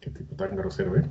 [0.00, 1.04] Qué tipo tan grosero, ¿eh?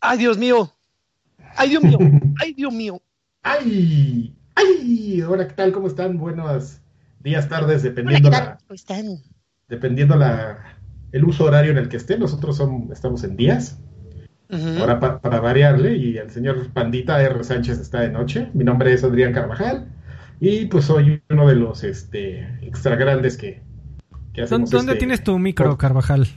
[0.00, 0.72] ¡Ay, Dios mío!
[1.56, 1.98] ¡Ay, Dios mío!
[2.40, 3.00] ¡Ay, Dios mío!
[3.42, 4.36] ¡Ay!
[4.54, 5.22] ¡Ay!
[5.22, 5.72] Hola, ¿qué tal?
[5.72, 6.16] ¿Cómo están?
[6.18, 6.80] Buenos
[7.20, 8.54] días, tardes, dependiendo Hola, ¿qué tal?
[8.54, 9.06] la, ¿Cómo están?
[9.68, 10.75] dependiendo la,
[11.12, 12.20] el uso horario en el que estén.
[12.20, 13.78] Nosotros son, estamos en días.
[14.78, 17.42] Ahora pa- para variarle, y el señor Pandita R.
[17.42, 18.48] Sánchez está de noche.
[18.54, 19.88] Mi nombre es Adrián Carvajal.
[20.38, 23.62] Y pues soy uno de los este, extra grandes que,
[24.32, 24.70] que hacemos.
[24.70, 26.28] ¿Dónde este- tienes tu micro, Carvajal?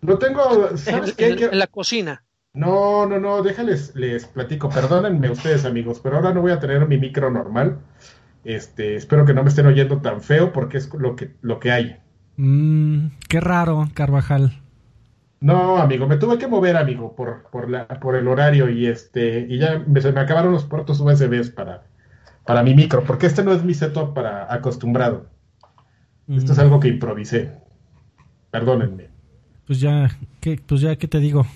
[0.00, 0.40] No tengo.
[0.76, 1.44] ¿Sabes En, qué?
[1.46, 2.24] en la cocina.
[2.54, 4.68] No, no, no, déjales, les platico.
[4.68, 7.78] Perdónenme ustedes, amigos, pero ahora no voy a tener mi micro normal.
[8.44, 11.72] Este, espero que no me estén oyendo tan feo porque es lo que, lo que
[11.72, 11.96] hay.
[12.36, 14.60] Mm, qué raro, Carvajal.
[15.40, 19.40] No, amigo, me tuve que mover, amigo, por, por la, por el horario y este,
[19.48, 21.82] y ya me, se me acabaron los puertos USBs para,
[22.44, 25.30] para mi micro, porque este no es mi setup para acostumbrado.
[26.34, 27.52] Esto es Mm, algo que improvisé.
[28.50, 29.10] Perdónenme.
[29.66, 30.08] Pues ya,
[30.40, 31.46] ¿qué, pues ya, ¿qué te digo?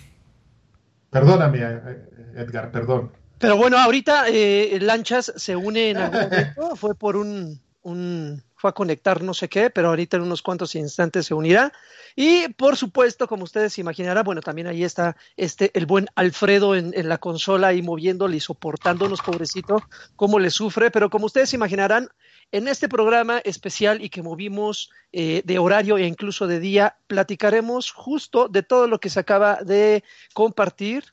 [1.10, 3.12] Perdóname, eh, Edgar, perdón.
[3.38, 6.76] Pero bueno, ahorita eh, Lanchas se une en algún momento.
[6.76, 8.42] Fue por un, un.
[8.56, 11.72] Fue a conectar no sé qué, pero ahorita en unos cuantos instantes se unirá.
[12.14, 16.92] Y por supuesto, como ustedes imaginarán, bueno, también ahí está este el buen Alfredo en,
[17.08, 19.82] la consola ahí moviéndole y soportándonos, pobrecito,
[20.16, 20.90] cómo le sufre.
[20.90, 22.08] Pero como ustedes imaginarán,
[22.52, 27.90] en este programa especial y que movimos eh, de horario e incluso de día, platicaremos
[27.90, 31.04] justo de todo lo que se acaba de compartir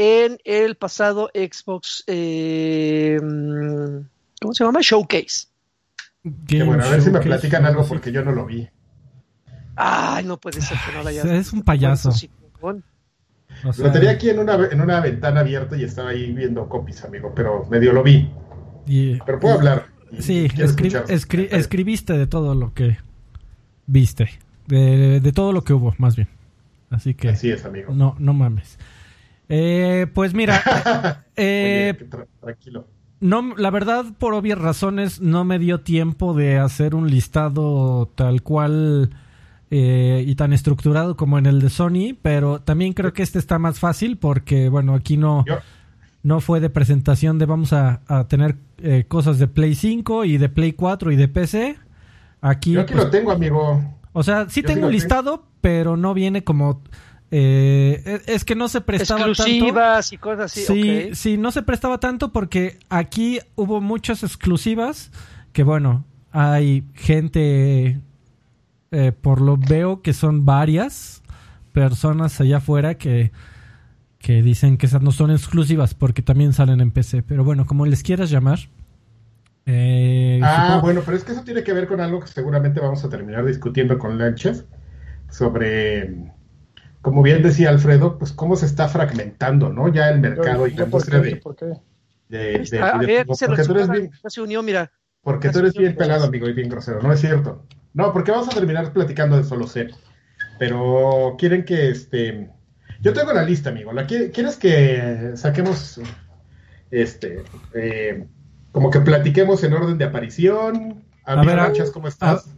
[0.00, 4.78] en el pasado Xbox, eh, ¿cómo se llama?
[4.80, 5.47] Showcase.
[6.46, 8.68] Que bueno, a ver si me platican algo porque yo no lo vi.
[9.76, 12.10] Ay, no puede ser que no la hayas Es un payaso.
[12.10, 16.68] O sea, Lo tenía aquí en una, en una ventana abierta y estaba ahí viendo
[16.68, 18.30] copies, amigo, pero medio lo vi.
[18.86, 19.86] y- Pero puedo hablar.
[20.12, 22.98] y Sí, escri- escri- escribiste de todo lo que
[23.86, 24.28] viste.
[24.66, 26.28] De, de todo lo que hubo, más bien.
[26.90, 27.92] Así que Así es, amigo.
[27.94, 28.78] no, no mames.
[29.48, 30.62] Eh, pues mira,
[31.36, 32.86] eh, Oye, tra- tranquilo.
[33.20, 38.42] No, la verdad, por obvias razones, no me dio tiempo de hacer un listado tal
[38.42, 39.10] cual
[39.70, 43.58] eh, y tan estructurado como en el de Sony, pero también creo que este está
[43.58, 45.44] más fácil porque, bueno, aquí no,
[46.22, 50.38] no fue de presentación de vamos a, a tener eh, cosas de Play 5 y
[50.38, 51.76] de Play 4 y de PC.
[52.40, 53.82] Aquí, yo aquí pues, lo tengo, amigo.
[54.12, 55.02] o sea, sí yo tengo un tengo.
[55.02, 56.82] listado, pero no viene como...
[57.30, 59.42] eh, es- que no se prestaba tanto.
[59.42, 60.62] Exclusivas y cosas así.
[60.62, 65.10] Sí, sí, no se prestaba tanto porque aquí hubo muchas exclusivas
[65.52, 68.00] que bueno, hay gente,
[68.90, 71.22] eh, por lo veo que son varias
[71.72, 73.30] personas allá afuera que,
[74.18, 77.22] que dicen que esas no son exclusivas porque también salen en PC.
[77.22, 78.58] Pero bueno, como les quieras llamar.
[79.66, 82.80] eh, Ah, supongo- bueno, pero es que eso tiene que ver con algo que seguramente
[82.80, 84.64] vamos a terminar discutiendo con Lanchas
[85.30, 86.32] sobre,
[87.08, 89.92] como bien decía Alfredo, pues cómo se está fragmentando, ¿no?
[89.92, 91.30] Ya el mercado y la ¿Yo por industria qué?
[91.30, 91.30] de,
[93.06, 94.92] ver, porque tú eres bien, se unió, mira.
[95.22, 97.64] porque tú eres bien pelado, amigo, y bien grosero, no es cierto.
[97.94, 99.88] No, porque vamos a terminar platicando de solo sé.
[100.58, 102.50] Pero quieren que este
[103.00, 103.92] yo tengo la lista, amigo.
[103.92, 106.00] ¿La qui- quieres que saquemos
[106.90, 108.26] este eh,
[108.72, 111.02] como que platiquemos en orden de aparición?
[111.24, 112.48] A Amigo ver, a- Lanchas, ¿cómo estás?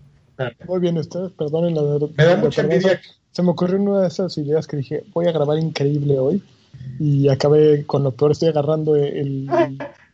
[0.66, 1.82] Muy bien, ustedes, perdonen la.
[2.16, 3.00] Me da mucha perdón, envidia.
[3.32, 6.42] Se me ocurrió una de esas ideas que dije, voy a grabar increíble hoy.
[6.98, 9.46] Y acabé con lo peor, estoy agarrando el,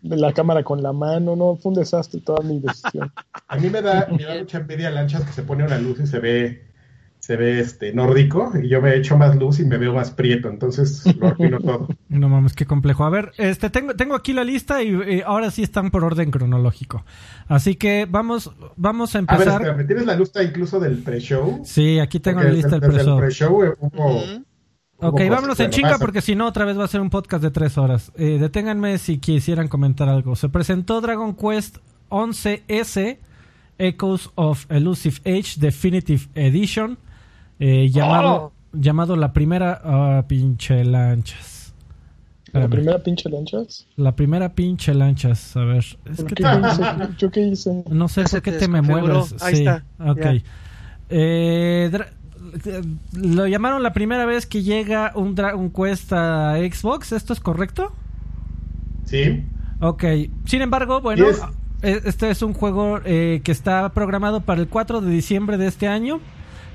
[0.03, 1.37] de la cámara con la mano.
[1.37, 3.13] No, fue un desastre toda mi decisión.
[3.49, 6.07] A mí me da, me da mucha envidia Lanchas que se pone una luz y
[6.07, 6.63] se ve
[7.27, 10.49] se ve este nórdico y yo me echo más luz y me veo más prieto,
[10.49, 11.89] entonces lo arruino todo.
[12.09, 13.05] No mames, qué complejo.
[13.05, 16.31] A ver, este tengo, tengo aquí la lista y eh, ahora sí están por orden
[16.31, 17.05] cronológico.
[17.49, 19.61] Así que vamos, vamos a A ver, empezar.
[19.63, 21.63] espérame, ¿tienes la lista incluso del pre-show?
[21.65, 24.45] Sí, aquí tengo Porque la lista del pre-show eh, hubo- Ujú.
[24.99, 27.43] hubo Ok, vámonos en chinga porque si no, otra vez va a ser un podcast
[27.43, 28.13] de tres horas.
[28.17, 30.37] Eh, deténganme si quisieran comentar algo.
[30.37, 31.79] Se presentó Dragon Quest
[32.09, 33.19] 11S
[33.79, 36.99] Echoes of Elusive Age Definitive Edition.
[37.59, 38.53] Eh, llamado, Oh.
[38.73, 39.81] llamado la primera.
[39.85, 41.55] ah, pinche lanchas.
[42.53, 43.87] La primera pinche lanchas.
[43.97, 45.57] La primera pinche lanchas.
[45.57, 46.83] A ver, es ¿Por que qué te- hice?
[47.19, 47.85] ¿Yo qué hice?
[47.91, 49.35] no sé por qué te te me mueves.
[49.43, 50.43] Ahí sí, está, ok.
[51.11, 52.09] Eh, dra-
[53.13, 57.13] lo llamaron la primera vez que llega un Dragon Quest a Xbox.
[57.13, 57.93] ¿Esto es correcto?
[59.05, 59.45] Sí,
[59.81, 60.05] Ok.
[60.47, 61.43] Sin embargo, bueno, Y es-
[61.83, 65.67] e- este es un juego eh, que está programado para el 4 de diciembre de
[65.67, 66.21] este año.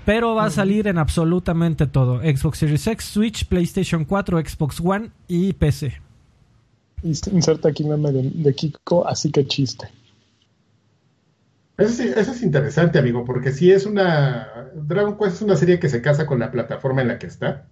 [0.05, 2.19] Pero va a salir en absolutamente todo.
[2.21, 6.01] Xbox Series X, Switch, PlayStation 4, Xbox One y PC.
[7.03, 9.87] Inserta aquí meme de, de Kiko, así que chiste.
[11.77, 14.69] Eso, sí- eso es interesante, amigo, porque sí es una...
[14.75, 17.67] Dragon Quest es una serie que se casa con la plataforma en la que está.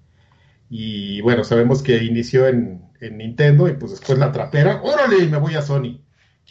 [0.69, 5.37] Y bueno, sabemos que inició en, en Nintendo y pues después la trapera, órale, me
[5.37, 6.01] voy a Sony.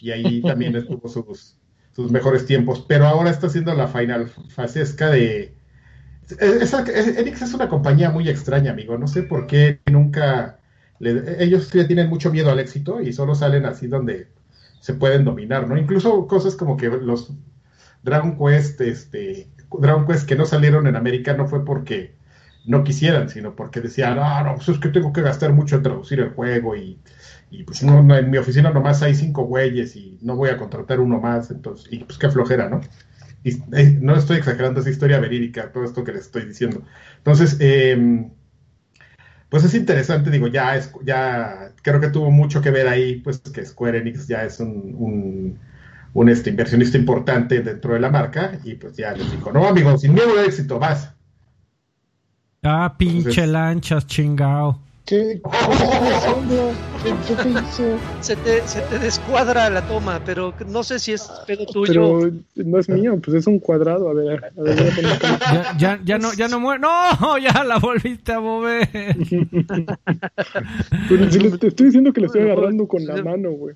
[0.00, 1.56] Y ahí también estuvo sus,
[1.94, 2.84] sus mejores tiempos.
[2.86, 5.57] Pero ahora está haciendo la final fasesca de...
[6.40, 8.98] Esa, Enix es una compañía muy extraña, amigo.
[8.98, 10.60] No sé por qué nunca...
[10.98, 14.28] le- ellos tienen mucho miedo al éxito y solo salen así donde
[14.80, 15.76] se pueden dominar, ¿no?
[15.76, 17.32] Incluso cosas como que los
[18.02, 22.16] Dragon Quest, este, Dragon Quest que no salieron en América no fue porque
[22.66, 25.82] no quisieran, sino porque decían, ah, no, pues es que tengo que gastar mucho en
[25.82, 27.00] traducir el juego y,
[27.50, 31.00] y pues no, en mi oficina nomás hay cinco güeyes y no voy a contratar
[31.00, 32.80] uno más, entonces, y pues qué flojera, ¿no?
[33.72, 36.82] Eh, no estoy exagerando, es historia verídica, todo esto que les estoy diciendo.
[37.18, 38.28] Entonces, eh,
[39.48, 43.38] pues es interesante, digo, ya es, ya creo que tuvo mucho que ver ahí, pues
[43.40, 45.58] que Square Enix ya es un, un,
[46.12, 49.96] un, este, inversionista importante dentro de la marca, y pues ya les dijo, no amigo,
[49.96, 51.14] sin miedo al éxito, vas.
[52.62, 54.82] Ah, pinche Entonces- lanchas, chingao.
[55.08, 55.40] ¿Qué?
[57.02, 57.14] ¿Qué?
[57.26, 57.99] ¿Qué, qué, hizo?
[58.20, 62.20] Se te, se te descuadra la toma, pero no sé si es pedo tuyo.
[62.20, 64.10] Pero no es mío, pues es un cuadrado.
[64.10, 66.81] A ver, a ver, voy a poner como- Ya, ya, ya no, ya no muere.
[66.81, 67.38] ¡No!
[67.38, 68.88] Ya la volviste a mover.
[71.08, 73.75] Pero si le- te estoy diciendo que le estoy agarrando con la mano, güey.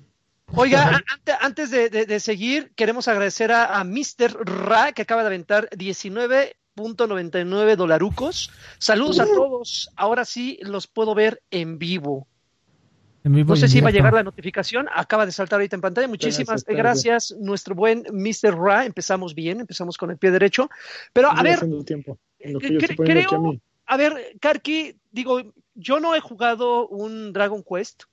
[0.55, 1.01] Oiga,
[1.41, 4.37] antes de, de- de seguir, queremos agradecer a, a Mr.
[4.45, 5.67] Ra, que acaba de aventar
[6.75, 8.51] 19.99 dolarucos.
[8.79, 9.89] Saludos a todos.
[9.95, 12.27] Ahora sí los puedo ver en vivo.
[13.23, 14.87] En vivo No sé si va a llegar la notificación.
[14.93, 16.07] Acaba de saltar ahorita en pantalla.
[16.07, 18.55] Muchísimas gracias, nuestro buen Mr.
[18.57, 18.85] Ra.
[18.85, 20.69] Empezamos bien, empezamos con el pie derecho.
[21.13, 23.61] Pero a ver, que cre- a creo- mí.
[23.85, 25.41] a ver, Karki, digo,
[25.75, 28.03] yo no he jugado un Dragon Quest.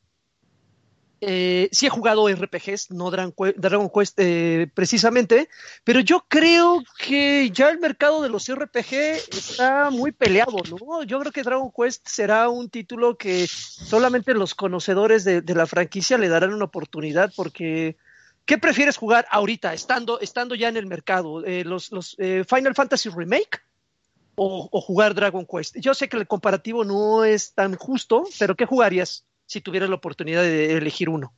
[1.23, 5.51] Eh, sí he jugado RPGs, no Dragon Que- Dragon Quest eh, precisamente,
[5.85, 8.95] pero yo creo que ya el mercado de los RPG
[9.31, 11.03] está muy peleado, ¿no?
[11.03, 16.17] Yo creo que Dragon Quest será un título que solamente los conocedores de, la franquicia
[16.17, 17.97] le darán una oportunidad porque...
[18.47, 21.45] ¿Qué prefieres jugar ahorita, estando, estando ya en el mercado?
[21.45, 23.61] Eh, ¿Los, los eh, Final Fantasy Remake
[24.35, 25.77] o jugar Dragon Quest.
[25.79, 29.97] Yo sé que el comparativo no es tan justo, pero ¿qué jugarías si tuvieras la
[29.97, 31.35] oportunidad de elegir uno?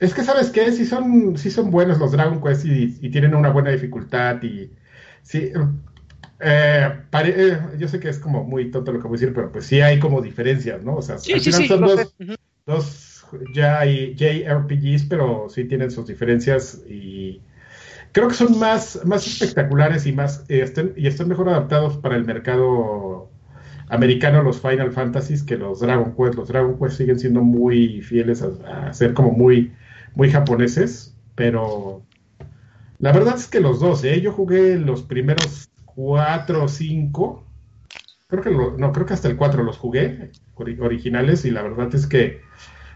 [0.00, 0.72] Es que, ¿sabes qué?
[0.72, 4.70] Sí son, sí son buenos los Dragon Quest y, y tienen una buena dificultad y
[5.22, 5.52] sí,
[6.40, 9.34] eh, pare- eh, yo sé que es como muy tonto lo que voy a decir,
[9.34, 10.96] pero pues sí hay como diferencias, ¿no?
[10.96, 11.68] O sea, Sí, al sí, final sí.
[11.68, 12.14] son dos,
[12.66, 17.42] dos ya hay JRPGs, pero sí tienen sus diferencias y
[18.12, 22.16] creo que son más, más espectaculares y más eh, estén, y están mejor adaptados para
[22.16, 23.30] el mercado
[23.88, 26.34] americano los Final Fantasies que los Dragon Quest.
[26.34, 29.72] Los Dragon Quest siguen siendo muy fieles a, a ser como muy,
[30.14, 32.02] muy japoneses, pero
[32.98, 34.20] la verdad es que los dos, ¿eh?
[34.20, 37.44] Yo jugué los primeros cuatro o cinco.
[38.28, 41.62] Creo que lo- no, creo que hasta el 4 los jugué ori- originales y la
[41.62, 42.40] verdad es que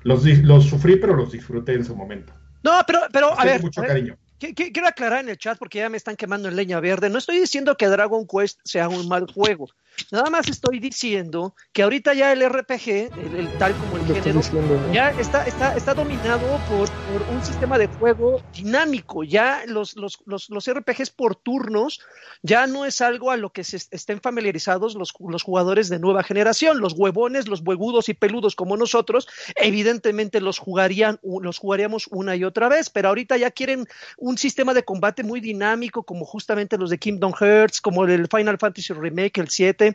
[0.02, 2.32] los, los sufrí, pero los disfruté en su momento.
[2.64, 4.16] No, pero, pero a ver, mucho a ver, cariño.
[4.40, 7.10] Qu- qu- Quiero aclarar en el chat porque ya me están quemando en leña verde.
[7.10, 9.68] No estoy diciendo que Dragon Quest sea un mal juego.
[10.10, 14.14] Nada más estoy diciendo que ahorita ya el RPG, el, el tal como el Lo
[14.14, 14.92] género, diciendo, ¿no?
[14.92, 19.22] ya está, está, está dominado por, por un sistema de juego dinámico.
[19.24, 22.00] Ya los, los, los, los RPGs por turnos
[22.42, 25.98] ya no es algo a lo que se est- estén familiarizados los, los jugadores de
[25.98, 26.80] nueva generación.
[26.80, 32.44] Los huevones, los huevudos y peludos como nosotros, evidentemente los jugarían, los jugaríamos una y
[32.44, 33.84] otra vez, pero ahorita ya quieren
[34.16, 38.58] un sistema de combate muy dinámico, como justamente los de Kingdom Hearts, como el Final
[38.58, 39.87] Fantasy Remake, el 7.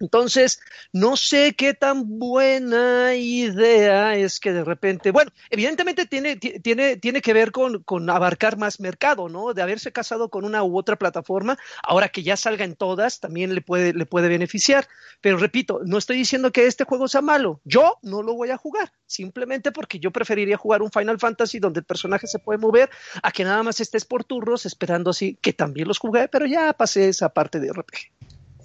[0.00, 0.60] Entonces,
[0.92, 6.96] no sé qué tan buena idea es que de repente, bueno, evidentemente tiene, ti- tiene,
[6.96, 9.54] tiene que ver con, con abarcar más mercado, ¿no?
[9.54, 13.54] De haberse casado con una u otra plataforma, ahora que ya salga en todas, también
[13.54, 14.86] le puede, le puede beneficiar.
[15.20, 18.56] Pero repito, no estoy diciendo que este juego sea malo, yo no lo voy a
[18.58, 22.90] jugar, simplemente porque yo preferiría jugar un Final Fantasy donde el personaje se puede mover
[23.22, 26.72] a que nada más estés por turnos esperando así, que también los jugué, pero ya
[26.72, 28.13] pasé esa parte de RPG.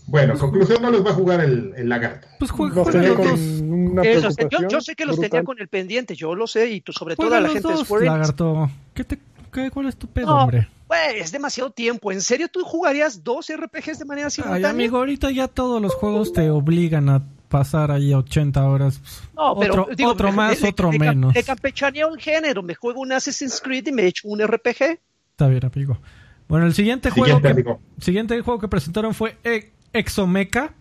[0.10, 2.28] Bueno, conclusión, no los va a jugar el, el lagarto.
[2.40, 3.28] Pues jue- Los juega con
[3.72, 4.36] una Eh, los-
[4.70, 5.30] yo, sé que los brutal.
[5.30, 7.68] tenía con el pendiente, yo lo sé, y tú, sobre todo Juega a la gente
[7.68, 8.18] de dos, Square Enix.
[8.20, 8.72] lagarto.
[8.94, 9.20] ¿Qué te,
[9.52, 10.68] qué- ¿Cuál es tu pedo, No, hombre?
[10.88, 12.12] Güey, es demasiado tiempo.
[12.12, 14.70] ¿En serio tú jugarías dos RPGs de manera Ay, simultánea?
[14.72, 19.00] amigo, ahorita ya todos los juegos te obligan a pasar ahí 80 horas.
[19.36, 21.34] no, pero otro, digo, otro me- más, le- otro le- menos.
[21.36, 22.64] Le campechaneo el género.
[22.64, 25.00] Me juego un Assassin's Creed y me echo un RPG.
[25.32, 26.00] Está bien, amigo.
[26.48, 27.80] Bueno, el siguiente, Siguiente, juego, que, amigo.
[28.00, 30.74] siguiente juego que presentaron fue E- Exomecha.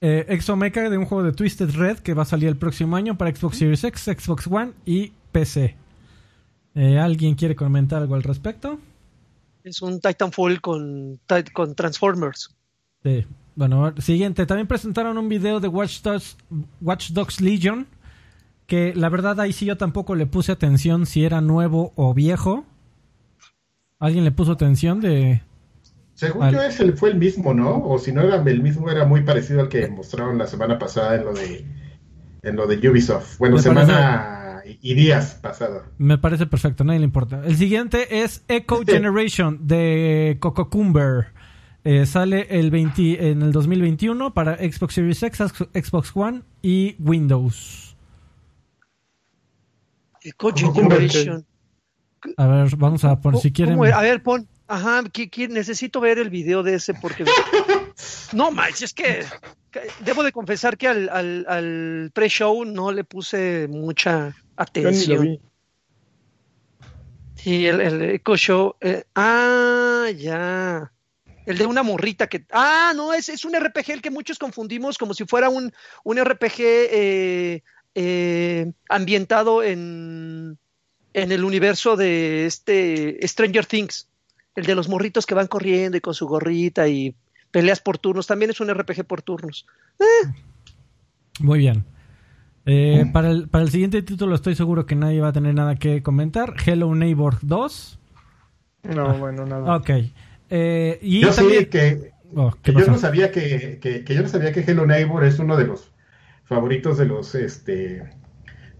[0.00, 3.16] Eh, Exomecha de un juego de Twisted Red que va a salir el próximo año
[3.16, 5.76] para Xbox Series X, Xbox One y PC.
[6.74, 8.78] Eh, ¿Alguien quiere comentar algo al respecto?
[9.62, 11.20] Es un Titanfall con,
[11.52, 12.54] con Transformers.
[13.02, 13.24] Sí.
[13.56, 14.46] Bueno, siguiente.
[14.46, 16.36] También presentaron un video de Watch Dogs,
[16.80, 17.86] Watch Dogs Legion.
[18.66, 22.64] Que la verdad ahí sí yo tampoco le puse atención si era nuevo o viejo.
[23.98, 25.42] ¿Alguien le puso atención de...?
[26.14, 27.76] Según Al- yo, ese fue el mismo, ¿no?
[27.84, 31.16] O si no era el mismo, era muy parecido al que mostraron la semana pasada
[31.16, 31.64] en lo de,
[32.42, 33.38] en lo de Ubisoft.
[33.38, 35.82] Bueno, Me semana y, y días pasado.
[35.98, 37.42] Me parece perfecto, nadie le importa.
[37.44, 41.32] El siguiente es Echo Generation de Cococumber.
[41.86, 45.38] Eh, sale el 20 en el 2021 para Xbox Series X,
[45.74, 47.94] Xbox One y Windows.
[50.22, 51.44] Echo ¿Cómo- cómo Generation.
[52.38, 53.92] A ver, vamos a por si ¿Cómo- quieren.
[53.94, 54.48] A ver, pon.
[54.66, 57.24] Ajá, qui- necesito ver el video de ese porque.
[58.32, 59.24] no, Max, es que.
[59.70, 64.36] que Debo de confesar que al, al, al pre-show no le puse mucha Yo ni
[64.56, 65.22] lo atención.
[65.22, 65.40] vi.
[67.36, 68.76] Sí, el, el Echo Show.
[68.80, 70.90] eh, ah, ya.
[71.44, 72.46] El de una morrita que.
[72.50, 75.72] Ah, no, es, es un RPG el que muchos confundimos como si fuera un,
[76.04, 77.62] un RPG eh,
[77.94, 80.56] eh, ambientado en,
[81.12, 84.08] en el universo de este Stranger Things.
[84.54, 87.14] El de los morritos que van corriendo y con su gorrita y
[87.50, 88.26] peleas por turnos.
[88.26, 89.66] También es un RPG por turnos.
[91.40, 91.84] Muy bien.
[92.66, 95.76] Eh, para, el, para el siguiente título estoy seguro que nadie va a tener nada
[95.76, 96.54] que comentar.
[96.64, 97.98] Hello Neighbor 2.
[98.94, 99.76] No, bueno, nada.
[99.76, 99.90] Ok.
[100.50, 101.64] Eh, y Yo también...
[101.64, 104.60] sí que, Oh, ¿qué que yo no sabía que, que, que yo no sabía que
[104.60, 105.92] Hello Neighbor es uno de los
[106.44, 108.02] favoritos de los este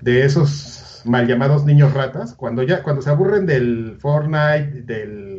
[0.00, 5.33] de esos mal llamados niños ratas cuando ya cuando se aburren del Fortnite del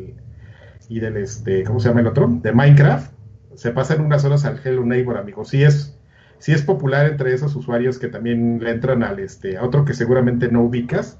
[0.88, 3.12] y del este cómo se llama el otro de Minecraft
[3.54, 5.98] se pasan unas horas al Hello Neighbor amigo sí es
[6.38, 9.94] sí es popular entre esos usuarios que también le entran al este a otro que
[9.94, 11.18] seguramente no ubicas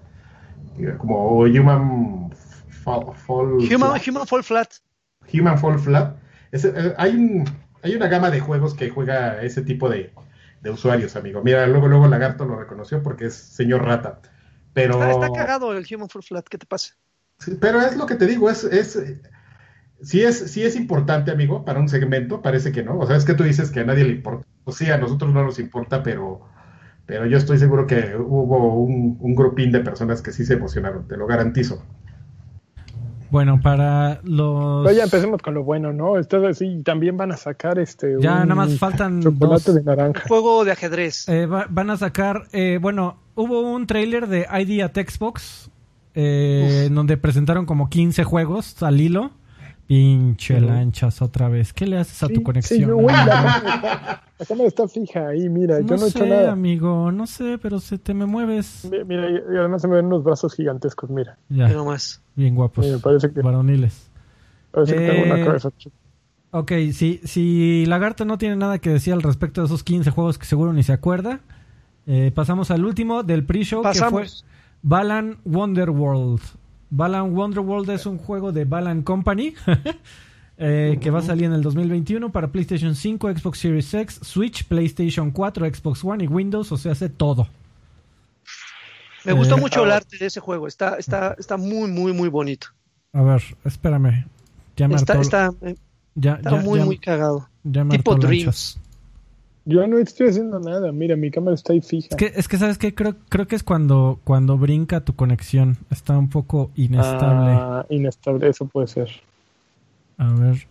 [0.99, 2.31] como Human
[2.87, 4.75] Fall, Fall Human, Human Fall Flat.
[5.33, 6.17] Human Fall Flat.
[6.53, 7.45] Es, eh, hay, un,
[7.83, 10.13] hay una gama de juegos que juega ese tipo de,
[10.63, 11.43] de usuarios, amigo.
[11.43, 14.21] Mira, luego, luego Lagarto lo reconoció porque es señor rata.
[14.73, 16.47] Pero, Está, está cagado el Human Fall Flat.
[16.49, 16.95] ¿Qué te pasa?
[17.61, 18.97] Pero es lo que te digo, es, es,
[20.03, 22.99] sí es, sí es importante, amigo, para un segmento, parece que no.
[22.99, 24.47] O sea, es que tú dices que a nadie le importa.
[24.65, 26.41] O sí, a nosotros no nos importa, pero,
[27.07, 31.07] pero yo estoy seguro que hubo un, un grupín de personas que sí se emocionaron,
[31.07, 31.83] te lo garantizo.
[33.29, 34.87] Bueno, para los...
[34.87, 36.17] Pero ya empecemos con lo bueno, ¿no?
[36.17, 38.15] Esto sí, también van a sacar este.
[38.21, 39.75] Ya un nada más faltan chocolate dos.
[39.75, 40.23] de Un naranja.
[40.29, 41.29] juego de ajedrez.
[41.29, 45.71] Eh, va- van a sacar, eh, bueno, hubo un trailer de ID at Xbox
[46.15, 49.33] eh, en donde presentaron como 15 juegos al hilo.
[49.87, 51.73] Pinche lanchas otra vez.
[51.73, 52.81] ¿Qué le haces a tu Sí, conexión?
[52.81, 56.11] sí, güey, la, cámara está, la cámara está fija ahí, mira, no yo no he
[56.11, 56.53] sé, hecho nada.
[56.53, 58.89] amigo, no sé, pero se te me mueves.
[58.91, 61.39] Mi- Mira, y además se me ven unos brazos gigantescos, mira.
[61.49, 62.21] Ya, No más.
[62.35, 62.85] bien guapos.
[62.87, 64.11] Me parece que, Varoniles.
[64.73, 65.71] parece que tengo Eh, una cabeza.
[66.51, 70.39] Ok, si, si Lagarto no tiene nada que decir al respecto de esos 15 juegos
[70.39, 71.41] que seguro ni se acuerda,
[72.07, 74.45] eh, pasamos al último del pre-show que fue Pasamos.
[74.83, 76.41] Balan Wonderworld.
[76.91, 79.55] Balan Wonderworld es un juego de Balan Company
[80.59, 84.65] eh, que va a salir en el 2021 para PlayStation 5, Xbox Series X, Switch,
[84.65, 87.49] PlayStation 4, Xbox One y Windows, o sea, hace todo.
[89.25, 90.69] Me gustó Eh, mucho el arte de ese juego.
[90.69, 92.69] Está, está, está muy, muy, muy bonito.
[93.13, 94.25] A ver, espérame.
[94.77, 95.53] Ya me Está, está,
[96.15, 97.49] ya, está ya- muy, ya- muy cagado.
[97.91, 98.79] tipo Dreams.
[99.69, 102.07] Yo no estoy haciendo nada, mira, mi cámara está ahí fija.
[102.11, 102.95] Es que, es que ¿sabes qué?
[102.95, 105.77] Creo, creo que es cuando, cuando brinca tu conexión.
[105.91, 107.51] Está un poco inestable.
[107.53, 109.11] Ah, inestable, eso puede ser.
[110.19, 110.69] A ver.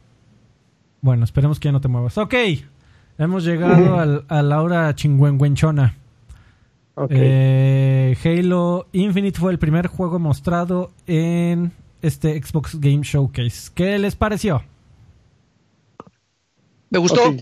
[1.02, 2.18] Bueno, esperemos que ya no te muevas.
[2.18, 2.34] Ok.
[3.18, 5.96] Hemos llegado al- a la hora chingüengüenchona.
[6.96, 7.12] Ok.
[7.12, 13.72] Eh, Halo Infinite fue el primer juego mostrado en este Xbox Game Showcase.
[13.76, 14.64] ¿Qué les pareció?
[16.90, 17.22] Me gustó.
[17.30, 17.42] Ok.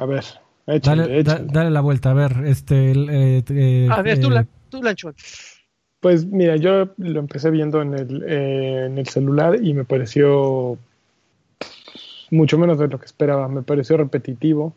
[0.00, 0.24] A ver,
[0.66, 2.10] échale, Dale, da- dale la vuelta.
[2.12, 2.90] A ver, este...
[2.92, 5.14] el, eh, eh, A ver, tú, la, tú Lanchón.
[6.00, 10.78] Pues mira, yo lo empecé viendo en el, eh, en el celular y me pareció
[12.30, 13.46] mucho menos de lo que esperaba.
[13.48, 14.72] Me pareció repetitivo,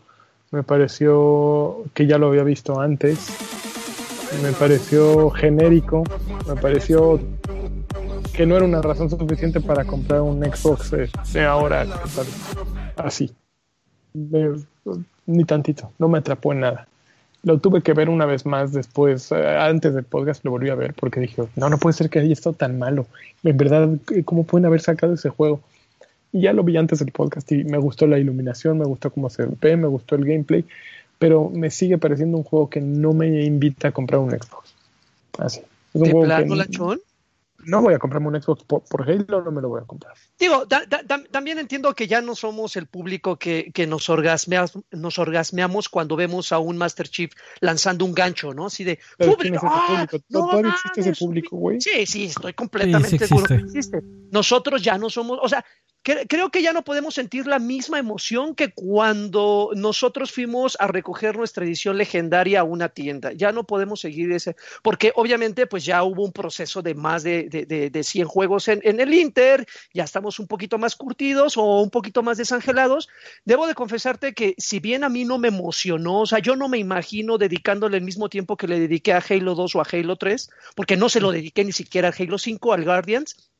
[0.51, 3.29] me pareció que ya lo había visto antes,
[4.43, 6.03] me pareció genérico,
[6.49, 7.21] me pareció
[8.33, 11.85] que no era una razón suficiente para comprar un Xbox eh, de ahora,
[12.97, 13.31] así.
[14.13, 16.87] Ni tantito, no me atrapó en nada.
[17.43, 20.75] lo tuve que ver una vez más después, eh, antes del podcast lo volví a
[20.75, 23.05] ver porque dije, no, no puede ser que haya estado tan malo.
[23.43, 23.89] En verdad,
[24.25, 25.61] ¿cómo pueden haber sacado ese juego?
[26.31, 29.29] Y ya lo vi antes del podcast y me gustó la iluminación, me gustó cómo
[29.29, 30.65] se ve, me gustó el gameplay,
[31.19, 34.73] pero me sigue pareciendo un juego que no me invita a comprar un Xbox.
[35.37, 35.61] Así.
[35.93, 36.99] Es un juego que, Lachón?
[37.65, 40.13] No voy a comprarme un Xbox por, Halo, no me lo voy a comprar.
[40.39, 40.65] Digo,
[41.31, 44.09] también entiendo que ya no somos el público que, nos,
[44.91, 48.67] nos orgasmeamos cuando vemos a un Master Chief lanzando un gancho, ¿no?
[48.67, 49.67] Así de público.
[49.69, 50.07] ¡Ah!
[50.29, 51.81] ¿Todavía existe ese público, güey?
[51.81, 54.01] Sí, sí, estoy completamente seguro que existe.
[54.31, 55.63] Nosotros ya no somos, o sea,
[56.03, 61.37] creo que ya no podemos sentir la misma emoción que cuando nosotros fuimos a recoger
[61.37, 63.31] nuestra edición legendaria a una tienda.
[63.31, 67.47] Ya no podemos seguir ese, porque obviamente pues ya hubo un proceso de más de,
[67.49, 71.81] de, de 100 juegos en, en, el Inter, ya estamos un poquito más curtidos o
[71.81, 73.07] un poquito más desangelados.
[73.45, 76.67] Debo de confesarte que si bien a mí no me emocionó, o sea, yo no
[76.67, 80.17] me imagino dedicándole el mismo tiempo que le dediqué a Halo 2 o a Halo
[80.17, 83.52] 3, porque no se lo dediqué ni siquiera a Halo 5, al Guardians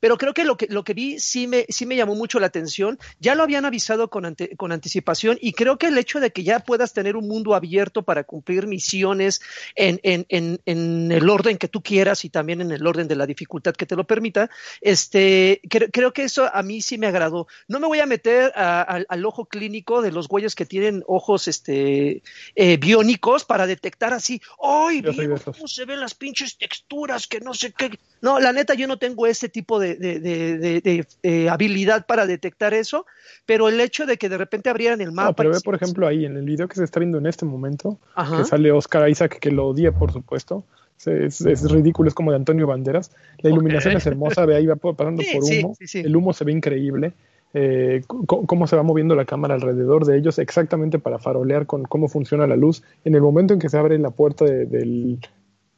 [0.00, 2.46] pero creo que lo que, lo que vi sí me, sí me llamó mucho la
[2.46, 2.98] atención.
[3.20, 6.60] Ya lo habían avisado con, con anticipación y creo que el hecho de que ya
[6.60, 9.40] puedas tener un mundo abierto para cumplir misiones
[9.74, 13.16] en, en, en, en el orden que tú quieras y también en el orden de
[13.16, 14.50] la dificultad que te lo permita,
[14.80, 17.46] este, creo que eso a mí sí me agradó.
[17.66, 22.22] No me voy a meter al ojo clínico de los güeyes que tienen ojos este,
[22.54, 27.26] eh, biónicos para detectar así, ¡ay, cómo se ven las pinches texturas!
[27.26, 27.98] Que no sé qué.
[28.20, 33.06] No, la neta, yo no tengo ese tipo de de, eh, habilidad para detectar eso,
[33.46, 35.34] pero el hecho de que de repente abrieran el mapa.
[35.34, 37.98] pero ve, por ejemplo, ahí en el video que se está viendo en este momento,
[38.36, 40.64] que sale Oscar Isaac, que lo odia, por supuesto.
[41.06, 43.12] Es, ridículo, es como de Antonio Banderas.
[43.38, 45.76] La iluminación es hermosa, ve ahí va pasando por humo.
[45.94, 47.12] el humo se ve increíble.
[47.54, 52.08] Eh, cómo se va moviendo la cámara alrededor de ellos, exactamente para farolear con cómo
[52.08, 52.82] funciona la luz.
[53.04, 55.18] En el momento en que se abre la puerta del,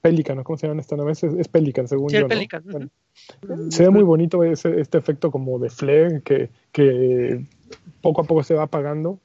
[0.00, 1.12] Pelican, ¿cómo se llama esta nave?
[1.12, 2.26] Es, Pelican, según yo.
[3.68, 7.44] se ve muy bonito ese, este efecto como de flare que,
[8.00, 9.18] poco a poco se va apagando.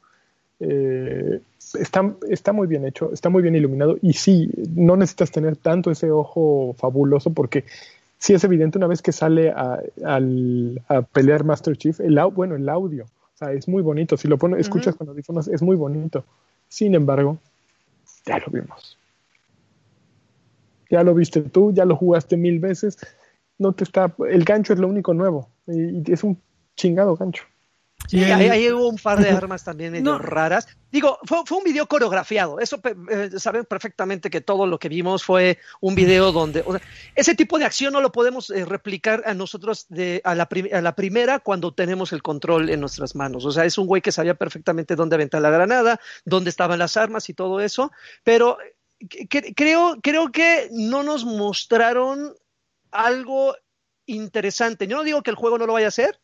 [0.60, 1.39] Eh,
[1.79, 5.91] está, está muy bien hecho, está muy bien iluminado y sí, no necesitas tener tanto
[5.91, 7.65] ese ojo fabuloso porque
[8.17, 9.82] sí es evidente una vez que sale a,
[11.12, 14.62] pelear Master Chief, el, bueno, el audio, o sea, es muy bonito, si lo pones,
[14.62, 16.23] escuchas con audífonos, es muy bonito.
[16.69, 17.38] Sin embargo,
[18.26, 18.97] ya lo vimos
[20.89, 22.98] ya lo viste tú, ya lo jugaste mil veces,
[23.58, 26.41] no te está, el gancho es lo único nuevo y, es un
[26.76, 27.43] chingado gancho.
[28.08, 30.67] Sí, ahí, hubo un par de armas también medio raras.
[30.91, 32.60] Digo, fue, fue, un video coreografiado.
[32.60, 36.63] Eso eh, saben perfectamente que todo lo que vimos fue un video donde.
[36.65, 36.82] O sea,
[37.15, 40.82] ese tipo de acción no lo podemos eh, replicar a nosotros de, a, la a,
[40.82, 43.43] la primera cuando tenemos el control en nuestras manos.
[43.45, 46.98] O sea, es un güey que sabía perfectamente dónde aventar la granada, dónde estaban las
[46.98, 47.91] armas y todo eso.
[48.24, 48.58] Pero
[49.55, 52.34] creo, creo que no nos mostraron
[52.91, 53.55] algo
[54.05, 54.88] interesante.
[54.88, 56.19] Yo no digo que el juego no lo vaya a hacer,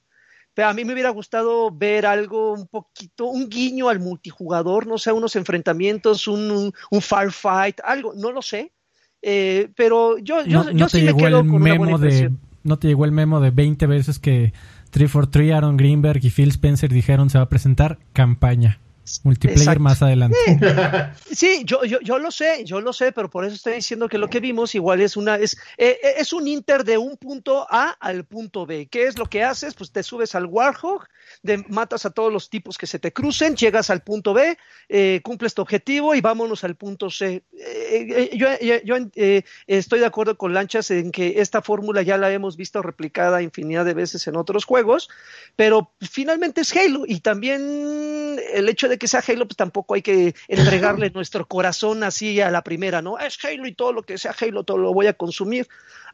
[0.53, 4.97] pero a mí me hubiera gustado ver algo un poquito, un guiño al multijugador, no
[4.97, 8.71] sé, unos enfrentamientos, un, un, firefight, algo, no lo sé.
[9.21, 12.31] Eh, pero yo, yo, no, sí me quedo con una buena de,
[12.63, 14.53] No te llegó el memo de 20 veces que
[14.89, 18.79] 343, Aaron Greenberg y Phil Spencer dijeron se va a presentar campaña
[19.23, 20.37] multiplayer más adelante.
[21.31, 24.17] Sí, yo, yo, yo, lo sé, yo lo sé, pero por eso estoy diciendo que
[24.17, 27.65] lo que vimos igual es una es, eh, eh, es un inter de un punto
[27.69, 28.87] A al punto B.
[28.87, 29.73] ¿Qué es lo que haces?
[29.73, 31.07] Pues te subes al Warhog,
[31.41, 34.57] de, matas a todos los tipos que se te crucen, llegas al punto B,
[34.89, 37.43] eh, cumples tu objetivo y vámonos al punto C.
[38.33, 38.47] yo,
[38.83, 38.95] yo
[39.67, 43.85] estoy de acuerdo con Lanchas en que esta fórmula ya la hemos visto replicada infinidad
[43.85, 45.09] de veces en otros juegos,
[45.55, 50.01] pero finalmente es Halo y también el hecho de que sea Halo, pues tampoco hay
[50.01, 53.19] que entregarle nuestro corazón así a la primera, ¿no?
[53.19, 55.67] Es Halo y todo lo que sea Halo, todo lo voy a consumir.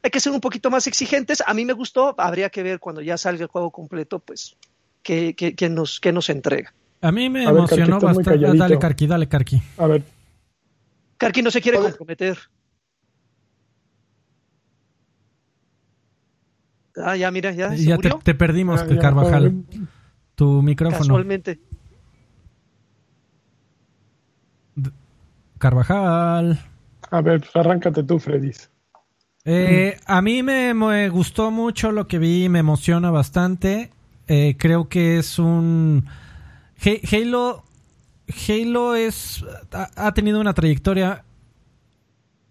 [0.03, 1.43] Hay que ser un poquito más exigentes.
[1.45, 4.55] A mí me gustó, habría que ver cuando ya salga el juego completo, pues,
[5.03, 5.35] qué,
[5.69, 6.73] nos, qué nos entrega.
[7.01, 8.57] A mí me emocionó bastante.
[8.57, 9.61] dale, Karki, dale, Karki.
[9.77, 10.16] A ver.
[11.17, 12.37] Karki no se quiere comprometer.
[16.95, 17.73] Ah, ya, mira, ya.
[17.75, 19.65] ya te, perdimos, ah, Carvajal.
[20.35, 20.99] tu micrófono.
[20.99, 21.59] Casualmente.
[25.57, 26.59] Carvajal.
[27.09, 28.51] A ver, pues arráncate tú, Freddy.
[29.45, 33.91] Eh, a mí me, gustó mucho lo que vi, me emociona bastante.
[34.27, 36.05] Eh, creo que es un...
[37.11, 37.63] Halo...
[38.27, 39.45] Halo es...
[39.71, 41.23] Ha, tenido una trayectoria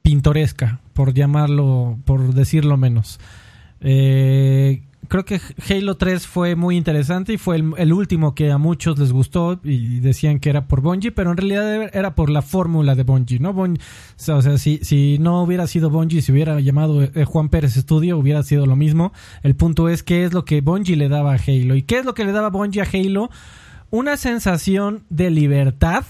[0.02, 3.18] pintoresca, por llamarlo, por decirlo menos.
[3.80, 8.98] Eh, creo que Halo 3 fue muy interesante y fue el, último que a muchos
[8.98, 12.94] les gustó y decían que era por Bungie, pero en realidad era por la fórmula
[12.94, 13.50] de Bungie, ¿no?
[13.50, 13.76] o
[14.16, 18.42] sea, si, si no hubiera sido Bungie, si hubiera llamado eh, Juan Pérez Studio, hubiera
[18.42, 19.12] sido lo mismo.
[19.42, 21.74] El punto es qué es lo que Bungie le daba a Halo.
[21.74, 23.30] ¿Y qué es lo que le daba Bungie a Halo?
[23.90, 26.04] Una sensación de libertad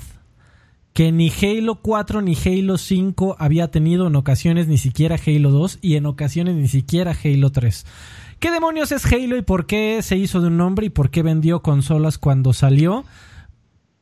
[0.92, 5.80] que ni Halo 4 ni Halo 5 había tenido en ocasiones ni siquiera Halo 2
[5.82, 7.84] y en ocasiones ni siquiera Halo 3.
[8.38, 11.22] ¿Qué demonios es Halo y por qué se hizo de un nombre y por qué
[11.22, 13.04] vendió consolas cuando salió?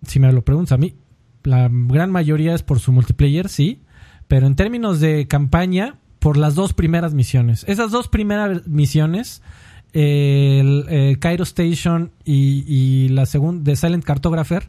[0.07, 0.95] Si me lo preguntas a mí,
[1.43, 3.83] la gran mayoría es por su multiplayer, sí,
[4.29, 7.65] pero en términos de campaña, por las dos primeras misiones.
[7.69, 9.43] Esas dos primeras misiones,
[9.95, 14.69] el, eh, Cairo Station y, y la segunda de Silent Cartographer,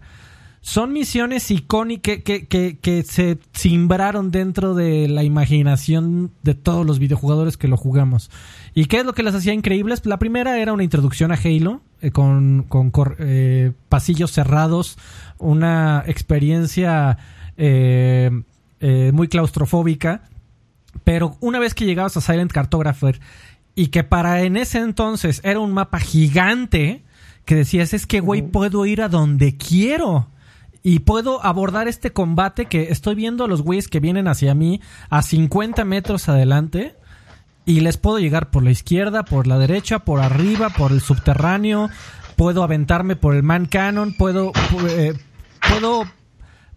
[0.61, 6.97] son misiones icónicas que, que, que, se simbraron dentro de la imaginación de todos los
[6.97, 8.31] videojugadores que lo jugamos.
[8.73, 10.05] ¿Y qué es lo que las hacía increíbles?
[10.05, 14.97] La primera era una introducción a Halo, eh, con, con eh, pasillos cerrados,
[15.37, 17.17] una experiencia
[17.57, 20.23] muy claustrofóbica.
[21.03, 23.19] Pero una vez que llegabas a Silent Cartographer
[23.75, 27.03] y que para en ese entonces era un mapa gigante,
[27.43, 30.29] que decías, es que, güey, puedo ir a donde quiero
[30.81, 34.81] y puedo abordar este combate que estoy viendo a los güeyes que vienen hacia mí
[35.09, 36.95] a 50 metros adelante
[37.65, 41.89] y les puedo llegar por la izquierda, por la derecha, por arriba, por el subterráneo,
[42.35, 44.51] puedo aventarme por el man cannon, puedo
[44.89, 45.13] eh,
[45.67, 46.05] puedo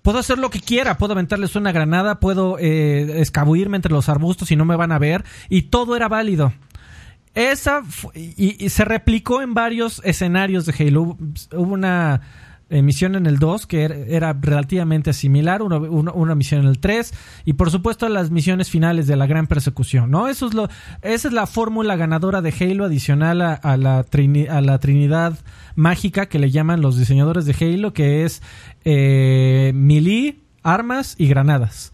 [0.00, 4.50] puedo hacer lo que quiera, puedo aventarles una granada, puedo eh, escabuirme entre los arbustos
[4.50, 6.52] y no me van a ver y todo era válido.
[7.38, 7.82] Esa
[8.14, 11.16] y se replicó en varios escenarios de Halo.
[11.52, 12.20] Hubo una
[12.68, 17.70] misión en el 2 que era, relativamente similar, una, misión en el 3 y por
[17.70, 20.28] supuesto las misiones finales de la gran persecución, ¿no?
[20.28, 20.68] Eso es lo,
[21.02, 25.38] esa es la fórmula ganadora de Halo adicional a, la, a la trinidad
[25.76, 28.42] mágica que le llaman los diseñadores de Halo, que es
[28.84, 29.72] eh,
[30.62, 31.92] armas y granadas.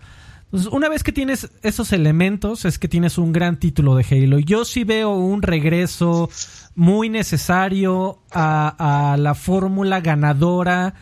[0.54, 4.38] Entonces, una vez que tienes esos elementos, es que tienes un gran título de Halo.
[4.38, 6.30] Yo sí veo un regreso
[6.76, 10.94] muy necesario a, la fórmula ganadora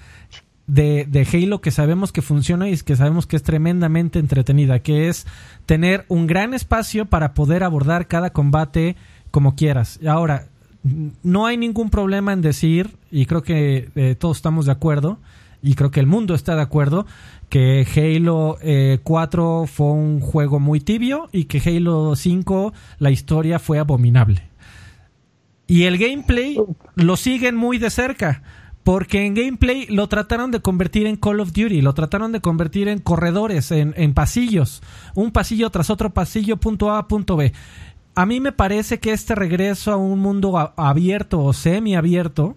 [0.67, 5.11] de, de, Halo que sabemos que funciona y que sabemos que es tremendamente entretenida, que
[5.11, 5.27] es
[5.67, 8.97] tener un gran espacio para poder abordar cada combate
[9.31, 10.01] como quieras.
[10.09, 10.47] Ahora,
[11.23, 15.19] no hay ningún problema en decir, y creo que eh, todos estamos de acuerdo,
[15.63, 17.07] y creo que el mundo está de acuerdo,
[17.49, 18.59] que Halo
[19.03, 24.43] 4 eh, fue un juego muy tibio y que Halo 5 la historia fue abominable.
[25.67, 26.59] Y el gameplay
[26.97, 28.43] lo siguen muy de cerca.
[28.85, 32.89] Porque en gameplay lo trataron de convertir en Call of Duty, lo trataron de convertir
[32.89, 34.83] en corredores, en, pasillos,
[35.15, 37.53] un pasillo tras otro pasillo, punto A, punto B.
[38.17, 42.57] A mí me parece que este regreso a un mundo abierto o semiabierto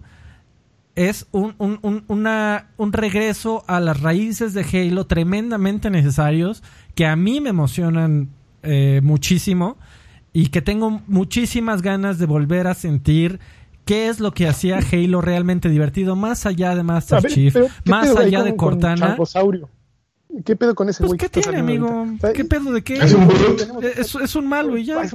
[0.96, 6.62] es un, un, una, un regreso a las raíces de Halo tremendamente necesarios
[6.94, 8.30] que a mí me emocionan
[8.62, 9.76] eh, muchísimo
[10.32, 13.40] y que tengo muchísimas ganas de volver a sentir
[13.84, 17.54] qué es lo que hacía Halo realmente divertido, más allá de Master Chief,
[17.84, 19.16] más allá de Cortana.
[20.44, 21.18] ¿Qué pedo con ese pues, güey?
[21.18, 22.06] ¿Qué tiene, amigo?
[22.34, 22.94] ¿Qué pedo de qué?
[22.96, 25.02] Es un, malo y ya.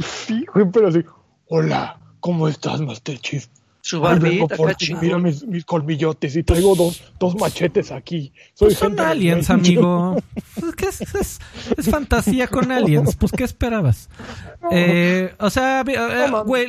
[0.00, 1.04] Sí, güey, pero sí.
[1.46, 3.46] Hola, ¿cómo estás, Master Chief?
[3.84, 4.56] Su barbita,
[4.98, 8.32] Mira mis, mis, colmillotes y traigo dos, dos machetes aquí.
[8.54, 10.16] Soy pues son aliens, amigo.
[10.78, 13.14] ¿Qué es, es, fantasía con aliens.
[13.14, 14.08] Pues, ¿qué esperabas?
[14.72, 16.68] Eh, o sea, eh, güey,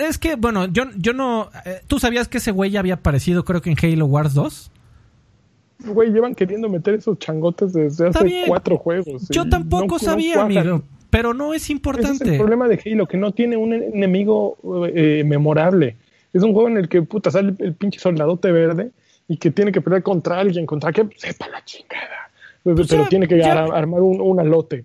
[0.00, 1.50] es que, bueno, yo, yo no...
[1.64, 4.70] Eh, ¿Tú sabías que ese güey ya había aparecido, creo que en Halo Wars 2?
[5.86, 9.28] Güey, llevan queriendo meter esos changotes desde hace cuatro juegos.
[9.28, 12.12] Yo tampoco sabía, amigo pero no es importante.
[12.12, 14.58] Ese es el problema de Halo, que no tiene un enemigo
[14.94, 15.96] eh, memorable.
[16.32, 18.90] Es un juego en el que puta sale el, pinche soldadote verde
[19.28, 22.30] y que tiene que pelear contra alguien, contra que sepa la chingada.
[22.62, 24.84] Pues pero tiene que armar un, un, alote.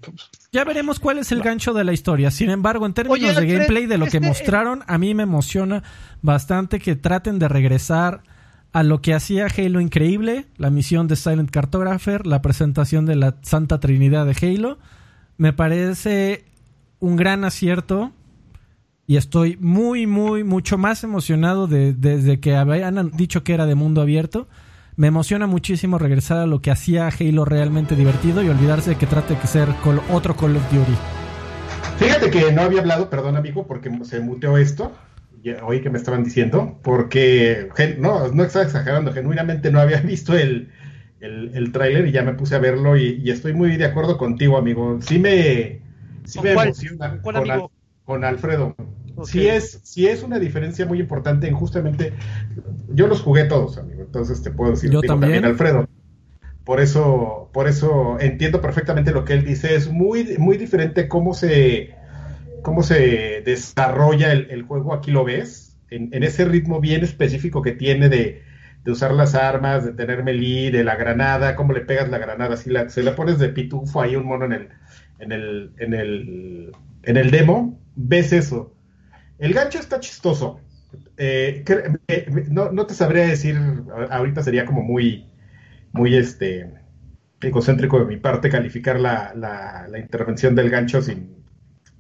[0.52, 2.30] Ya veremos cuál es el gancho de la historia.
[2.30, 5.82] Sin embargo, en términos de gameplay, de lo que mostraron, a mí me emociona
[6.22, 8.22] bastante que traten de regresar
[8.72, 13.36] a lo que hacía Halo increíble, la misión de Silent Cartographer, la presentación de la
[13.42, 14.78] Santa Trinidad de Halo
[15.42, 16.46] me parece
[17.00, 18.12] un gran acierto
[19.08, 23.74] y estoy muy, muy, mucho más emocionado de, desde que habían dicho que era de
[23.74, 24.48] mundo abierto.
[24.98, 29.08] Me emociona muchísimo regresar a lo que hacía Halo realmente divertido y olvidarse de que
[29.08, 29.70] trate de ser
[30.12, 30.94] otro Call of Duty.
[31.98, 34.92] Fíjate que no había hablado, perdón amigo, porque se muteó esto,
[35.64, 40.70] oí que me estaban diciendo, porque, no, no estaba exagerando, genuinamente no había visto el,
[41.22, 44.58] el, el tráiler y ya me puse a verlo y, estoy muy de acuerdo contigo,
[44.58, 45.00] amigo.
[45.02, 45.82] Sí me,
[46.26, 47.22] sí me emociona.
[47.22, 47.72] ¿Con, amigo?
[48.04, 48.76] con Alfredo.
[49.24, 52.14] Sí, es, sí es una diferencia muy importante en justamente.
[52.90, 54.02] Yo los jugué todos, amigo.
[54.02, 55.46] Entonces te puedo decir Yo digo, también.
[55.46, 55.88] Alfredo.
[56.64, 59.76] Por eso, por eso entiendo perfectamente lo que él dice.
[59.76, 61.94] Es muy, muy diferente cómo se,
[62.64, 64.94] cómo se desarrolla el, el juego.
[64.94, 68.42] Aquí lo ves, en, en, ese ritmo bien específico que tiene de,
[68.84, 72.58] de, usar las armas, de tener melee, de la granada, cómo le pegas la granada.
[72.58, 74.70] Si la, se la pones de pitufo ahí un mono en el,
[75.20, 76.72] en el, en el,
[77.04, 78.76] en el demo, ves eso.
[79.38, 80.60] El gancho está chistoso.
[81.18, 81.64] Eh,
[82.50, 83.58] no, no, te sabría decir,
[84.10, 85.30] ahorita sería como muy,
[85.94, 86.72] muy este,
[87.42, 91.44] egocéntrico de mi parte calificar la, la, la, intervención del gancho sin,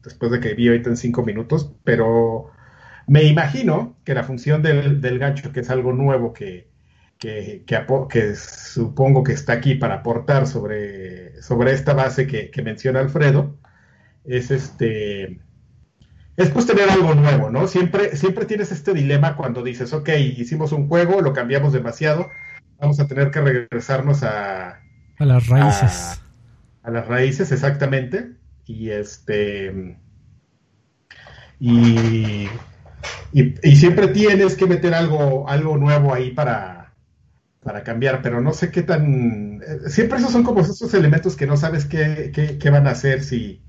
[0.03, 2.51] después de que vi ahorita en cinco minutos, pero
[3.07, 6.69] me imagino que la función del, del gancho, que es algo nuevo que,
[7.17, 12.61] que, que, que, supongo que está aquí para aportar sobre, sobre esta base que, que
[12.61, 13.57] menciona Alfredo,
[14.23, 15.41] es este
[16.37, 17.67] es pues tener algo nuevo, ¿no?
[17.67, 22.29] Siempre, siempre tienes este dilema cuando dices, ok, hicimos un juego, lo cambiamos demasiado,
[22.79, 24.79] vamos a tener que regresarnos a...
[25.19, 26.21] A las raíces.
[26.81, 28.31] A, a las raíces, exactamente.
[28.65, 29.97] Y este...
[31.59, 32.47] Y,
[33.33, 36.93] y, y, siempre tienes que meter algo, algo nuevo ahí para,
[37.63, 39.61] para cambiar, pero no sé qué tan...
[39.87, 43.23] Siempre esos son como esos elementos que no sabes qué, qué, qué van a hacer
[43.23, 43.61] si,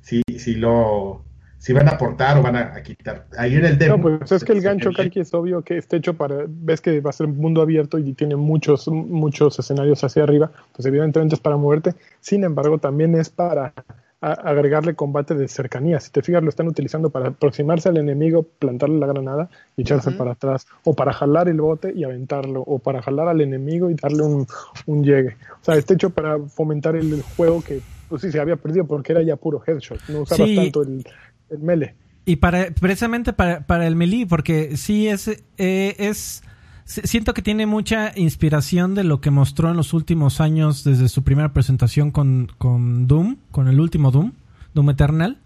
[0.00, 1.24] si, si lo
[1.58, 3.26] si van a aportar o van a, a, quitar.
[3.36, 3.96] Ahí en el demo.
[3.96, 6.44] No, pues es que el gancho, Karki, es obvio que está hecho para.
[6.46, 10.52] Ves que va a ser mundo abierto y tiene muchos, muchos escenarios hacia arriba.
[10.74, 11.94] Pues evidentemente es para moverte.
[12.20, 13.72] Sin embargo, también es para
[14.20, 16.00] a, agregarle combate de cercanía.
[16.00, 20.10] Si te fijas, lo están utilizando para aproximarse al enemigo, plantarle la granada y echarse
[20.10, 20.16] uh -huh.
[20.16, 20.66] para atrás.
[20.84, 22.62] O para jalar el bote y aventarlo.
[22.62, 24.46] O para jalar al enemigo y darle un,
[24.86, 25.36] un llegue.
[25.60, 28.86] O sea, está hecho para fomentar el, el juego que pues sí se había perdido
[28.86, 30.00] porque era ya puro headshot.
[30.08, 30.56] No usabas sí.
[30.56, 31.04] tanto el
[31.50, 31.94] el melee.
[32.24, 36.42] Y para, precisamente para, para el melee, porque sí es, eh, es,
[36.86, 41.22] siento que tiene mucha inspiración de lo que mostró en los últimos años desde su
[41.22, 44.32] primera presentación con, con Doom, con el último Doom,
[44.74, 45.38] Doom Eternal.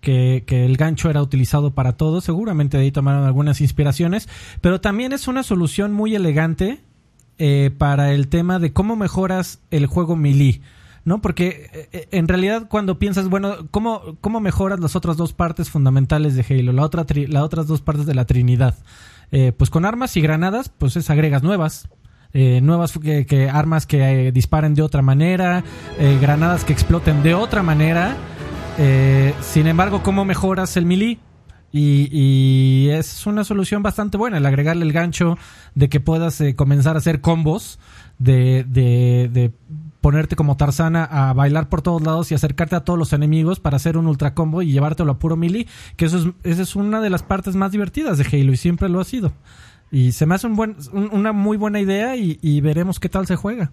[0.00, 4.28] Que, que, el gancho era utilizado para todo, seguramente de ahí tomaron algunas inspiraciones,
[4.60, 6.82] pero también es una solución muy elegante
[7.38, 10.60] eh, para el tema de cómo mejoras el juego melee.
[11.04, 11.20] ¿no?
[11.20, 16.36] Porque eh, en realidad cuando piensas, bueno, ¿cómo, ¿cómo mejoras las otras dos partes fundamentales
[16.36, 16.72] de Halo?
[16.72, 18.76] La otra tri las otras dos partes de la Trinidad.
[19.32, 21.88] Eh, pues con armas y granadas, pues es agregas nuevas.
[22.32, 25.62] Eh, nuevas que, armas que disparen de otra manera,
[26.20, 28.16] granadas que exploten de otra manera.
[29.40, 31.18] sin embargo, ¿cómo mejoras el melee?
[31.70, 35.38] Y, y, es una solución bastante buena el agregarle el gancho
[35.74, 37.78] de que puedas comenzar a hacer combos
[38.18, 39.52] de, de
[40.04, 43.76] ponerte como Tarzana a bailar por todos lados y acercarte a todos los enemigos para
[43.76, 47.00] hacer un ultra combo y llevártelo a puro melee, que eso es, esa es una
[47.00, 49.32] de las partes más divertidas de Halo y siempre lo ha sido.
[49.90, 53.08] Y se me hace un buen, un, una muy buena idea y, y, veremos qué
[53.08, 53.72] tal se juega.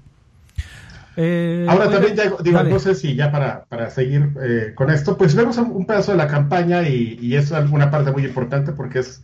[1.17, 4.89] Eh, Ahora oiga, también, ya, digo, no sé si ya para, para seguir eh, con
[4.89, 8.71] esto, pues vemos un pedazo de la campaña y, y es una parte muy importante
[8.71, 9.21] porque es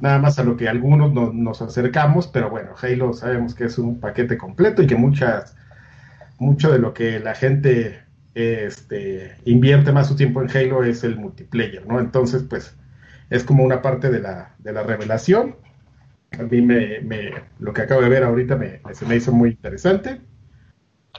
[0.00, 3.78] nada más a lo que algunos no, nos acercamos, pero bueno, Halo sabemos que es
[3.78, 5.54] un paquete completo y que muchas
[6.38, 8.00] mucho de lo que la gente
[8.34, 11.98] este, invierte más su tiempo en Halo es el multiplayer, ¿no?
[12.00, 12.76] Entonces, pues,
[13.30, 15.56] es como una parte de la, de la revelación.
[16.38, 19.50] A mí me, me, lo que acabo de ver ahorita me, se me hizo muy
[19.50, 20.20] interesante.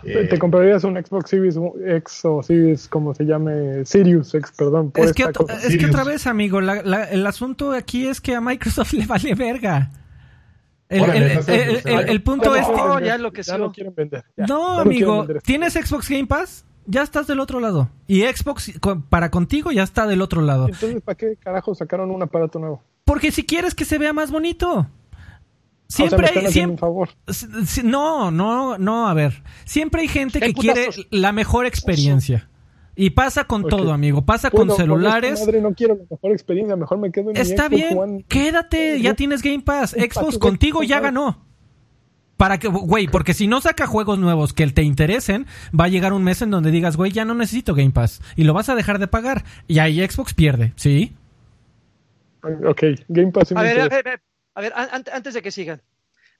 [0.04, 4.94] ¿Te, ¿Te comprarías un Xbox Series X o Series, como se llame, Sirius X, perdón?
[4.96, 8.40] es, que, es que otra vez, amigo, la, la, el asunto aquí es que a
[8.40, 9.92] Microsoft le vale verga.
[10.90, 14.26] El, el, el, el, punto es que no, ya lo que ya lo quieren vender.
[14.36, 15.42] Ya, no, ya amigo, vender.
[15.44, 16.66] ¿tienes Xbox Game Pass?
[16.88, 17.90] Ya estás del otro lado.
[18.08, 18.74] Y Xbox
[19.10, 20.66] para contigo ya está del otro lado.
[20.68, 22.82] Entonces, ¿para qué carajo sacaron un aparato nuevo?
[23.06, 24.88] Porque si quieres que se vea más bonito.
[25.88, 27.10] Siempre o sea, hay siempre, favor.
[27.84, 29.44] No, no, no, a ver.
[29.66, 32.50] Siempre hay gente que quiere la mejor experiencia.
[32.96, 33.78] Y pasa con okay.
[33.78, 34.26] todo, amigo.
[34.26, 35.40] Pasa bueno, con celulares.
[35.40, 36.76] Madre, no quiero la mejor experiencia.
[36.76, 37.98] Mejor me quedo en Está mi bien.
[37.98, 38.26] One.
[38.28, 39.02] Quédate.
[39.02, 39.92] Ya tienes Game Pass.
[39.92, 41.46] Xbox contigo ya ganó.
[42.38, 45.46] Para que, güey, porque si no saca juegos nuevos que te interesen,
[45.78, 48.22] va a llegar un mes en donde digas, güey, ya no necesito Game Pass.
[48.38, 49.44] Y lo vas a dejar de pagar.
[49.68, 51.14] Y ahí Xbox pierde, ¿sí?
[52.42, 53.52] Ok, Game Pass.
[53.52, 54.22] A ver, a ver, a ver,
[54.56, 54.74] a ver,
[55.12, 55.82] antes de que sigan.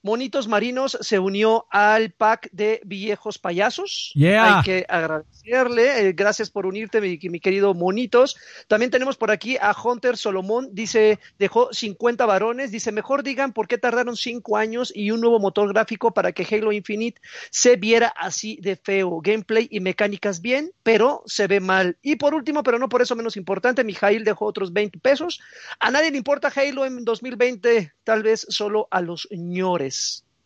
[0.02, 4.12] Monitos Marinos se unió al pack de viejos payasos.
[4.14, 4.58] Yeah.
[4.58, 6.08] Hay que agradecerle.
[6.08, 8.36] eh, gracias por unirte, mi, mi querido Monitos.
[8.66, 10.70] También tenemos por aquí a Hunter Solomón.
[10.72, 12.70] Dice, dejó 50 varones.
[12.70, 16.46] Dice, mejor digan por qué tardaron 5 años y un nuevo motor gráfico para que
[16.50, 19.20] Halo Infinite se viera así de feo.
[19.20, 21.98] Gameplay y mecánicas bien, pero se ve mal.
[22.00, 25.40] Y por último, pero no por eso menos importante, Mijail dejó otros 20 pesos.
[25.78, 29.89] A nadie le importa Halo en 2020, tal vez solo a los ñores.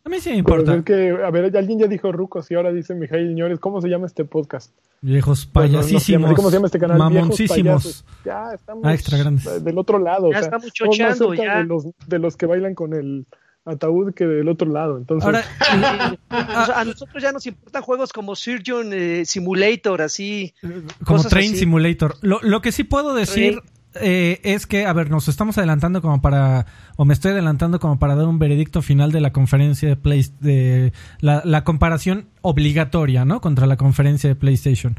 [0.03, 0.75] A mí sí me importa.
[0.75, 3.89] es que, a ver, alguien ya dijo Rucos y ahora dice Mijail Ñores, ¿cómo se
[3.89, 4.71] llama este podcast?
[5.01, 6.27] Viejos payasísimos.
[6.29, 6.97] así, ¿Cómo se llama este canal?
[6.99, 8.05] Mamoncísimos.
[8.23, 9.45] Ya estamos Ah, extra grandes.
[9.47, 10.29] eh, del otro lado.
[10.31, 11.57] Ya o sea, estamos cerca ya.
[11.57, 13.25] De los, de los que bailan con el
[13.65, 14.97] ataúd que del otro lado.
[14.99, 15.43] Entonces, Ahora,
[16.29, 20.53] sea, a nosotros ya nos importan juegos como Surgeon eh, Simulator, así.
[20.61, 21.59] como cosas Train así.
[21.61, 22.15] Simulator.
[22.21, 23.61] Lo, lo que sí puedo decir
[23.95, 27.99] eh, es que, a ver, nos estamos adelantando como para, o me estoy adelantando como
[27.99, 33.25] para dar un veredicto final de la conferencia de Play, de la, la comparación obligatoria,
[33.25, 33.41] ¿no?
[33.41, 34.95] Contra la conferencia de PlayStation.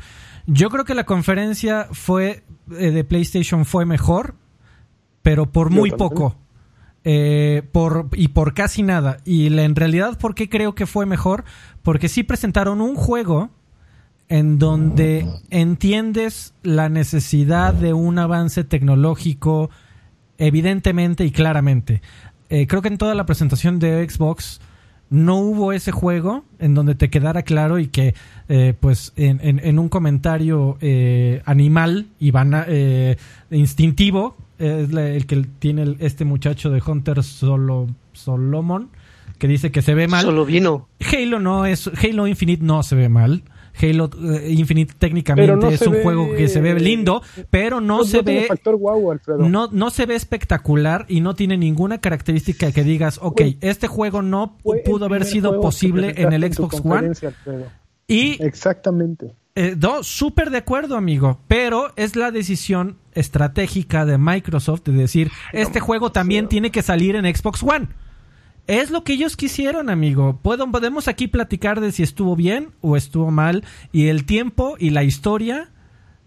[0.46, 2.44] Yo creo que la conferencia fue
[2.78, 4.34] eh, de PlayStation fue mejor,
[5.22, 6.36] pero por muy poco.
[7.08, 9.18] Eh, por, y por casi nada.
[9.24, 11.44] Y la- en realidad, ¿por qué creo que fue mejor?
[11.82, 13.50] Porque sí presentaron un juego
[14.28, 19.70] en donde entiendes la necesidad de un avance tecnológico
[20.38, 22.02] evidentemente y claramente.
[22.48, 24.60] Eh, creo que en toda la presentación de Xbox
[25.10, 28.14] no hubo ese juego en donde te quedara claro y que
[28.48, 33.16] eh, pues en, en- en un comentario eh, animal y bana- eh,
[33.50, 38.88] instintivo es la- el que tiene el- este muchacho de Hunter Solo, Solomon
[39.38, 40.88] que dice que se ve mal Solo vino.
[41.12, 43.42] Halo no es Halo Infinite no se ve mal.
[43.80, 48.04] Halo eh, Infinite técnicamente no es un ve- juego que se ve lindo, pero no,
[48.04, 49.48] se ve factor wow, Alfredo.
[49.48, 54.22] no, no se ve espectacular y no tiene ninguna característica que digas, ok, este juego
[54.22, 57.08] no pudo haber sido posible en el Xbox One.
[57.08, 57.66] Alfredo.
[58.08, 59.32] Y Exactamente.
[59.56, 61.40] eh, no, súper de acuerdo, amigo.
[61.48, 67.16] Pero es la decisión estratégica de Microsoft de decir, este juego también tiene que salir
[67.16, 67.88] en Xbox One.
[68.66, 70.38] Es lo que ellos quisieron, amigo.
[70.42, 73.64] Puedo- podemos aquí platicar de si estuvo bien o estuvo mal.
[73.92, 75.70] Y el tiempo y la historia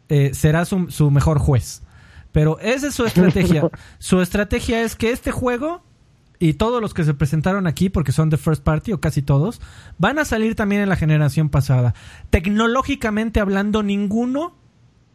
[0.07, 1.83] eh, será su, su mejor juez.
[2.31, 3.69] Pero esa es su estrategia.
[3.99, 5.83] su estrategia es que este juego
[6.41, 9.59] y todos los que se presentaron aquí, porque son de first party o casi todos,
[9.97, 11.93] van a salir también en la generación pasada.
[12.29, 14.55] Tecnológicamente hablando, ninguno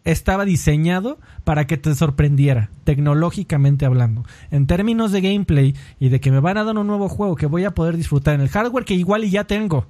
[0.05, 4.25] estaba diseñado para que te sorprendiera, tecnológicamente hablando.
[4.51, 7.47] En términos de gameplay y de que me van a dar un nuevo juego que
[7.47, 9.87] voy a poder disfrutar en el hardware que igual y ya tengo.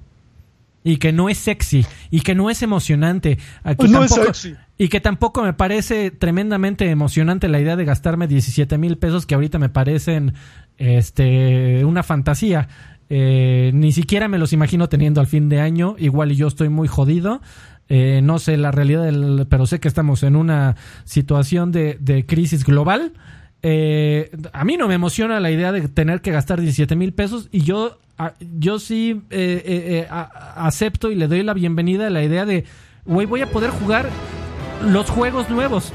[0.87, 3.39] Y que no es sexy, y que no es emocionante.
[3.63, 4.55] Aquí No es tampoco, sexy.
[4.77, 9.33] y que tampoco me parece tremendamente emocionante la idea de gastarme 17 mil pesos que
[9.33, 10.35] ahorita me parecen
[10.77, 12.67] este una fantasía.
[13.09, 15.95] Eh, ni siquiera me los imagino teniendo al fin de año.
[15.97, 17.41] Igual y yo estoy muy jodido.
[17.87, 22.25] Eh, no sé la realidad, del- pero sé que estamos en una situación de, de
[22.25, 23.13] crisis global.
[23.61, 27.47] Eh, a mí no me emociona la idea de tener que gastar 17 mil pesos
[27.51, 32.07] y yo, a- yo sí eh, eh, eh, a- acepto y le doy la bienvenida
[32.07, 32.65] a la idea de,
[33.05, 34.09] güey, voy a poder jugar
[34.87, 35.93] los juegos nuevos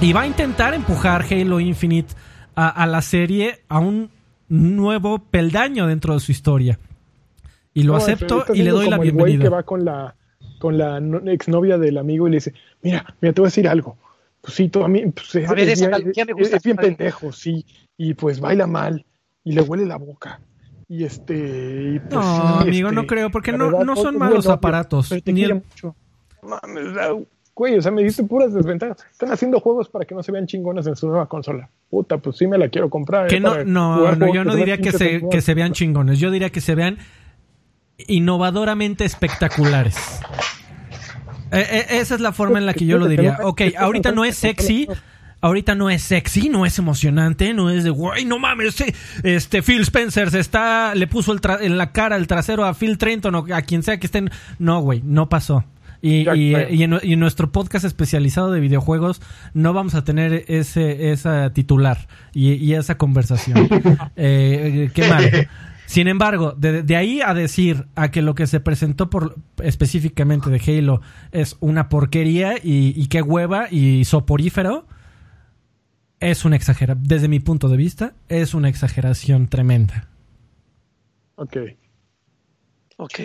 [0.00, 2.14] y va a intentar empujar Halo Infinite
[2.54, 4.10] a, a la serie a un
[4.48, 6.78] nuevo peldaño dentro de su historia.
[7.74, 9.50] Y lo No, acepto y le doy la güey que bienvenida.
[9.50, 10.14] va con la,
[10.58, 13.68] con la no- exnovia del amigo y le dice, mira, mira, te voy a decir
[13.68, 13.96] algo.
[14.40, 16.56] Pues sí, tú a mí, pues es, A ver, es esa bien, me gusta.
[16.56, 17.64] es pendejo, sí.
[17.98, 19.04] Y pues baila mal
[19.44, 20.40] y le huele la boca.
[20.88, 21.34] Y este...
[21.94, 22.22] y, pues, No,
[22.62, 25.42] sí, amigo, este, no creo, porque no- verdad, no son malos aparatos, pero te ni
[25.44, 25.96] el- mucho.
[26.42, 26.92] Mames,
[27.54, 28.98] güey, o sea, me diste puras desventajas.
[29.10, 31.68] Están haciendo juegos para que no se vean chingones en su nueva consola.
[31.90, 33.26] Puta, pues sí me la quiero comprar.
[33.28, 36.30] Que eh, no, no, no, yo no diría que se, que se vean chingones, yo
[36.30, 36.98] diría que se vean
[38.06, 39.96] innovadoramente espectaculares.
[41.52, 43.38] Eh, eh, esa es la forma en la que yo lo diría.
[43.42, 44.88] Ok, ahorita no es sexy,
[45.40, 48.82] ahorita no es sexy, no es emocionante, no es de, güey, no mames,
[49.22, 52.74] este Phil Spencer se está, le puso el tra- en la cara el trasero a
[52.74, 54.30] Phil Trenton o a quien sea que estén.
[54.58, 55.64] No, güey, no pasó.
[56.02, 59.20] Y, en, y en nuestro podcast especializado de videojuegos
[59.54, 63.68] no vamos a tener ese esa titular y, y esa conversación.
[64.16, 65.48] Eh, qué mal.
[65.86, 70.50] Sin embargo, de, de ahí a decir a que lo que se presentó por específicamente
[70.50, 71.00] de Halo
[71.32, 74.86] es una porquería y, y qué hueva y soporífero,
[76.20, 77.04] es una exageración.
[77.06, 80.08] Desde mi punto de vista, es una exageración tremenda.
[81.36, 81.56] Ok.
[82.96, 83.20] Ok.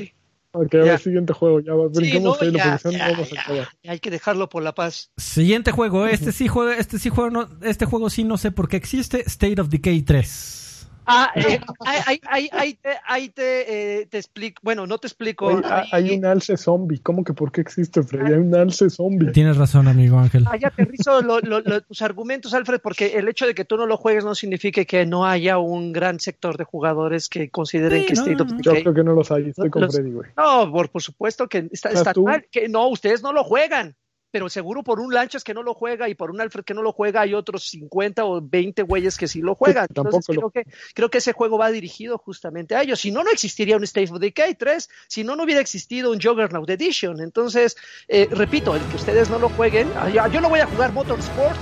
[0.54, 0.84] Ok, a Ya.
[0.84, 1.62] ver, siguiente juego.
[1.62, 3.42] Ya va, Sí, brincamos no, Halo, ya, ya, no vamos a ya.
[3.42, 3.68] acabar.
[3.88, 5.10] Hay que dejarlo por la paz.
[5.16, 8.68] Siguiente juego, este sí juego, este sí juego, no, este juego sí no sé por
[8.68, 10.68] qué existe, State of Decay 3.
[11.06, 15.48] Ah, eh, ahí, ahí, ahí, te, ahí te, eh, te explico, bueno, no te explico.
[15.48, 17.00] Oye, ahí- hay un alce zombie.
[17.00, 18.34] ¿Cómo que por qué existe, Freddy?
[18.34, 19.32] Hay un alce zombie.
[19.32, 20.46] Tienes razón, amigo Ángel.
[20.50, 23.86] Ahí aterrizo lo- lo- lo- tus argumentos, Alfred, porque el hecho de que tú no
[23.86, 28.08] lo juegues no significa que no haya un gran sector de jugadores que consideren Sí,
[28.08, 28.50] que no, State of.
[28.62, 29.50] Yo creo que no los hay.
[29.50, 30.30] Estoy con Los- Freddy, güey.
[30.38, 32.24] No, por, por supuesto que está, ¿Estás está tú?
[32.26, 33.96] mal, que no, ustedes no lo juegan,
[34.32, 36.82] pero seguro por un Lanchas que no lo juega y por un Alfred que no
[36.82, 39.88] lo juega hay otros 50 o 20 güeyes que sí lo juegan.
[39.88, 43.00] Sí, tampoco Entonces creo lo- que, creo que ese juego va dirigido justamente a ellos.
[43.02, 46.20] Si no, no existiría un State of Decay 3, si no, no hubiera existido un
[46.22, 47.20] Juggernaut Edition.
[47.22, 47.76] Entonces,
[48.08, 51.58] eh, repito, el que ustedes no lo jueguen, ah, yo no voy a jugar Motorsport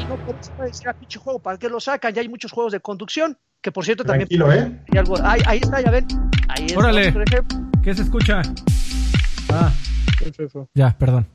[0.00, 2.14] y no por eso decir, ah, pinche juego, ¿para qué lo sacan?
[2.14, 4.28] Ya hay muchos juegos de conducción, que por cierto también...
[4.28, 4.80] Tranquilo, ¿eh?
[4.92, 6.06] hay algo- ahí, ahí está, ya ven.
[6.48, 7.12] Ahí está, Órale.
[7.12, 7.58] por ejemplo.
[7.82, 8.42] ¿Qué se escucha?
[9.50, 9.72] Ah,
[10.18, 10.68] ¿Qué es eso?
[10.74, 11.26] ya, perdón.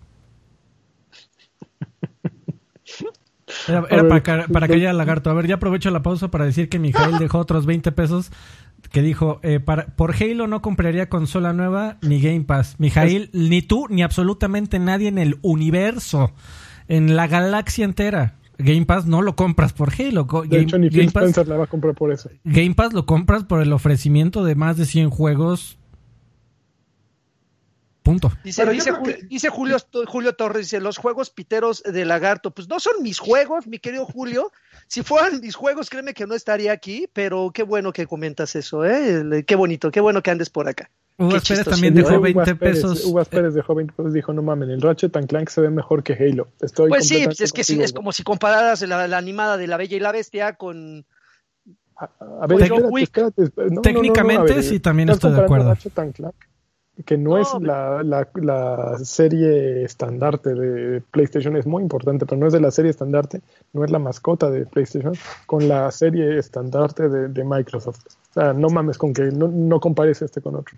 [3.68, 5.30] Era, era ver, para, para callar al lagarto.
[5.30, 8.32] A ver, ya aprovecho la pausa para decir que Mijael dejó otros 20 pesos
[8.92, 12.76] que dijo, eh, para, por Halo no compraría consola nueva ni Game Pass.
[12.78, 16.32] Mijail, ni tú ni absolutamente nadie en el universo,
[16.88, 18.36] en la galaxia entera.
[18.58, 20.28] Game Pass no lo compras por Halo.
[20.28, 22.30] Co- De Game, hecho, ni Game Pass, la va a comprar por eso.
[22.46, 25.78] Game Pass lo compras por el ofrecimiento de más de 100 juegos.
[28.06, 28.32] Punto.
[28.44, 29.78] Dice, dice, Julio, que- dice Julio,
[30.08, 34.06] Julio Torres, dice, los juegos piteros de lagarto, pues no son mis juegos, mi querido
[34.06, 34.52] Julio.
[34.88, 38.86] Si fueran mis juegos, créeme que no estaría aquí, pero qué bueno que comentas eso,
[38.86, 39.10] ¿eh?
[39.16, 40.90] El- Qué bonito, qué bueno que andes por acá.
[41.18, 43.06] Hugo Qué Pérez también dejó Uvas 20 Pérez- pesos.
[43.06, 44.14] Uvas Pérez dejó 20 pesos.
[44.14, 46.50] Dijo, no mames, el Ratchet and Clank se ve mejor que Halo.
[46.62, 49.66] Estoy Pues sí, pues es que sí, es como si compararas la, la animada de
[49.68, 51.06] La Bella y la Bestia con...
[51.98, 52.10] A,
[52.42, 53.04] a ver, espérate, Wick.
[53.06, 53.70] espérate, espérate.
[53.74, 55.70] No, no, no, Técnicamente, no, a ver, sí, también estoy de acuerdo.
[55.70, 56.36] Ratchet and Clank,
[57.04, 62.40] que no, No, es la, la, la serie estandarte de PlayStation, es muy importante, pero
[62.40, 63.42] no es de la serie estandarte,
[63.74, 65.14] no es la mascota de PlayStation,
[65.46, 68.06] con la serie estandarte de, de Microsoft.
[68.32, 70.78] O sea, no mames con que no, no compares este con otro.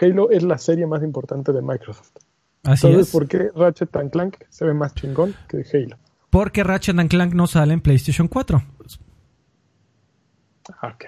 [0.00, 2.12] Halo es la serie más importante de Microsoft.
[2.64, 3.12] Así Entonces, es.
[3.12, 5.96] ¿por qué Ratchet and Clank se ve más chingón que Halo?
[6.30, 8.62] Porque Ratchet and Clank no sale en PlayStation 4.
[10.80, 11.04] Ah, Ok.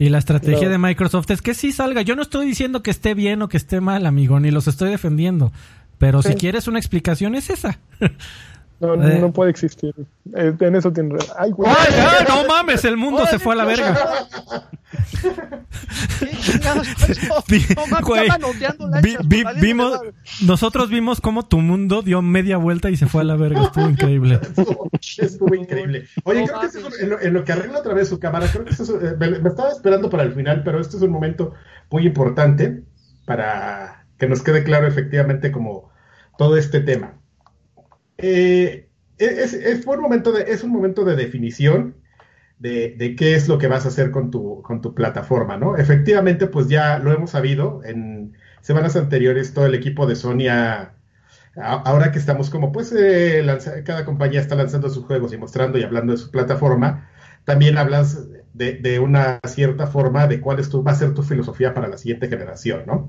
[0.00, 2.02] Y la estrategia de Microsoft es que sí salga.
[2.02, 4.90] Yo no estoy diciendo que esté bien o que esté mal, amigo, ni los estoy
[4.90, 5.52] defendiendo.
[5.98, 7.80] Pero si quieres una explicación, es esa.
[8.80, 9.18] No, Eh.
[9.20, 9.92] no puede existir.
[10.36, 11.34] Eh, en eso tiene razón.
[11.38, 11.68] Ay, güey.
[11.70, 12.84] ¡Ay, ay, no mames!
[12.84, 13.98] El mundo se fue a la verga.
[19.60, 20.00] Vimos,
[20.44, 23.64] nosotros vimos cómo tu mundo dio media vuelta y se fue a la verga.
[23.64, 24.34] Estuvo increíble.
[24.42, 26.06] Estuvo, estuvo increíble.
[26.24, 26.98] Oye, No creo que eso es mames.
[26.98, 28.90] un- en, lo, en lo que arregla otra vez su cámara, creo que eso es,
[29.12, 31.54] eh, me, me estaba esperando para el final, pero este es un momento
[31.90, 32.82] muy importante
[33.24, 35.90] para que nos quede claro efectivamente como
[36.36, 37.14] todo este tema.
[38.18, 38.88] Eh,
[39.18, 41.96] es, es- fue un momento de, es un momento de definición
[42.58, 45.76] de, qué es lo que vas a hacer con tu, con tu plataforma, ¿no?
[45.76, 50.48] Efectivamente, pues ya lo hemos sabido en semanas anteriores, todo el equipo de Sony
[51.56, 53.44] ahora que estamos como pues eh,
[53.84, 57.08] cada compañía está lanzando sus juegos y mostrando y hablando de su plataforma,
[57.44, 61.22] también hablas de, de una cierta forma de cuál es tu, va a ser tu
[61.22, 63.08] filosofía para la siguiente generación, ¿no?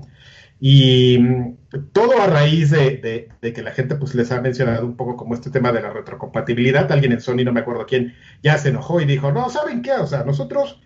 [0.60, 1.56] Y mm,
[1.92, 5.16] todo a raíz de, de- de que la gente pues les ha mencionado un poco
[5.16, 6.90] como este tema de la retrocompatibilidad.
[6.92, 9.92] Alguien en Sony, no me acuerdo quién, ya se enojó y dijo, no, ¿saben qué?
[9.92, 10.80] O sea, nosotros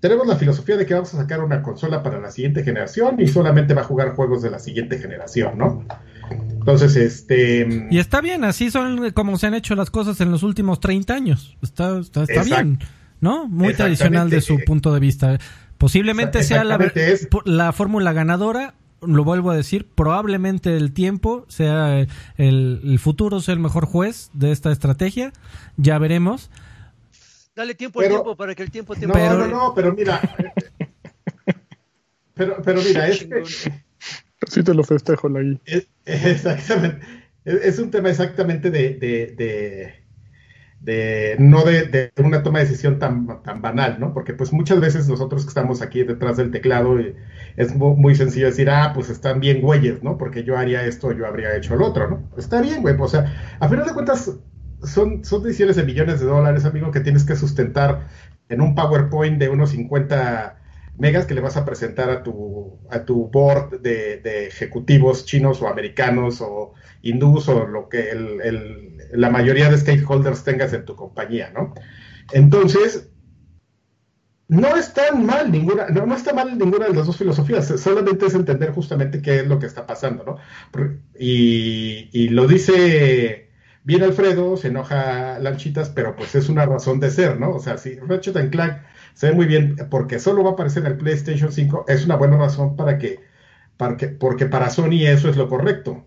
[0.00, 3.28] tenemos la filosofía de que vamos a sacar una consola para la siguiente generación y
[3.28, 5.86] solamente va a jugar juegos de la siguiente generación, ¿no?
[6.30, 7.86] Entonces, este...
[7.90, 11.14] Y está bien, así son como se han hecho las cosas en los últimos 30
[11.14, 11.56] años.
[11.62, 12.80] Está, está, está bien,
[13.20, 13.46] ¿no?
[13.48, 15.38] Muy tradicional de su punto de vista.
[15.78, 16.78] Posiblemente sea la,
[17.44, 18.74] la fórmula ganadora,
[19.06, 22.08] lo vuelvo a decir, probablemente el tiempo sea el,
[22.84, 25.32] el futuro sea el mejor juez de esta estrategia.
[25.76, 26.50] Ya veremos.
[27.56, 29.14] Dale tiempo al Pero- tiempo para que el tiempo No, tiempo.
[29.16, 30.20] Pero- no, no, pero mira...
[32.36, 33.44] Pero, pero mira, es que...
[34.48, 35.60] Sí te lo festejo, Lagui.
[35.64, 37.06] Es, exactamente.
[37.44, 40.03] Es, es un tema exactamente de, de, de,
[40.84, 44.12] de- no de, una toma de decisión tan, tan banal, ¿no?
[44.12, 47.16] Porque pues muchas veces nosotros que estamos aquí detrás del teclado eh,
[47.56, 50.18] es mu- muy, sencillo decir, ah, pues están bien güeyes, ¿no?
[50.18, 52.28] Porque yo haría esto, yo habría hecho lo otro, ¿no?
[52.36, 52.96] Está bien, güey.
[52.98, 54.30] O sea, a final de cuentas
[54.82, 58.08] son, son decisiones de millones de dólares, amigo, que tienes que sustentar
[58.48, 60.60] en un PowerPoint de unos 50
[60.98, 65.60] megas que le vas a presentar a tu, a tu board de, de ejecutivos chinos
[65.62, 66.74] o americanos o
[67.04, 71.74] hindús o lo que el- la mayoría de stakeholders tengas en tu compañía, ¿no?
[72.32, 73.10] Entonces,
[74.48, 78.34] no está mal ninguna, no, no está mal ninguna de las dos filosofías, solamente es
[78.34, 80.36] entender justamente qué es lo que está pasando, ¿no?
[81.18, 83.50] Y, y lo dice
[83.84, 87.52] bien Alfredo, se enoja Lanchitas, pero pues es una razón de ser, ¿no?
[87.54, 88.82] O sea, si Ratchet and Clank
[89.14, 92.16] se ve muy bien, porque solo va a aparecer en el PlayStation 5, es una
[92.16, 93.20] buena razón para que,
[93.76, 96.06] para que porque para Sony eso es lo correcto.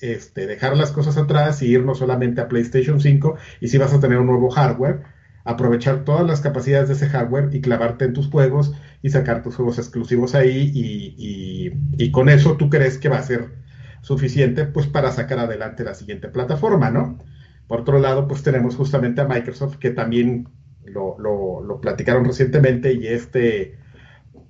[0.00, 4.00] Este, dejar las cosas atrás y irnos solamente a PlayStation 5 y si vas a
[4.00, 5.04] tener un nuevo hardware,
[5.44, 9.56] aprovechar todas las capacidades de ese hardware y clavarte en tus juegos y sacar tus
[9.56, 13.54] juegos exclusivos ahí y, y, con eso tú crees que va a ser
[14.02, 17.18] suficiente pues para sacar adelante la siguiente plataforma, ¿no?
[17.66, 20.48] Por otro lado, pues tenemos justamente a Microsoft que también
[20.84, 23.78] lo, lo, lo platicaron recientemente y este,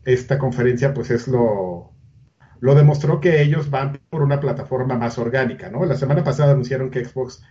[0.05, 1.96] esta conferencia pues es lo,
[2.61, 5.85] lo demostró que ellos van por una plataforma más orgánica, ¿no?
[5.85, 7.43] La semana pasada anunciaron que Xbox,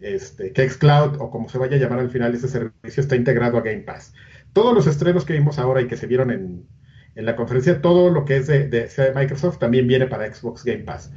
[0.00, 3.58] este, que Xcloud, o como se vaya a llamar al final, ese servicio está integrado
[3.58, 4.14] a Game Pass.
[4.52, 6.66] Todos los estrenos que vimos ahora y que se vieron en,
[7.14, 11.12] la conferencia, todo lo que es de, Microsoft también viene para Xbox Game Pass.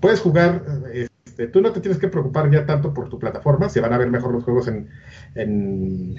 [0.00, 0.62] Puedes jugar,
[0.92, 3.98] este, tú no te tienes que preocupar ya tanto por tu plataforma, se van a
[3.98, 4.88] ver mejor los juegos en,
[5.34, 6.16] en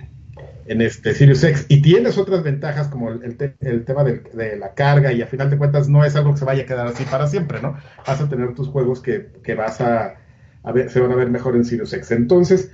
[0.66, 3.38] en este Sirius X y tienes otras ventajas como el,
[3.86, 6.64] tema de, la carga y a final de cuentas no es algo que se vaya
[6.64, 7.78] a quedar así para siempre, ¿no?
[8.08, 10.16] Vas a tener tus juegos que, vas a,
[10.74, 12.12] ver, se van a ver mejor en Sirius X.
[12.12, 12.72] Entonces,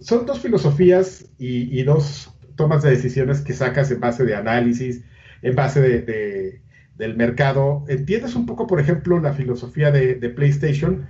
[0.00, 5.02] son dos filosofías y, dos tomas de decisiones que sacas en base de análisis,
[5.42, 6.60] en base de,
[6.96, 7.84] del mercado.
[7.88, 11.06] ¿Entiendes un poco, por ejemplo, la filosofía de PlayStation?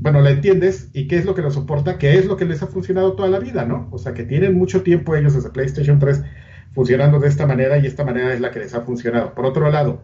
[0.00, 2.62] Bueno, la entiendes y qué es lo que lo soporta, qué es lo que les
[2.62, 3.88] ha funcionado toda la vida, ¿no?
[3.90, 6.22] O sea, que tienen mucho tiempo ellos desde PlayStation 3
[6.74, 9.34] funcionando de esta manera y esta manera es la que les ha funcionado.
[9.34, 10.02] Por otro lado,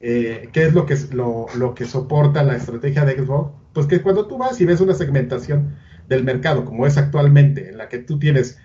[0.00, 3.52] eh, ¿qué es lo que, lo, lo que soporta la estrategia de Xbox?
[3.72, 5.74] Pues que cuando tú vas y ves una segmentación
[6.08, 8.58] del mercado, como es actualmente, en la que tú tienes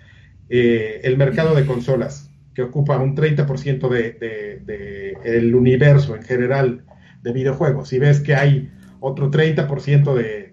[0.48, 6.22] eh, el mercado de consolas, que ocupa un 30% de, de, de el universo en
[6.22, 6.84] general
[7.22, 10.43] de videojuegos, y ves que hay otro 30% de,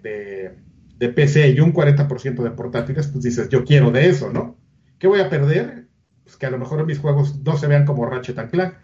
[1.02, 4.56] de, PC y un 40% de portátiles, pues dices, yo quiero de eso, ¿no?
[4.98, 5.86] ¿Qué voy a perder?
[6.24, 8.74] Pues que a lo mejor mis juegos no se vean como Ratchet Clank,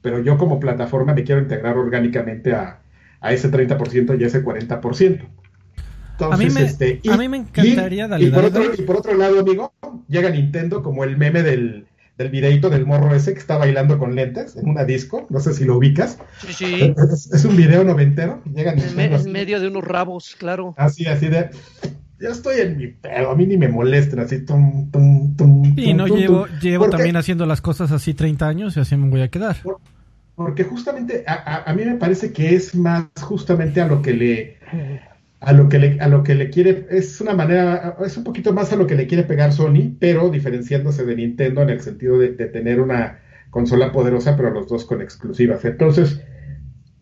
[0.00, 2.80] pero yo como plataforma me quiero integrar orgánicamente a,
[3.22, 5.28] ese 30% y ese 40%.
[6.20, 9.40] a, mí me, este, a mí me encantaría y, por otro, y por otro lado,
[9.40, 9.72] amigo,
[10.08, 11.86] llega Nintendo como el meme del,
[12.16, 15.52] del videito del morro ese que está bailando con lentes en una disco, no sé
[15.52, 16.18] si lo ubicas.
[16.38, 16.94] Sí, sí.
[17.32, 18.42] Es, un video noventero.
[18.54, 20.74] en, medio de unos rabos, claro.
[20.76, 21.50] Así, así de...
[22.18, 24.42] Ya estoy en mi pedo, a mí ni me molesten así.
[24.42, 28.80] Tum, tum, tum, y no llevo, llevo también haciendo las cosas así 30 años y
[28.80, 29.58] así me voy a quedar.
[30.34, 34.56] porque justamente a, a, mí me parece que es más justamente a lo que le
[35.40, 38.52] a lo que le, a lo que le quiere, es una manera, es un poquito
[38.52, 42.18] más a lo que le quiere pegar Sony, pero diferenciándose de Nintendo en el sentido
[42.18, 43.20] de, tener una
[43.50, 45.64] consola poderosa, pero los dos con exclusivas.
[45.64, 46.22] Entonces,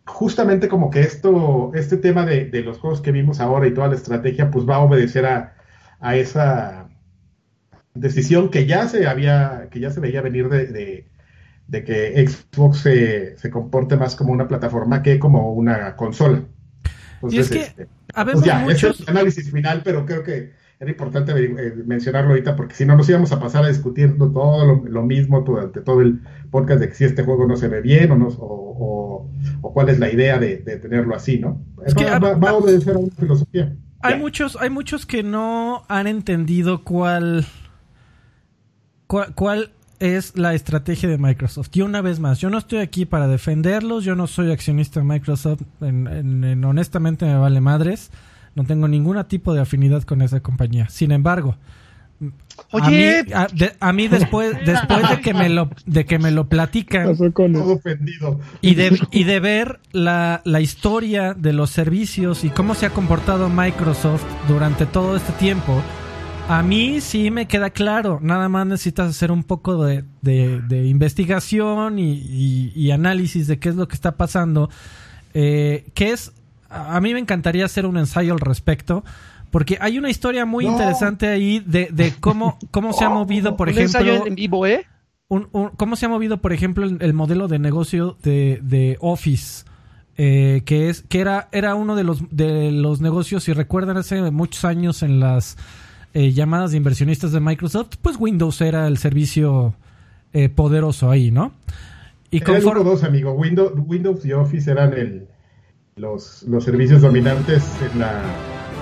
[0.04, 3.94] justamente como que esto, este tema de, los juegos que vimos ahora y toda la
[3.94, 5.56] estrategia, pues va a obedecer a,
[6.00, 6.90] a esa
[7.94, 11.06] decisión que ya se había, que ya se veía venir de,
[11.68, 16.44] de, que Xbox se, se, comporte más como una plataforma que como una consola.
[17.30, 20.90] Y es que este, pues ya, ese es el análisis final, pero creo que era
[20.90, 25.02] importante eh, mencionarlo ahorita porque si no nos íbamos a pasar a discutir todo lo,
[25.02, 26.20] mismo durante todo el
[26.50, 29.98] podcast de que si este juego no se ve bien o, no, o, cuál es
[29.98, 31.62] la idea de, tenerlo así, ¿no?
[31.78, 33.74] va, a obedecer a una filosofía.
[34.00, 37.46] Hay muchos, hay muchos que no han entendido cuál,
[39.06, 39.70] cuál, cuál
[40.04, 41.70] es la estrategia de Microsoft.
[41.72, 45.06] Y una vez más, yo no estoy aquí para defenderlos, yo no soy accionista de
[45.06, 48.10] Microsoft, en, honestamente me vale madres,
[48.54, 50.88] no tengo ningún tipo de afinidad con esa compañía.
[50.90, 51.56] Sin embargo,
[52.70, 53.24] Oye,
[53.80, 57.16] a mí, después, después de que me lo, de que me lo platican
[58.60, 62.90] y de, y de ver la, la historia de los servicios y cómo se ha
[62.90, 65.82] comportado Microsoft durante todo este tiempo,
[66.48, 70.04] a mí sí me queda claro, nada más necesitas hacer un poco de,
[70.70, 74.70] investigación y, análisis de qué es lo que está pasando.
[75.32, 76.32] Eh, que es,
[76.68, 79.04] a mí me encantaría hacer un ensayo al respecto,
[79.50, 84.00] porque hay una historia muy interesante ahí de, cómo, cómo se ha movido, por ejemplo...
[84.00, 84.86] Ensayo en vivo, ¿eh?
[85.28, 89.64] ¿Cómo se ha movido, por ejemplo, el, modelo de negocio de, Office?
[90.16, 94.30] Eh, que es que era era uno de los de los negocios si recuerdan hace
[94.30, 95.56] muchos años en las
[96.14, 99.74] eh, llamadas de inversionistas de Microsoft, pues Windows era el servicio
[100.32, 101.52] eh, poderoso ahí, ¿no?
[102.30, 102.84] Y conforme...
[102.84, 103.32] dos, amigo.
[103.32, 105.26] Windows, Windows y Office eran el,
[105.96, 108.22] los, los servicios dominantes en la,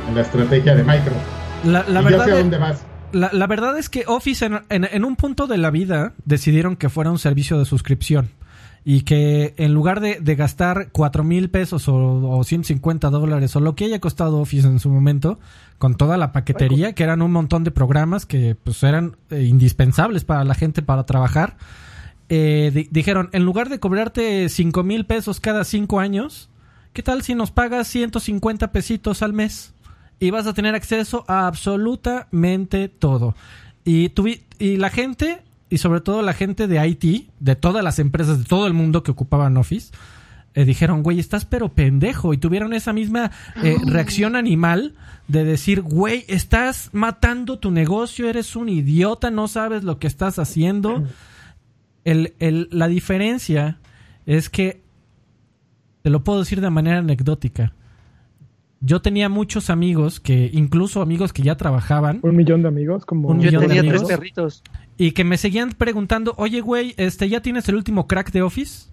[0.08, 1.26] en la estrategia de Microsoft.
[1.64, 2.86] La, la verdad ya sé dónde vas.
[3.12, 6.88] La, la, verdad es que Office en, en, un punto de la vida decidieron que
[6.88, 8.30] fuera un servicio de suscripción.
[8.84, 13.60] Y que en lugar de, de gastar cuatro mil pesos o, o 150 dólares o
[13.60, 15.38] lo que haya costado Office en su momento,
[15.78, 20.24] con toda la paquetería, que eran un montón de programas que pues eran eh, indispensables
[20.24, 21.56] para la gente para trabajar,
[22.28, 26.48] eh, di- dijeron, en lugar de cobrarte cinco mil pesos cada cinco años,
[26.92, 29.74] ¿qué tal si nos pagas 150 pesitos al mes?
[30.18, 33.34] Y vas a tener acceso a absolutamente todo.
[33.84, 34.12] Y,
[34.58, 35.42] y la gente,
[35.72, 39.02] y sobre todo la gente de IT, de todas las empresas de todo el mundo
[39.02, 39.92] que ocupaban Office,
[40.54, 42.34] eh, dijeron, güey, estás pero pendejo.
[42.34, 43.30] Y tuvieron esa misma
[43.62, 44.94] eh, reacción animal
[45.28, 50.38] de decir, güey, estás matando tu negocio, eres un idiota, no sabes lo que estás
[50.38, 51.04] haciendo.
[52.04, 53.78] El, el- la diferencia
[54.26, 54.82] es que,
[56.02, 57.72] te lo puedo decir de manera anecdótica,
[58.80, 63.28] yo tenía muchos amigos que, incluso amigos que ya trabajaban, Un millón de amigos, como
[63.28, 64.08] Un Yo millón de tenía tres amigos.
[64.10, 64.62] perritos.
[64.98, 68.86] Y que me seguían preguntando, oye, güey, este, ¿ya tienes el último crack de Office?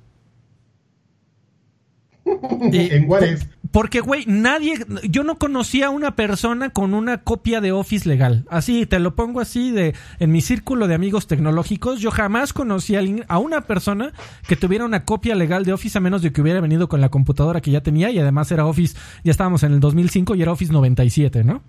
[2.72, 3.48] Y- en Juárez.
[3.72, 8.44] Porque, güey, nadie, yo no conocía a una persona con una copia de Office legal.
[8.50, 12.96] Así, te lo pongo así de, en mi círculo de amigos tecnológicos, yo jamás conocí
[13.28, 14.12] a una persona
[14.48, 17.10] que tuviera una copia legal de Office a menos de que hubiera venido con la
[17.10, 20.52] computadora que ya tenía y además era Office, ya estábamos en el 2005 y era
[20.52, 21.62] Office 97, ¿no?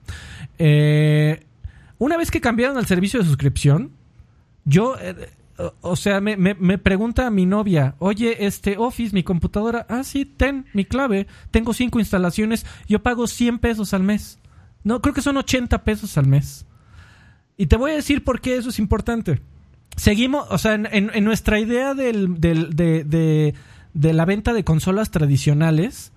[0.59, 1.45] Eh,
[1.99, 3.91] una vez que cambiaron al servicio de suscripción,
[4.71, 10.05] yo, eh, o- o sea, me, pregunta mi novia, oye, este Office, mi computadora, ah,
[10.05, 14.39] sí, ten mi clave, tengo cinco instalaciones, yo pago 100 pesos al mes.
[14.85, 16.65] No, creo que son 80 pesos al mes.
[17.59, 19.43] Y te voy a decir por qué eso es importante.
[19.97, 23.55] Seguimos, o sea, en, en- en nuestra idea del, del- de, de-
[23.93, 26.13] de la venta de consolas tradicionales,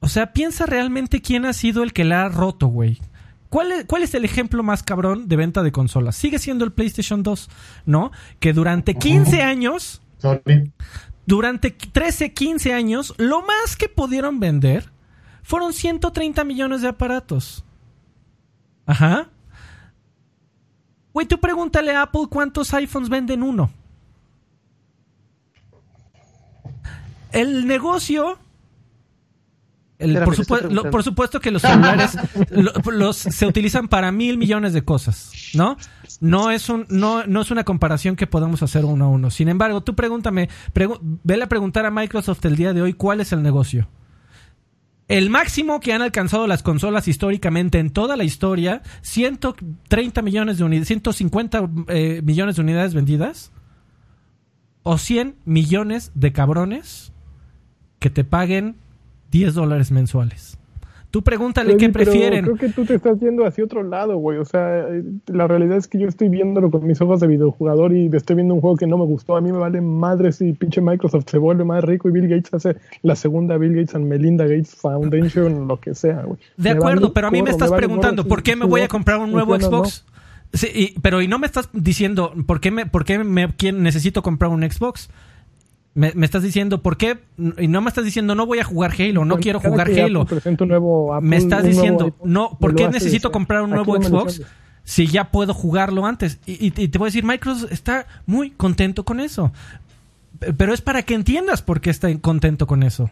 [0.00, 2.98] o sea, piensa realmente quién ha sido el que la ha roto, güey.
[3.48, 6.16] ¿Cuál es, ¿Cuál es el ejemplo más cabrón de venta de consolas?
[6.16, 7.48] Sigue siendo el PlayStation 2,
[7.86, 8.12] ¿no?
[8.40, 10.70] Que durante 15 años, Sony.
[11.24, 14.90] durante 13, 15 años, lo más que pudieron vender
[15.42, 17.64] fueron 130 millones de aparatos.
[18.84, 19.28] Ajá.
[21.14, 23.70] Güey, tú pregúntale a Apple cuántos iPhones venden uno.
[27.32, 28.38] El negocio.
[29.98, 32.16] El- por, lo- supuesto que los celulares
[32.50, 35.76] lo- los, se utilizan para mil millones de cosas, ¿no?
[36.20, 39.30] No es, un, no, no es una comparación que podamos hacer uno a uno.
[39.30, 43.20] Sin embargo, tú pregúntame, pregu- vele a preguntar a Microsoft el día de hoy cuál
[43.20, 43.88] es el negocio.
[45.08, 50.64] El máximo que han alcanzado las consolas históricamente en toda la historia, 130 millones de
[50.64, 53.50] unidades, 150 eh, millones de unidades vendidas,
[54.82, 57.12] o 100 millones de cabrones
[58.00, 58.76] que te paguen
[59.30, 60.58] 10 dólares mensuales.
[61.10, 62.44] Tú pregúntale Oye, qué prefieren.
[62.44, 64.36] Creo que tú te estás yendo hacia otro lado, güey.
[64.36, 67.94] O sea, eh, la realidad es que yo estoy viéndolo con mis ojos de videojugador
[67.96, 69.34] y estoy viendo un juego que no me gustó.
[69.34, 72.52] A mí me vale madre si pinche Microsoft se vuelve más rico y Bill Gates
[72.52, 76.38] hace la segunda Bill Gates and Melinda Gates Foundation, lo que sea, güey.
[76.58, 78.82] De Me acuerdo, vale pero a mí me estás vale preguntando, ¿por qué me voy
[78.82, 79.64] a comprar un nuevo no.
[79.64, 80.04] Xbox?
[80.52, 83.82] Sí, y- pero y no me estás diciendo, ¿por qué me, por qué me quién-
[83.82, 85.08] necesito comprar un Xbox?
[85.94, 87.18] Me, me estás diciendo, ¿por qué?
[87.58, 90.24] Y no me estás diciendo, no voy a jugar Halo, no quiero jugar Halo.
[90.64, 93.70] Un nuevo Apple, Me estás un nuevo diciendo, iPhone, no, ¿por qué necesito comprar un
[93.70, 94.34] nuevo Xbox
[94.84, 96.38] si ya puedo jugarlo antes?
[96.46, 99.52] Y, y- y te voy a decir, Microsoft está muy contento con eso.
[100.56, 103.10] Pero es para que entiendas por qué está contento con eso.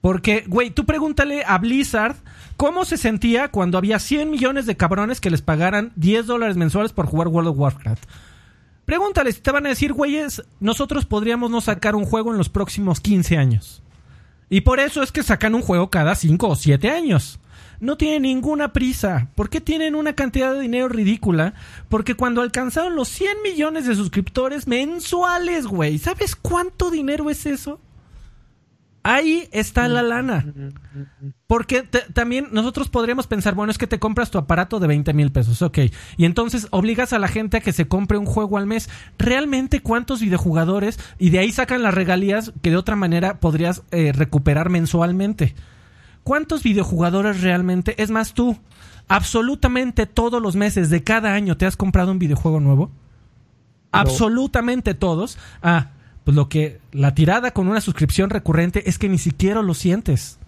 [0.00, 2.16] Porque, güey, tú pregúntale a Blizzard
[2.56, 6.92] cómo se sentía cuando había 100 millones de cabrones que les pagaran 10 dólares mensuales
[6.92, 8.04] por jugar World of Warcraft.
[8.84, 13.00] Pregúntales, te van a decir, güeyes, nosotros podríamos no sacar un juego en los próximos
[13.00, 13.82] 15 años.
[14.50, 17.38] Y por eso es que sacan un juego cada 5 o 7 años.
[17.80, 19.28] No tienen ninguna prisa.
[19.34, 21.54] ¿Por qué tienen una cantidad de dinero ridícula?
[21.88, 27.80] Porque cuando alcanzaron los 100 millones de suscriptores mensuales, güey, ¿sabes cuánto dinero es eso?
[29.04, 30.46] Ahí está la lana.
[31.48, 35.12] Porque te- también nosotros podríamos pensar, bueno, es que te compras tu aparato de 20
[35.12, 35.78] mil pesos, ok.
[36.16, 38.88] Y entonces obligas a la gente a que se compre un juego al mes.
[39.18, 41.00] ¿Realmente cuántos videojugadores?
[41.18, 45.54] Y de ahí sacan las regalías que de otra manera podrías eh, recuperar mensualmente.
[46.22, 48.00] ¿Cuántos videojugadores realmente?
[48.00, 48.56] Es más, tú,
[49.08, 52.90] absolutamente todos los meses de cada año te has comprado un videojuego nuevo.
[53.90, 55.38] Absolutamente todos.
[55.62, 55.90] Ah,
[56.24, 60.38] pues lo que la tirada con una suscripción recurrente es que ni siquiera lo sientes.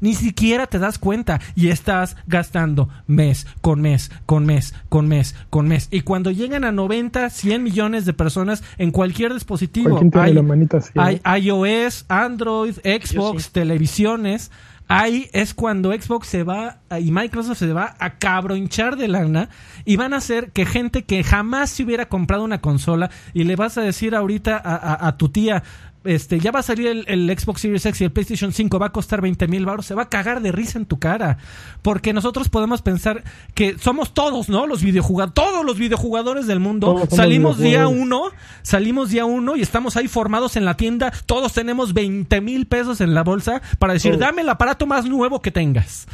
[0.00, 5.34] Ni siquiera te das cuenta y estás gastando mes con mes, con mes, con mes,
[5.50, 5.88] con mes.
[5.90, 10.34] Y cuando llegan a 90, 100 millones de personas en cualquier dispositivo, ¿Quién tiene hay-
[10.34, 10.92] la manita así?
[10.94, 11.40] hay eh?
[11.40, 13.50] iOS, Android, Xbox, sí.
[13.52, 14.52] televisiones.
[14.90, 19.50] Ahí es cuando Xbox se va y Microsoft se va a cabrohinchar de lana
[19.84, 23.54] y van a hacer que gente que jamás se hubiera comprado una consola y le
[23.54, 25.62] vas a decir ahorita a- a tu tía,
[26.08, 28.86] este, ya va a salir el, el, Xbox Series X y el PlayStation 5 va
[28.86, 31.36] a costar 20 mil baros, se va a cagar de risa en tu cara.
[31.82, 33.22] Porque nosotros podemos pensar
[33.54, 34.66] que somos todos, ¿no?
[34.66, 37.06] Los videojugadores, todos los videojugadores del mundo.
[37.10, 38.30] salimos día uno,
[38.62, 41.12] salimos día uno y estamos ahí formados en la tienda.
[41.26, 45.42] Todos tenemos 20 mil pesos en la bolsa para decir, dame el aparato más nuevo
[45.42, 46.06] que tengas.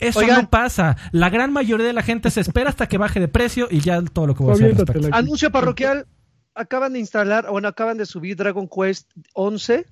[0.00, 0.96] Eso no pasa.
[1.12, 4.02] La gran mayoría de la gente se espera hasta que baje de precio y ya
[4.02, 5.12] todo lo que voy a hacer.
[5.12, 6.06] Anuncio parroquial.
[6.54, 9.86] Acaban de instalar, o bueno, acaban de subir Dragon Quest 11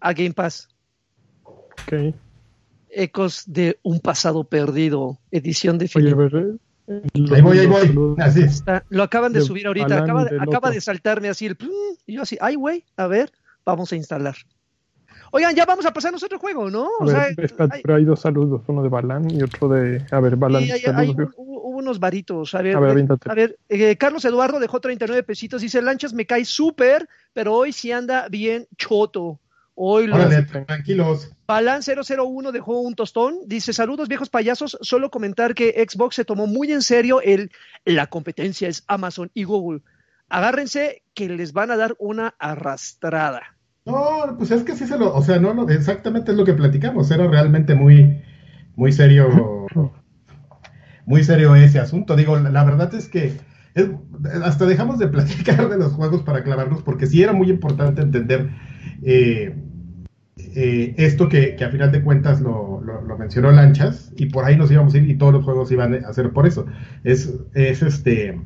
[0.00, 0.68] a Game Pass.
[1.42, 2.14] Ok.
[2.90, 6.28] Ecos de un pasado perdido, edición definitiva.
[7.34, 8.14] ahí voy, ahí voy.
[8.18, 8.44] Así.
[8.88, 10.02] lo acaban de, subir ahorita.
[10.02, 11.56] Acaba, acaba de saltarme así el.
[12.06, 13.30] Y yo así, ay, güey, a ver,
[13.64, 14.36] vamos a instalar.
[15.30, 16.88] Oigan, ya vamos a pasarnos otro juego, ¿no?
[17.00, 17.28] O sea,
[17.82, 20.04] pero hay dos saludos, uno de Balán y otro de...
[20.10, 20.62] A ver, Balán.
[20.62, 20.72] Sí,
[21.36, 22.54] hubo, unos varitos.
[22.54, 25.62] A ver, a ver, a ver eh, Carlos Eduardo dejó 39 pesitos.
[25.62, 29.40] Dice, Lanchas me cae súper, pero hoy sí anda bien choto.
[29.74, 30.18] Hoy los...
[30.18, 31.30] Órale, tranquilos.
[31.46, 33.36] Balán 001 dejó un tostón.
[33.46, 34.76] Dice, saludos viejos payasos.
[34.80, 37.52] Solo comentar que Xbox se tomó muy en serio el
[37.84, 39.82] la competencia es Amazon y Google.
[40.28, 43.56] Agárrense que les van a dar una arrastrada.
[43.88, 47.10] No, pues es que sí se lo, o sea, no, exactamente es lo que platicamos,
[47.10, 48.22] era realmente muy,
[48.76, 49.66] muy serio,
[51.08, 52.14] muy serio ese asunto.
[52.16, 53.32] Digo, la verdad es que
[54.44, 58.50] hasta dejamos de platicar de los juegos para clavarnos, porque sí era muy importante entender
[59.02, 59.54] eh,
[60.36, 64.70] eh, esto que, a final de cuentas lo, lo, mencionó Lanchas, y por ahí nos
[64.70, 66.66] íbamos a ir y todos los juegos iban a ser por eso.
[67.04, 68.38] Es, es este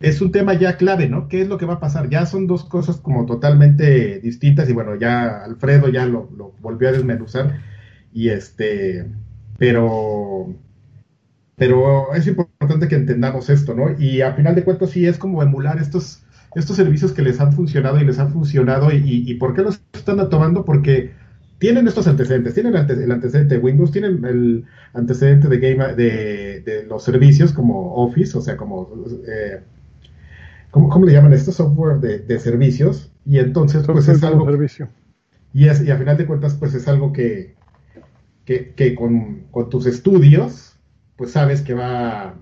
[0.00, 1.28] es un tema ya clave, ¿no?
[1.28, 2.08] ¿Qué es lo que va a pasar?
[2.08, 6.26] Ya son dos cosas como totalmente distintas y bueno, ya Alfredo ya lo,
[6.60, 7.60] volvió a desmenuzar
[8.12, 9.06] y este,
[9.60, 10.54] pero,
[11.60, 13.94] pero es importante que entendamos esto, ¿no?
[13.98, 16.22] Y a final de cuentas sí es como emular estos,
[16.54, 19.78] estos servicios que les han funcionado y les han funcionado y, y, ¿por qué los
[19.92, 20.64] están tomando?
[20.64, 21.10] Porque
[21.58, 26.86] tienen estos antecedentes, tienen el antecedente de Windows, tienen el antecedente de, game, de, de
[26.86, 28.90] los servicios como Office, o sea, como...
[29.28, 29.60] Eh,
[30.70, 31.52] ¿cómo, le llaman esto?
[31.52, 33.12] Software de, servicios.
[33.26, 34.46] Y entonces, pues es algo...
[34.46, 34.88] Servicio.
[35.52, 37.54] Y, es, y a final de cuentas, pues es algo que,
[38.46, 40.69] que, con, tus estudios,
[41.20, 42.34] pues sabes que va...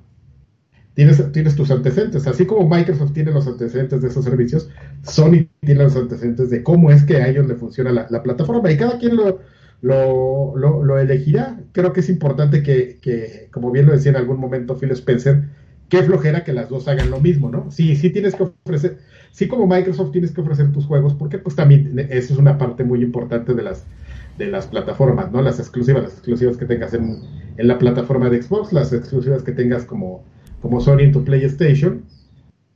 [0.95, 4.70] Tienes, tienes tus antecedentes, así como Microsoft tiene los antecedentes de esos servicios,
[5.03, 8.76] Sony tiene los antecedentes de cómo es que a ellos le funciona la, plataforma y
[8.76, 9.41] cada quien lo,
[9.81, 11.59] lo, lo, elegirá.
[11.72, 15.43] Creo que es importante que, que, como bien lo decía en algún momento Phil Spencer,
[15.89, 17.72] qué flojera que las dos hagan lo mismo, ¿no?
[17.72, 18.99] Sí, sí tienes que ofrecer,
[19.33, 22.85] sí como Microsoft tienes que ofrecer tus juegos, porque pues también eso es una parte
[22.85, 23.85] muy importante de las
[24.39, 25.43] de las plataformas, ¿no?
[25.43, 27.18] Las exclusivas, las exclusivas que tengas en,
[27.59, 30.25] en la plataforma de Xbox, las exclusivas que tengas como,
[30.63, 32.05] como Sony en tu PlayStation,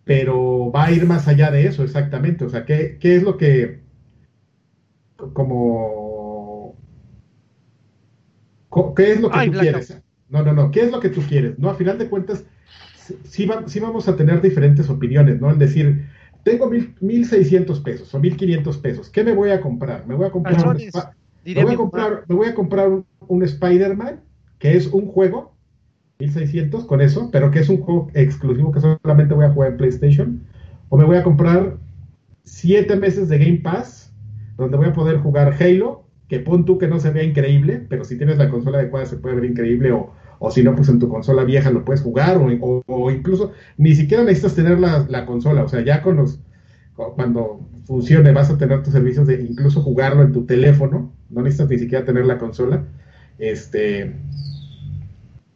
[0.05, 2.45] pero va a ir más allá de eso, exactamente.
[2.45, 3.81] O sea, ¿qué, qué es lo que
[5.33, 6.77] como
[8.97, 10.03] ¿qué es lo que tú quieres?
[10.29, 11.59] No, no, no, ¿qué es lo que tú quieres?
[11.59, 12.45] No, a final de cuentas,
[13.25, 15.51] sí, vamos a tener diferentes opiniones, ¿no?
[15.51, 16.07] Es decir,
[16.43, 20.07] tengo mil, 1.600 pesos o 1.500 pesos, ¿qué me voy a comprar?
[20.07, 20.77] Me voy a comprar, un,
[21.45, 22.89] me voy a comprar, me voy a comprar
[23.29, 24.21] un, Spider-Man,
[24.63, 25.57] que es un juego,
[26.21, 29.77] 1.600 con eso, pero que es un juego exclusivo que solamente voy a jugar en
[29.77, 30.45] PlayStation,
[30.89, 31.79] o me voy a comprar
[32.45, 34.15] 7 meses de Game Pass,
[34.57, 38.05] donde voy a poder jugar Halo, que pon tú que no se vea increíble, pero
[38.05, 40.13] si tienes la consola adecuada se puede ver increíble, o
[40.45, 44.25] o si no, pues en tu consola vieja lo puedes jugar, o, incluso ni siquiera
[44.25, 46.41] necesitas tener la, consola, o sea, ya con los,
[46.95, 51.71] cuando funcione vas a tener tus servicios de incluso jugarlo en tu teléfono, no necesitas
[51.71, 52.85] ni siquiera tener la consola,
[53.39, 54.15] este,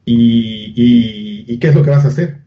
[0.04, 2.38] y, y, qué es lo que vas a hacer.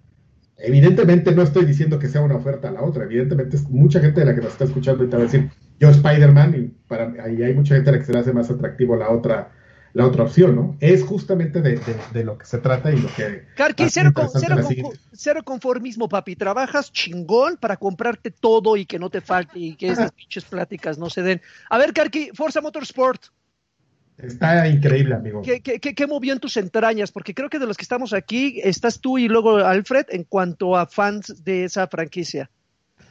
[0.58, 4.26] Evidentemente no estoy diciendo que sea una oferta a la otra, evidentemente mucha gente de
[4.26, 5.50] la que nos está escuchando ahorita va a decir,
[5.80, 8.50] yo Spider-Man, y para ahí hay mucha gente a la que se le hace más
[8.50, 9.52] atractivo la otra
[9.94, 10.78] la otra opción, ¿no?
[10.80, 11.80] Es justamente de,
[12.14, 13.46] de, lo que se trata y lo que...
[13.56, 14.12] Carqui, cero,
[15.14, 16.36] cero, conformismo, papi.
[16.36, 20.98] Trabajas chingón para comprarte todo y que no te falte y que esas pinches pláticas
[20.98, 21.42] no se den.
[21.70, 23.26] A ver, Carqui, Forza Motorsport.
[24.22, 25.42] Está increíble, amigo.
[25.42, 27.12] ¿Qué, qué, qué, movió en tus entrañas?
[27.12, 30.76] Porque creo que de los que estamos aquí, estás tú y luego Alfred en cuanto
[30.76, 32.50] a fans de esa franquicia.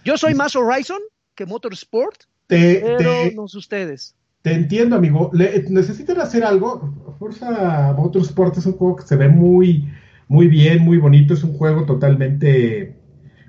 [0.05, 1.01] Yo soy más Horizon
[1.35, 2.99] que Motorsport, pero
[3.35, 4.15] no sé ustedes.
[4.43, 5.31] Te entiendo, amigo.
[5.33, 7.17] necesitan hacer algo.
[7.19, 9.89] Forza Motorsport es un juego que se ve muy,
[10.29, 11.35] muy bien, muy bonito.
[11.35, 12.97] Es un juego totalmente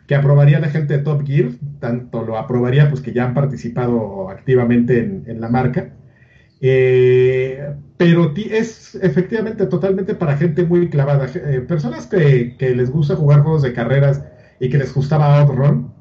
[0.08, 1.52] que aprobaría la gente de Top Gear.
[1.80, 5.94] Tanto lo aprobaría, pues que ya han participado activamente en, la marca.
[6.62, 11.28] Eh, pero es efectivamente totalmente para gente muy clavada.
[11.34, 14.24] Eh, personas que, les gusta jugar juegos de carreras
[14.60, 15.94] y que les gustaba Outrun,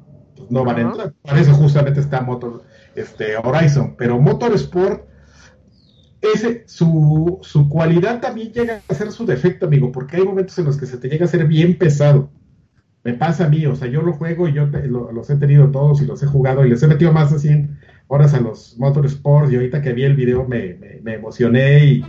[0.49, 1.13] no van a entrar.
[1.21, 2.63] Para eso justamente está Motor,
[2.95, 3.95] este, Horizon.
[3.97, 5.07] Pero Motorsport,
[6.21, 10.65] ese, su, su cualidad también llega a ser su defecto, amigo, porque hay momentos en
[10.65, 12.31] los que se te llega a ser bien pesado.
[13.03, 16.01] Me pasa a mí, o sea, yo lo juego y yo los he tenido todos
[16.01, 17.79] y los he jugado y les he metido más de 100
[18.09, 22.05] horas a los Motorsports y ahorita que vi el video me, me, emocioné y,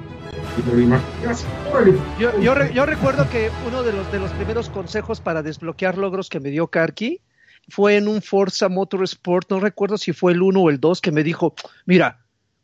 [2.19, 6.31] yo, yo, yo, recuerdo que uno de los, de los primeros consejos para desbloquear logros
[6.31, 7.21] que me dio Karki
[7.69, 11.13] fue en un Forza Motorsport, no recuerdo si fue el 1 o el 2, que
[11.13, 12.20] me dijo, mira,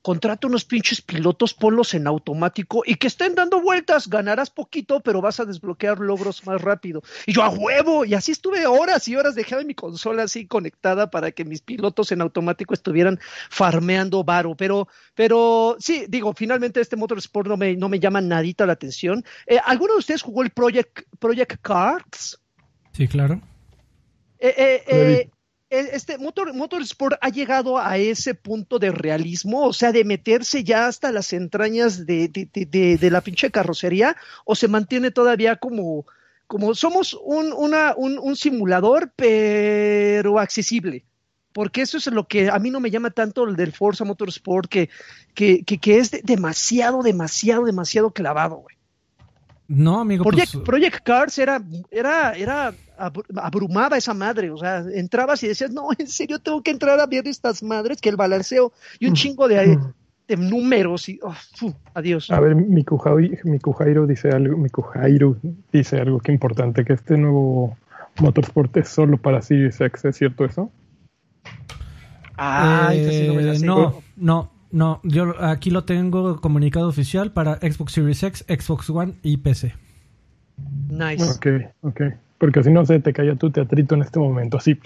[0.07, 5.21] contrata unos pinches pilotos, ponlos en automático y que estén dando vueltas, ganarás poquito, pero
[5.21, 7.03] vas a desbloquear logros más rápido.
[7.27, 11.11] Y yo a huevo, y así estuve horas y horas, dejaba mi consola así conectada
[11.11, 13.19] para que mis pilotos en automático estuvieran
[13.51, 14.87] farmeando varo, pero,
[15.17, 19.25] pero sí, digo, finalmente este Motorsport no me, no me llama nadita la atención.
[19.45, 22.41] Eh, ¿Alguno de ustedes jugó el Project, Project Cars?
[22.93, 23.41] Sí, claro.
[24.39, 25.31] Eh, eh, eh
[25.81, 30.87] este Motor, Motorsport ha llegado a ese punto de realismo, o sea, de meterse ya
[30.87, 36.07] hasta las entrañas de, de, la pinche carrocería, o se mantiene todavía como,
[36.47, 41.05] como somos un, una, un, simulador, pero accesible.
[41.53, 44.69] Porque eso es lo que a mí no me llama tanto el del Forza Motorsport,
[44.69, 44.91] que,
[45.35, 48.76] que, que, es demasiado, demasiado, demasiado clavado, güey.
[49.69, 50.25] No, amigo.
[50.25, 51.61] Project, pues, Project Cars era,
[51.91, 56.71] era, era abrumaba esa madre, o sea, entrabas y decías, no, en serio tengo que
[56.71, 59.17] entrar a ver estas madres, que el balanceo y un mm.
[59.17, 59.93] chingo de, mm.
[60.29, 61.35] de números y oh,
[61.95, 62.31] adiós.
[62.31, 65.37] A ver, mi Jairo dice algo, mi Jairo
[65.73, 67.77] dice algo que importante, que este nuevo
[68.21, 70.71] Motorsport es solo para Series X, ¿es cierto eso?
[72.39, 72.93] Ah,
[73.63, 79.15] no, no, no, yo aquí lo tengo comunicado oficial para Xbox Series X, Xbox One
[79.23, 79.75] y PC.
[80.89, 81.23] Nice.
[81.23, 81.47] Ok,
[81.83, 82.01] ok.
[82.39, 84.79] Porque si no se te cayó tu teatrito en este momento, así.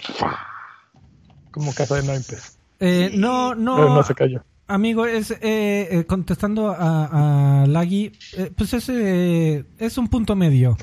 [1.51, 2.57] Como casa de naipes.
[2.79, 3.75] Eh, no, no.
[3.75, 4.43] Pero no se cayó.
[4.67, 8.13] Amigo, es eh, eh, contestando a, a Lagui,
[8.55, 10.77] pues ese es un punto medio.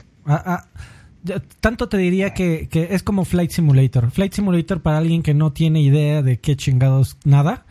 [1.60, 4.10] tanto te diría que, que, es como Flight Simulator.
[4.10, 7.64] Flight Simulator para alguien que no tiene idea de qué chingados nada,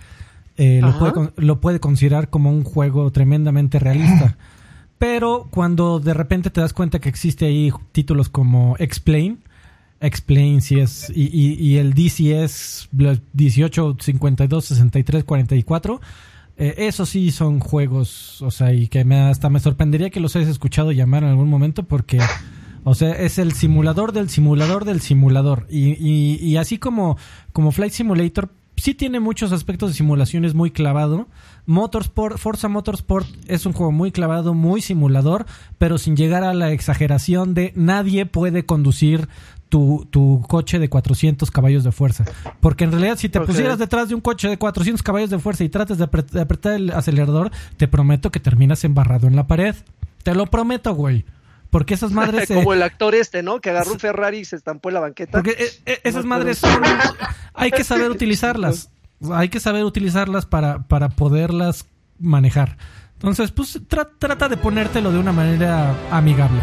[0.58, 4.38] lo, puede, lo puede considerar como un juego tremendamente realista.
[4.98, 9.40] Pero cuando de repente te das cuenta que existe ahí títulos como Explain,
[10.00, 12.90] Explain si es, y, y, y el DCS
[13.34, 16.02] 18, 52, 63, 44,
[16.58, 20.36] eh, esos sí son juegos, o sea, y que me, hasta me sorprendería que los
[20.36, 22.20] hayas escuchado llamar en algún momento porque,
[22.84, 25.68] o sea, es el simulador del simulador del simulador.
[25.70, 27.18] Y, y, y así como,
[27.52, 31.28] como Flight Simulator, sí tiene muchos aspectos de simulaciones muy clavado.
[31.66, 35.46] Motorsport, Forza Motorsport es un juego muy clavado, muy simulador,
[35.78, 39.28] pero sin llegar a la exageración de nadie puede conducir
[39.70, 42.26] tu, tu coche de 400 caballos de fuerza.
[42.62, 45.64] Porque en realidad si te pusieras detrás de un coche de 400 caballos de fuerza
[45.64, 49.76] y tratas de, apretar el acelerador, te prometo que terminas embarrado en la pared.
[50.24, 51.26] Te lo prometo, güey.
[51.70, 52.48] Porque esas madres.
[52.54, 53.60] Como el actor este, ¿no?
[53.62, 55.40] Que agarró un Ferrari y se estampó en la banqueta.
[55.40, 56.82] Porque eh, eh, esas madres son.
[57.54, 58.90] Hay que saber utilizarlas.
[59.32, 61.86] Hay que saber utilizarlas para, para poderlas
[62.20, 62.78] manejar.
[63.14, 66.62] Entonces, pues trata de ponértelo de una manera amigable.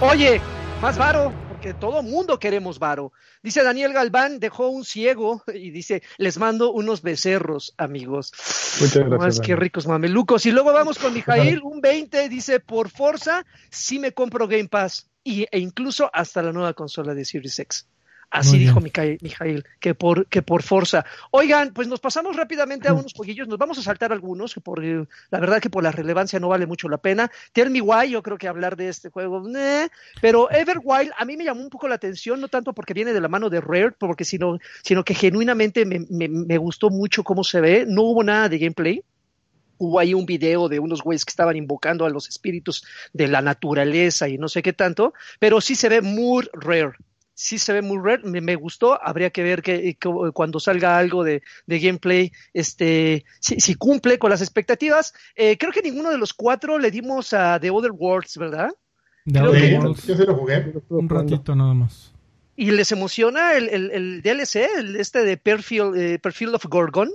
[0.00, 0.40] Oye,
[0.80, 3.12] más varo que todo mundo queremos varo.
[3.42, 8.32] Dice Daniel Galván, dejó un ciego y dice, les mando unos becerros, amigos.
[8.80, 9.20] Muchas gracias.
[9.20, 10.46] Más que ricos mamelucos.
[10.46, 15.10] Y luego vamos con Mijail, un 20, dice, por fuerza, sí me compro Game Pass.
[15.22, 17.86] Y, e incluso hasta la nueva consola de Series X.
[18.30, 21.04] Así dijo Mijail, que por, que por fuerza.
[21.32, 24.80] Oigan, pues nos pasamos rápidamente a unos jueguillos, nos vamos a saltar algunos, que por
[24.80, 27.28] la verdad que por la relevancia no vale mucho la pena.
[27.52, 29.42] Tell Me Why, yo creo que hablar de este juego,
[30.20, 33.20] pero Everwild a mí me llamó un poco la atención, no tanto porque viene de
[33.20, 37.42] la mano de Rare, porque sino, sino que genuinamente me, me, me gustó mucho cómo
[37.42, 39.02] se ve, no hubo nada de gameplay,
[39.78, 43.42] hubo ahí un video de unos güeyes que estaban invocando a los espíritus de la
[43.42, 46.92] naturaleza y no sé qué tanto, pero sí se ve muy rare
[47.40, 49.96] sí se ve muy red, me, gustó, habría que ver que,
[50.34, 55.14] cuando salga algo de, gameplay, este, si, cumple con las expectativas.
[55.34, 58.70] Eh, creo que ninguno de los cuatro le dimos a The Other Worlds, ¿verdad?
[59.24, 60.72] Yo se lo jugué.
[60.90, 62.12] Un ratito nada más.
[62.56, 67.10] ¿Y les emociona el, el, DLC, el este de Perfil, eh, Perfil of Gorgon?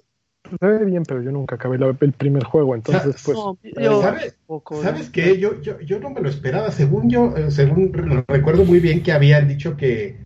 [0.59, 3.37] Se ve bien, pero yo nunca acabé el primer juego, entonces pues...
[4.01, 4.35] ¿Sabes,
[4.81, 5.39] ¿sabes qué?
[5.39, 6.71] Yo, yo, yo no me lo esperaba.
[6.71, 7.91] Según yo, eh, según
[8.27, 10.17] recuerdo muy bien que habían dicho que,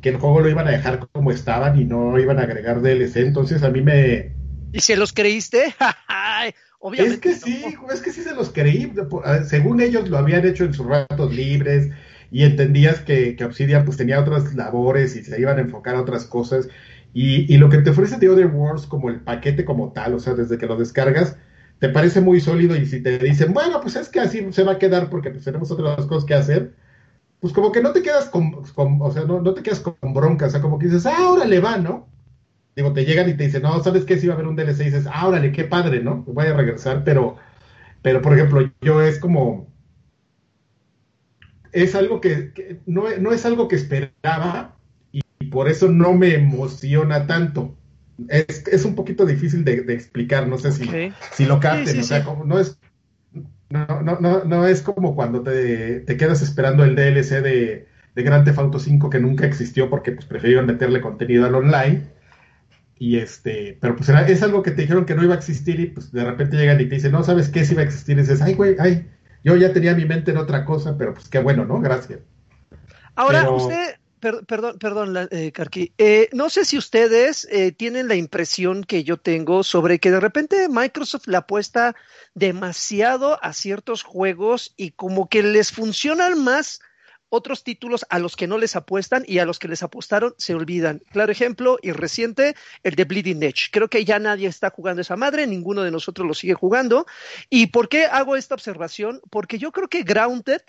[0.00, 3.16] que el juego lo iban a dejar como estaban y no iban a agregar DLC,
[3.18, 4.32] entonces a mí me...
[4.72, 5.74] ¿Y se los creíste?
[6.80, 7.30] Obviamente.
[7.30, 8.92] Es que sí, es que sí se los creí.
[9.46, 11.90] Según ellos lo habían hecho en sus ratos libres
[12.32, 16.00] y entendías que, que Obsidian pues tenía otras labores y se iban a enfocar a
[16.00, 16.68] otras cosas.
[17.14, 20.20] Y, y lo que te ofrece The Other Worlds como el paquete como tal, o
[20.20, 21.36] sea, desde que lo descargas,
[21.78, 24.72] te parece muy sólido y si te dicen, bueno, pues es que así se va
[24.72, 26.74] a quedar porque pues tenemos otras cosas que hacer,
[27.40, 30.14] pues como que no te quedas con, con o sea, no, no, te quedas con
[30.14, 32.08] bronca, o sea, como que dices, ah, órale, va, ¿no?
[32.76, 34.16] Digo, te llegan y te dicen, no, ¿sabes qué?
[34.16, 36.22] Si va a haber un DLC y dices, ah, órale, qué padre, ¿no?
[36.28, 37.36] Voy a regresar, pero,
[38.00, 39.66] pero por ejemplo, yo es como,
[41.72, 44.76] es algo que, que no, no, es algo que esperaba
[45.52, 47.76] por eso no me emociona tanto.
[48.28, 51.12] Es, es un poquito difícil de, de explicar, no sé si, okay.
[51.32, 52.78] si lo capten, sí, sí, o sea, como, no es
[53.72, 58.22] no, no, no, no es como cuando te, te quedas esperando el DLC de, de
[58.22, 62.02] Grand Theft Auto 5 que nunca existió porque pues prefirieron meterle contenido al online.
[62.98, 65.80] Y este, pero pues era, es algo que te dijeron que no iba a existir
[65.80, 67.64] y pues de repente llegan y te dicen, no, ¿sabes qué?
[67.64, 68.16] Si iba a existir.
[68.16, 69.08] Y dices, ay, güey, ay,
[69.42, 71.80] yo ya tenía mi mente en otra cosa, pero pues qué bueno, ¿no?
[71.80, 72.20] Gracias.
[73.14, 73.56] Ahora, pero...
[73.56, 75.52] usted, per, perdón, perdón, eh,
[75.98, 80.20] eh, no sé si ustedes eh, tienen la impresión que yo tengo sobre que de
[80.20, 81.96] repente Microsoft le apuesta
[82.32, 86.80] demasiado a ciertos juegos y como que les funcionan más
[87.30, 90.54] otros títulos a los que no les apuestan y a los que les apostaron se
[90.54, 91.02] olvidan.
[91.10, 92.54] Claro ejemplo y reciente,
[92.84, 93.70] el de Bleeding Edge.
[93.72, 97.06] Creo que ya nadie está jugando esa madre, ninguno de nosotros lo sigue jugando.
[97.50, 99.20] ¿Y por qué hago esta observación?
[99.30, 100.60] Porque yo creo que Grounded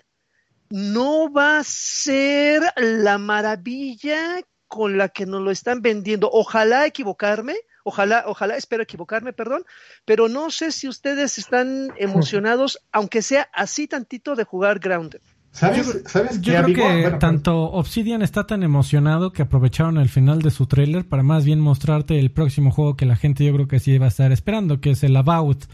[0.74, 6.28] no va a ser la maravilla con la que nos lo están vendiendo.
[6.32, 7.54] Ojalá equivocarme,
[7.84, 9.62] ojalá, ojalá, espero equivocarme, perdón,
[10.04, 15.20] pero no sé si ustedes están emocionados, aunque sea así tantito de jugar Grounded.
[15.52, 20.08] ¿Sabes, yo, ¿sabes yo creo que bueno, tanto Obsidian está tan emocionado que aprovecharon el
[20.08, 23.54] final de su tráiler para más bien mostrarte el próximo juego que la gente yo
[23.54, 25.66] creo que sí va a estar esperando, que es el About.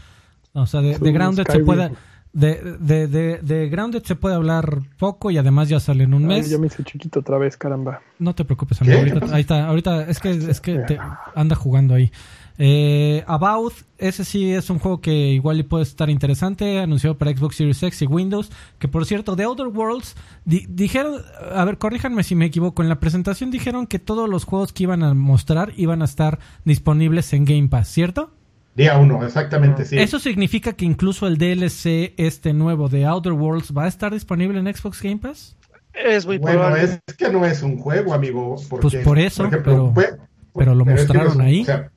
[0.53, 1.91] O sea, de, de Grounded se puede...
[2.33, 6.25] De, de, de, de, Grounded se puede hablar poco y además ya sale en un
[6.25, 6.49] mes.
[6.49, 8.01] Yo me hice chiquito otra vez, caramba.
[8.19, 8.99] No te preocupes, amigo.
[8.99, 9.67] Ahorita, ahí está.
[9.67, 10.97] Ahorita es que, es que te
[11.35, 12.09] anda jugando ahí.
[12.57, 17.35] Eh, About, ese sí es un juego que igual y puede estar interesante, anunciado para
[17.35, 20.15] Xbox Series X y Windows, que por cierto, The Outer Worlds,
[20.45, 21.21] di dijeron,
[21.55, 24.83] a ver, corríjanme si me equivoco, en la presentación dijeron que todos los juegos que
[24.83, 28.31] iban a mostrar iban a estar disponibles en Game Pass, ¿cierto?
[28.75, 29.97] Día uno, exactamente, sí.
[29.99, 34.59] ¿Eso significa que incluso el DLC este nuevo de Outer Worlds va a estar disponible
[34.59, 35.57] en Xbox Game Pass?
[35.93, 36.99] Es muy bueno, probable.
[37.05, 38.55] es que no es un juego, amigo.
[38.69, 40.19] Porque, pues por eso, por ejemplo, pero, fue,
[40.55, 41.61] pero lo pero mostraron es no, ahí.
[41.61, 41.91] O sea,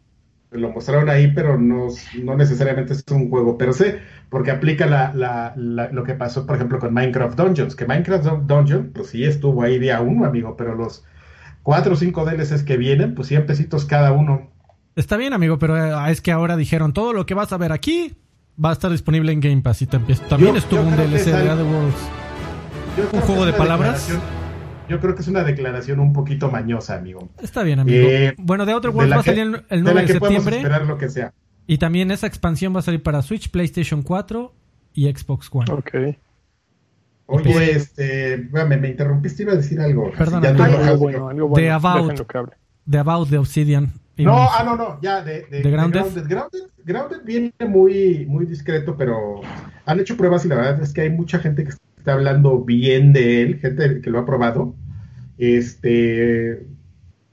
[0.50, 1.88] lo mostraron ahí, pero no,
[2.22, 3.98] no, necesariamente es un juego per se,
[4.28, 8.24] porque aplica la, la, la, lo que pasó, por ejemplo, con Minecraft Dungeons, que Minecraft
[8.46, 11.04] Dungeons, pues sí estuvo ahí día uno, amigo, pero los
[11.62, 14.50] cuatro o cinco DLCs que vienen, pues 100 pesitos cada uno.
[14.96, 17.72] Está bien, amigo, pero eh, es que ahora dijeron todo lo que vas a ver
[17.72, 18.16] aquí
[18.62, 21.64] va a estar disponible en Game Pass y también yo, estuvo un DLC de Other
[21.64, 21.96] Worlds.
[23.12, 24.08] Un juego de palabras.
[24.88, 27.28] Yo creo que es una declaración un poquito mañosa, amigo.
[27.42, 28.06] Está bien, amigo.
[28.08, 30.56] Eh, bueno, de Outer Worlds va a salir el, el 9 de, de septiembre.
[30.58, 31.32] esperar lo que sea.
[31.66, 34.54] Y también esa expansión va a salir para Switch, PlayStation 4
[34.92, 35.72] y Xbox One.
[35.72, 35.94] Ok.
[37.26, 40.12] Oye, este, me, me interrumpiste, iba a decir algo.
[40.12, 41.64] Perdón, algo bueno, algo bueno.
[41.64, 42.20] De About,
[42.84, 43.92] de About de Obsidian.
[44.16, 46.00] No, ah, no, no, ya, de, de, ¿De Grounded?
[46.00, 46.28] Grounded.
[46.28, 46.60] Grounded.
[46.84, 49.40] Grounded viene muy, muy discreto, pero
[49.86, 53.12] han hecho pruebas y la verdad es que hay mucha gente que está hablando bien
[53.12, 54.74] de él, gente que lo ha probado.
[55.36, 56.64] Este,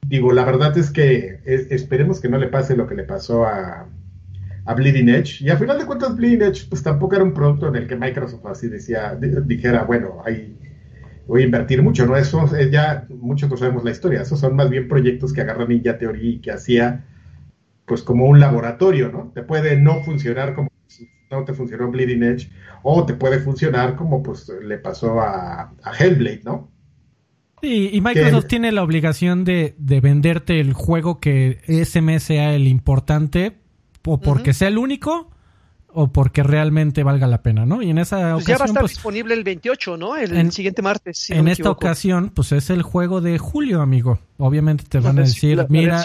[0.08, 3.46] digo, la verdad es que es, esperemos que no le pase lo que le pasó
[3.46, 3.88] a,
[4.66, 5.42] a Bleeding Edge.
[5.42, 7.96] Y a final de cuentas, Bleeding Edge, pues tampoco era un producto en el que
[7.96, 10.58] Microsoft así decía, dijera, bueno, hay,
[11.28, 12.16] voy a invertir mucho, ¿no?
[12.18, 15.70] Eso es ya, muchos no sabemos la historia, esos son más bien proyectos que agarran
[15.70, 17.06] Ninja Theory y que hacía,
[17.86, 19.32] pues como un laboratorio, ¿no?
[19.34, 20.72] Te puede no funcionar como
[21.32, 22.52] no te funcionó Bleeding Edge,
[22.84, 26.70] o te puede funcionar como pues le pasó a, a Hellblade, ¿no?
[27.62, 28.50] Sí, y Microsoft que...
[28.50, 33.58] tiene la obligación de, de, venderte el juego que ese mes sea el importante,
[34.06, 34.58] o porque uh -huh.
[34.58, 35.30] sea el único,
[35.94, 37.82] o porque realmente valga la pena, ¿no?
[37.82, 38.48] Y en esa pues ocasión.
[38.48, 40.16] Ya va a estar pues, disponible el 28, ¿no?
[40.16, 41.18] El, en, el siguiente martes.
[41.18, 44.20] Si en no esta ocasión, pues es el juego de julio, amigo.
[44.38, 46.04] Obviamente te van a decir, la, mira,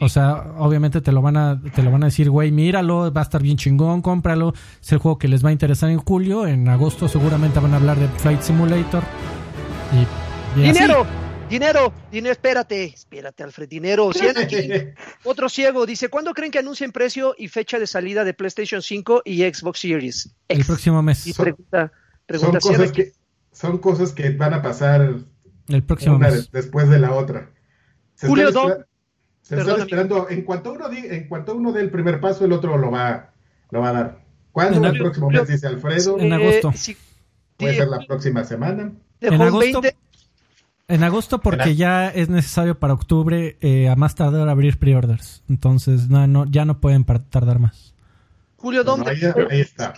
[0.00, 3.20] o sea, obviamente te lo van a, te lo van a decir, güey, míralo, va
[3.20, 4.54] a estar bien chingón, cómpralo.
[4.82, 6.46] Es el juego que les va a interesar en julio.
[6.46, 9.02] En agosto seguramente van a hablar de Flight Simulator.
[9.92, 11.02] Y, y ¡Dinero!
[11.02, 11.25] Así.
[11.48, 14.10] Dinero, dinero, espérate, espérate, Alfred, dinero.
[15.24, 19.22] Otro ciego dice, ¿cuándo creen que anuncien precio y fecha de salida de PlayStation 5
[19.24, 20.34] y Xbox Series?
[20.48, 21.24] El próximo mes.
[21.24, 21.92] Y pregunta,
[22.26, 23.12] pregunta son, cosas que,
[23.52, 25.14] son cosas que van a pasar
[25.68, 26.50] el próximo una mes.
[26.50, 27.50] después de la otra.
[28.16, 28.72] Se Julio 2.
[29.42, 32.52] Se están esperando, en cuanto, uno di, en cuanto uno dé el primer paso, el
[32.52, 33.32] otro lo va,
[33.70, 34.24] lo va a dar.
[34.50, 34.78] ¿Cuándo?
[34.78, 36.18] En el próximo mes, dice Alfredo.
[36.18, 36.72] En agosto.
[36.74, 36.96] Eh,
[37.56, 38.92] Puede ser la próxima semana.
[39.20, 39.96] De En agosto, 20,
[40.88, 45.42] en agosto porque En ya es necesario para octubre eh, a más tardar abrir pre-orders.
[45.48, 47.94] Entonces no, no, ya no pueden tardar más.
[48.56, 49.20] Julio Bueno, Dom, ahí,
[49.50, 49.94] ahí está.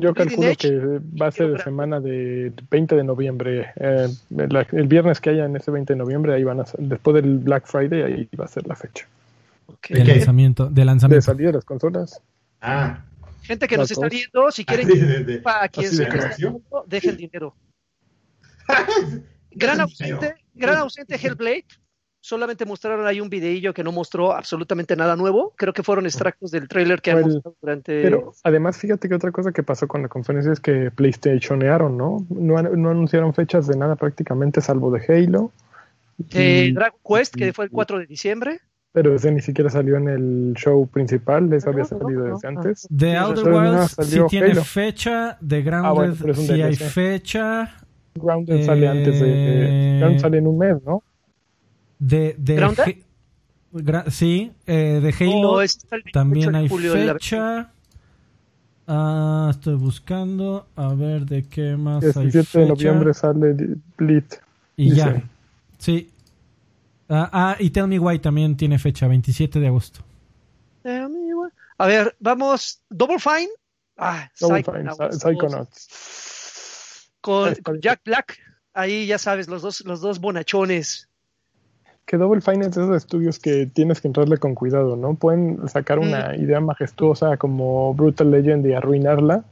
[0.00, 0.78] Yo calculo que
[1.20, 3.72] va a ser de semana de 20 de noviembre.
[3.76, 7.14] Eh, la- el viernes que haya en ese 20 de noviembre, ahí van a después
[7.16, 9.06] del Black Friday, ahí va a ser la fecha.
[9.88, 10.66] De ¿De lanzamiento.
[10.66, 11.22] De De lanzamiento.
[11.24, 12.20] salida de las consolas.
[12.60, 13.00] Ah,
[13.42, 16.62] Gente que nos está viendo, si quieren de- de- para quien de sea creación.
[16.86, 17.54] dejen dinero.
[19.54, 21.64] Gran ausente, gran ausente Hellblade.
[22.24, 25.54] Solamente mostraron ahí un videillo que no mostró absolutamente nada nuevo.
[25.56, 28.00] Creo que fueron extractos del trailer que han mostrado durante.
[28.02, 32.24] Pero además, fíjate que otra cosa que pasó con la conferencia es que PlayStationearon, ¿no?
[32.30, 35.50] No, no anunciaron fechas de nada prácticamente, salvo de Halo.
[36.32, 38.60] Eh, Y- Dragon Quest, que fue el 4 de diciembre.
[38.92, 42.52] pero ese ni siquiera salió en el show principal, eso No, había salido no, desde
[42.52, 42.60] no.
[42.60, 42.86] antes.
[42.90, 45.38] De Sí, Outer Wilds sí salió tiene fecha.
[45.40, 47.74] De Grounded Ah, bueno, sí hay fecha.
[48.14, 49.26] Grounded sale antes de.
[49.96, 51.02] Eh, Grounded sale en un mes, ¿no?
[51.98, 52.96] De, de ¿Grounded?
[53.72, 57.12] Gra- sí, eh, de Halo Oh, es el 28 también de hay julio de la-
[57.14, 57.70] fecha.
[58.86, 62.58] Ah, estoy buscando a ver de qué más El hay 17 fecha.
[62.60, 63.54] de noviembre sale
[63.96, 64.40] Blitz.
[64.76, 64.96] Y dice.
[64.96, 65.22] ya.
[65.78, 66.10] Sí.
[67.08, 70.00] Ah, ah, y Tell Me Why también tiene fecha, 27 de agosto.
[70.84, 71.48] Eh, amigo.
[71.78, 72.80] A ver, vamos.
[72.90, 73.48] Double Fine.
[73.96, 75.12] Ah, Double Psychonauts Fine.
[75.12, 75.88] Psychonauts.
[77.22, 77.54] Con.
[77.80, 78.38] Jack Black.
[78.74, 81.08] Ahí ya sabes, los dos, los dos bonachones.
[82.04, 85.14] Que Double Fine es de esos estudios que tienes que entrarle con cuidado, ¿no?
[85.14, 89.44] Pueden sacar una idea majestuosa como Brutal Legend y arruinarla.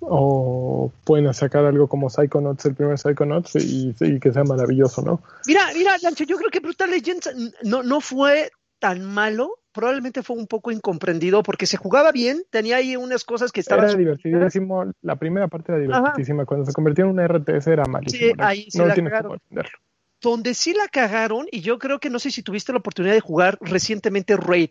[0.00, 5.20] O pueden sacar algo como Psychonauts, el primer Psychonauts, y, y que sea maravilloso, ¿no?
[5.46, 7.30] Mira, mira, Lancho, yo creo que Brutal Legends
[7.64, 9.58] no, no fue tan malo.
[9.72, 13.84] Probablemente fue un poco incomprendido porque se jugaba bien, tenía ahí unas cosas que estaban.
[13.84, 16.44] Era divertidísimo, la primera parte era divertidísima.
[16.46, 18.34] Cuando se convirtió en un RTS era malísimo.
[18.34, 19.28] Sí, ahí no la tienes cagaron.
[19.28, 19.78] cómo entenderlo.
[20.20, 23.20] Donde sí la cagaron, y yo creo que no sé si tuviste la oportunidad de
[23.20, 24.70] jugar recientemente Raid.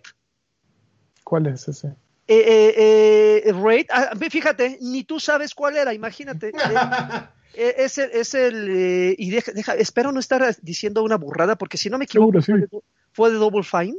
[1.23, 1.95] ¿Cuál es ese?
[2.27, 6.51] Eh, eh, eh, Raid, ah, fíjate, ni tú sabes cuál era, imagínate.
[7.57, 11.17] Eh, eh, es el, es el eh, y deja, deja, espero no estar diciendo una
[11.17, 12.77] burrada, porque si no me equivoco, Seguro, sí.
[13.17, 13.97] Fue, de, Double Fine.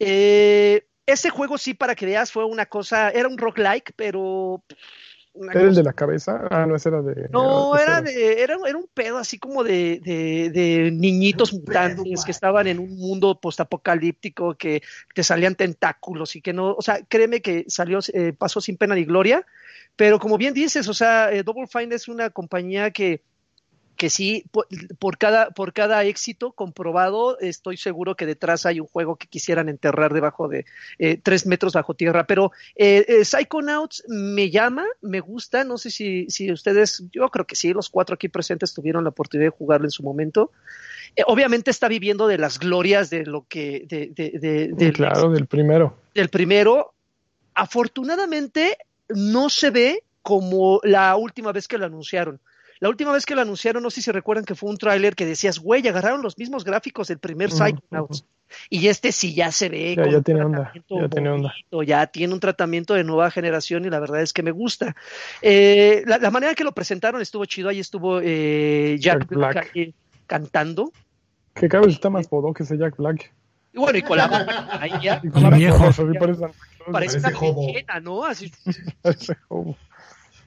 [0.00, 4.64] Eh, ese juego sí, para que veas, fue una cosa, era un roguelike, pero...
[5.34, 6.46] ¿Era el de la cabeza?
[6.50, 7.28] Ah, no, ese era de.
[7.30, 12.30] No, era, de, era, era un pedo así como de, de, de niñitos mutantes que
[12.30, 14.82] estaban en un mundo postapocalíptico, que
[15.14, 18.94] te salían tentáculos y que no, o sea, créeme que salió, eh, pasó sin pena
[18.94, 19.46] ni gloria,
[19.96, 23.22] pero como bien dices, o sea, eh, Double Fine es una compañía que,
[24.02, 24.66] que sí, por,
[24.98, 29.68] por cada, por cada éxito comprobado, estoy seguro que detrás hay un juego que quisieran
[29.68, 30.64] enterrar debajo de
[30.98, 32.26] eh, tres metros bajo tierra.
[32.26, 37.46] Pero eh, eh, Psychonauts me llama, me gusta, no sé si, si ustedes, yo creo
[37.46, 40.50] que sí, los cuatro aquí presentes tuvieron la oportunidad de jugarlo en su momento.
[41.14, 45.46] Eh, obviamente está viviendo de las glorias de lo que, de, de, de, Claro, del
[45.46, 45.96] primero.
[46.12, 46.92] del primero.
[47.54, 48.78] Afortunadamente
[49.10, 52.40] no se ve como la última vez que lo anunciaron.
[52.82, 55.24] La última vez que lo anunciaron, no sé si recuerdan que fue un tráiler que
[55.24, 58.24] decías, güey, agarraron los mismos gráficos del primer Psychonauts.
[58.70, 59.94] Y este sí ya se ve.
[59.94, 61.54] Ya- con ya un tiene onda, ya tiene onda.
[61.86, 64.96] Ya tiene un tratamiento de nueva generación y la verdad es que me gusta.
[65.42, 67.68] Eh, la, la manera que lo presentaron estuvo chido.
[67.68, 69.52] Ahí estuvo eh, Jack, Jack Black.
[69.52, 69.92] Black, eh,
[70.26, 70.90] cantando.
[71.54, 73.32] Que cada vez está más bodo que ese Jack Black.
[73.72, 75.20] Y bueno, y con la ahí ya.
[75.22, 75.88] Y con la viejo.
[76.90, 78.24] parece una ¿no?
[78.24, 78.50] Así,
[79.02, 79.76] parece hobo.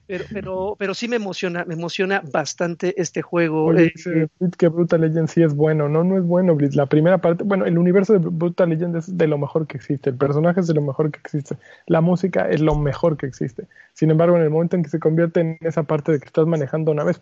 [0.08, 3.66] Pero, pero, pero sí me emociona, me emociona bastante este juego.
[3.66, 5.90] Oye, Eh, dice Blitz que Brutal Legend sí es bueno.
[5.90, 6.76] No, no es bueno, Blitz.
[6.76, 10.10] La primera parte, bueno, el universo de Brutal Legend es de lo mejor que existe.
[10.10, 11.58] El personaje es de lo mejor que existe.
[11.88, 13.68] La música es lo mejor que existe.
[13.94, 16.46] Sin embargo, en el momento en que se convierte en esa parte de que estás
[16.46, 17.22] manejando naves,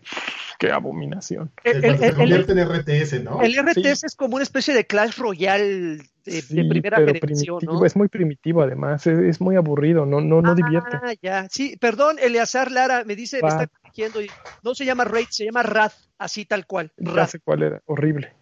[0.59, 1.51] ¡qué abominación!
[1.63, 3.41] el, se el- convierte en RTS, ¿no?
[3.41, 4.05] el RTS Sí.
[4.07, 7.85] es como una especie de Clash Royale de, Sí, de primera pero generación, ¿no?
[7.85, 10.97] es muy primitivo además, es, es muy aburrido, no, no, no divierte.
[11.01, 11.47] Ah, ya.
[11.49, 14.29] Sí, perdón, Eleazar Lara me dice, me está corrigiendo, y
[14.63, 16.91] no se llama Raid, se llama Wrath, así tal cual.
[16.97, 17.29] Wrath.
[17.29, 18.33] sé cuál era, horrible.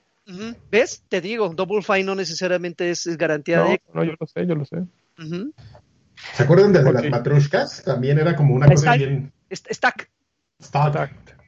[0.70, 1.04] ¿Ves?
[1.10, 3.82] Te digo, Double Fine no necesariamente es, es garantía No, de.
[3.94, 4.78] no, yo lo sé, yo lo sé.
[6.34, 7.84] ¿Se acuerdan de, de las matrushkas?
[7.84, 9.34] También era como una cosa bien...
[9.52, 10.10] Stack.
[10.62, 11.41] Stack.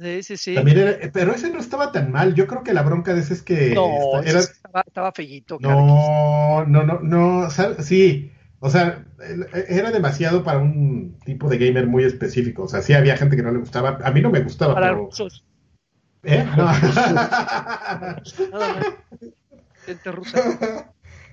[0.00, 0.54] Sí, sí, sí.
[0.54, 2.34] También era- pero ese no estaba tan mal.
[2.34, 5.58] Yo creo que la bronca de ese es que no, esta- era, estaba, estaba fellito.
[5.60, 9.04] no, no, no, no, o sea, sí, o sea,
[9.68, 12.64] era demasiado para un tipo de gamer muy específico.
[12.64, 13.98] O sea, sí había gente que no le gustaba.
[14.02, 15.44] A mí no me gustaba, Para pero, rusos.
[16.22, 16.46] ¿eh?
[16.56, 16.68] No.
[19.86, 20.92] Gente rusa.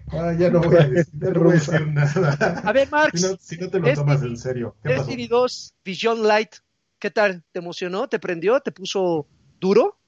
[0.09, 2.61] Ah, ya no voy a decir, no voy a decir nada.
[2.63, 3.19] A ver, Marx.
[3.19, 4.75] Si no, si no te lo tomas en serio.
[4.81, 5.07] ¿Qué pasó?
[5.07, 6.55] Destiny 2, Vision Light.
[6.99, 7.43] ¿Qué tal?
[7.51, 8.07] ¿Te emocionó?
[8.07, 8.59] ¿Te prendió?
[8.59, 9.27] ¿Te puso
[9.59, 9.99] duro?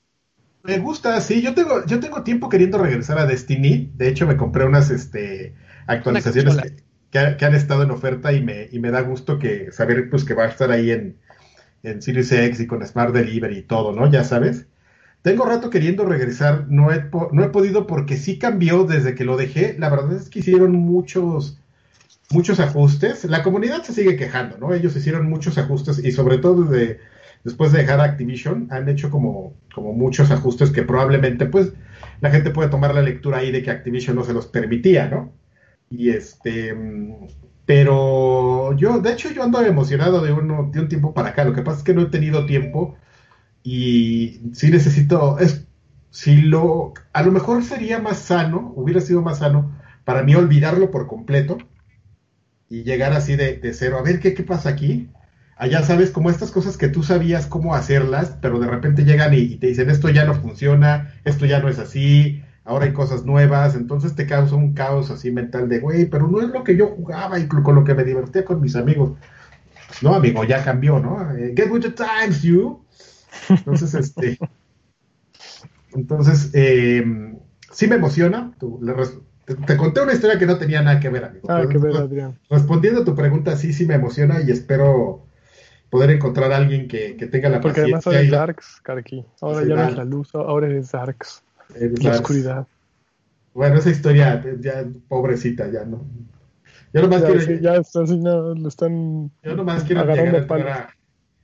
[0.63, 1.41] Me gusta, sí.
[1.41, 3.91] Yo tengo, yo tengo tiempo queriendo regresar a Destiny.
[3.95, 5.53] De hecho, me compré unas este,
[5.87, 6.57] actualizaciones
[7.11, 10.25] que, que, han estado en oferta y me, y me da gusto que saber pues,
[10.25, 11.17] que va a estar ahí en,
[11.83, 14.09] en Series X y con Smart Delivery y todo, ¿no?
[14.11, 14.65] Ya sabes.
[15.21, 19.37] Tengo rato queriendo regresar, no he, no he podido porque sí cambió desde que lo
[19.37, 19.75] dejé.
[19.77, 21.59] La verdad es que hicieron muchos,
[22.31, 23.25] muchos ajustes.
[23.25, 24.73] La comunidad se sigue quejando, ¿no?
[24.73, 26.99] Ellos hicieron muchos ajustes y sobre todo desde,
[27.43, 31.73] después de dejar Activision han hecho como, como muchos ajustes que probablemente pues
[32.21, 35.33] la gente puede tomar la lectura ahí de que Activision no se los permitía, ¿no?
[35.89, 36.75] Y este,
[37.65, 41.45] pero yo, de hecho yo ando emocionado de, uno, de un tiempo para acá.
[41.45, 42.97] Lo que pasa es que no he tenido tiempo
[43.63, 45.67] y sí necesito, es,
[46.11, 49.75] si lo, a lo mejor sería más sano, hubiera sido más sano
[50.05, 51.57] para mí olvidarlo por completo
[52.69, 55.09] y llegar así de, cero, a ver qué, qué pasa aquí.
[55.57, 59.57] Allá sabes, como estas cosas que tú sabías cómo hacerlas, pero de repente llegan y,
[59.57, 63.75] te dicen esto ya no funciona, esto ya no es así, ahora hay cosas nuevas,
[63.75, 66.87] entonces te causa un caos así mental de, güey, pero no es lo que yo
[66.87, 69.17] jugaba y con lo que me divertía con mis amigos.
[70.01, 71.29] no, amigo, ya cambió, ¿no?
[71.35, 72.85] Eh, get with the times, you.
[73.49, 74.37] Entonces, este.
[75.93, 77.03] Entonces, eh,
[77.71, 78.53] sí me emociona.
[79.55, 81.47] Te, conté una historia que no tenía nada que ver, amigo.
[81.49, 82.39] Ah, que ver, Adrián.
[82.49, 85.25] Respondiendo a tu pregunta, sí, sí me emociona y espero
[85.89, 89.25] poder encontrar a alguien que, tenga la Porque además ahora es Darks, Karki.
[89.41, 91.43] Ahora ya no es la luz, ahora es Darks.
[91.75, 92.67] la oscuridad.
[93.53, 96.05] Bueno, esa historia, ya pobrecita, ya no.
[96.93, 97.61] Yo nomás ya, quiero.
[97.61, 99.31] ya está lo están.
[99.43, 100.89] Yo nomás quiero llegar a,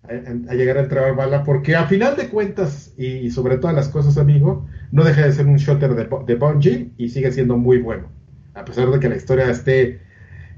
[0.08, 4.68] llegar a entrar bala, porque a final de cuentas, y, sobre todas las cosas, amigo,
[4.92, 8.10] no deja de ser un shooter de, de Bungie y sigue siendo muy bueno.
[8.54, 10.02] A pesar de que la historia esté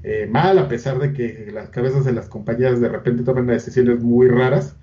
[0.04, 4.00] eh, mal, a pesar de que las cabezas de las compañías de repente toman decisiones
[4.00, 4.76] muy raras,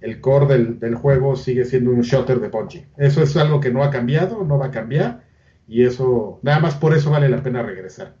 [0.00, 2.86] el core del, del, juego sigue siendo un shooter de Bungie.
[2.96, 5.22] Eso es algo que no ha cambiado, no va a cambiar,
[5.68, 8.14] y eso, nada más por eso vale la pena regresar.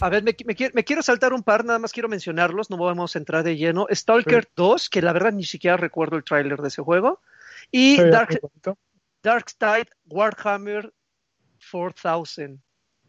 [0.00, 3.44] A ver, me, quiero saltar un par, nada más quiero mencionarlos, no vamos a entrar
[3.44, 3.86] de lleno.
[3.90, 7.20] Stalker 2, que la verdad ni siquiera recuerdo el tráiler de ese juego.
[7.70, 8.40] Y Dark,
[9.22, 10.92] Darkseid Warhammer
[11.70, 12.60] 4000.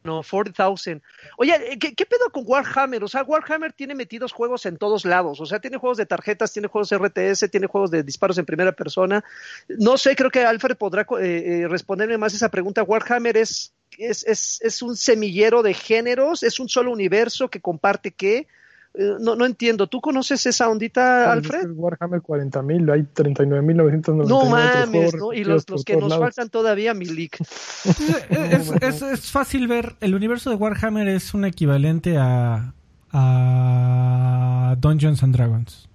[0.04, 1.02] No, 4000.
[1.38, 3.04] Oye, ¿qué, ¿qué, pedo con Warhammer?
[3.04, 5.40] O sea, Warhammer tiene metidos juegos en todos lados.
[5.40, 8.72] O sea, tiene juegos de tarjetas, tiene juegos RTS, tiene juegos de disparos en primera
[8.72, 9.24] persona.
[9.68, 12.84] No sé, creo que Alfred podrá eh, eh, responderme más esa pregunta.
[12.84, 18.12] Warhammer es es, es, es, un semillero de géneros, es un solo universo que comparte
[18.12, 18.48] qué.
[18.94, 19.88] Eh, no, no entiendo.
[19.88, 21.70] ¿Tú conoces esa ondita, Alfred?
[21.72, 24.28] Warhammer 40.000, hay 39.999.
[24.28, 25.32] No mames, ¿no?
[25.34, 27.40] Y los, los que nos faltan todavía, Milik.
[28.30, 32.74] es, es, es, fácil ver, el universo de Warhammer es un equivalente a,
[33.12, 35.88] a Dungeons and Dragons.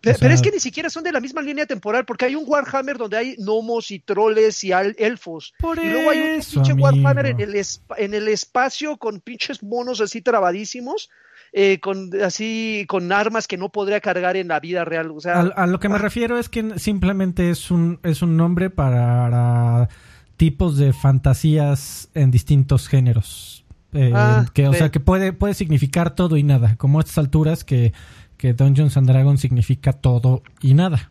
[0.00, 2.96] Pero, es que ni siquiera son de la misma línea temporal, porque hay un Warhammer
[2.96, 5.52] donde hay gnomos y troles y elfos.
[5.60, 7.62] y luego hay un pinche Warhammer en el,
[7.98, 11.10] en el espacio con pinches monos así trabadísimos.
[11.52, 15.10] Eh, con así con armas que no podría cargar en la vida real.
[15.10, 15.98] O sea, a, lo que me ah.
[15.98, 19.88] refiero es que simplemente es un, es un nombre para
[20.36, 23.64] tipos de fantasías en distintos géneros.
[23.92, 27.18] Eh, ah, que, o sea, que puede, puede significar todo y nada, como a estas
[27.18, 27.92] alturas que
[28.40, 31.10] que Dungeons and Dragons significa todo y nada.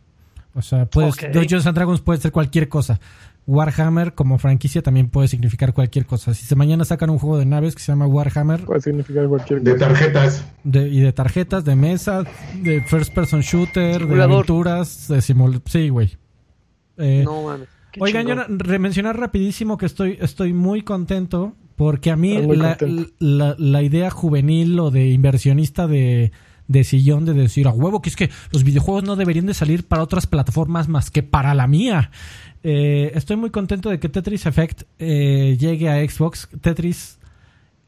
[0.55, 2.99] O sea, puedes, Dungeons and Dragons puede ser cualquier cosa.
[3.49, 6.35] Warhammer como franquicia también puede significar cualquier cosa.
[6.35, 8.63] Si se mañana sacan un juego de naves que se llama Warhammer.
[8.63, 9.71] Puede significar cualquier cosa.
[9.71, 10.45] De tarjetas.
[10.63, 12.25] y de tarjetas, de mesa,
[12.61, 15.63] de first person shooter, de aventuras, de simul...
[15.65, 16.15] Sí, güey.
[16.97, 17.65] Eh, no, man.
[17.99, 22.77] Oigan, yo mencionar rapidísimo que estoy, estoy muy contento porque a mí la,
[23.17, 26.31] la, la idea juvenil o de inversionista de
[26.69, 29.85] de sillón de decir a huevo que es que los videojuegos no deberían de salir
[29.85, 32.11] para otras plataformas más que para la mía.
[32.63, 36.47] Eh, estoy muy contento de que Tetris Effect eh, llegue a Xbox.
[36.61, 37.19] Tetris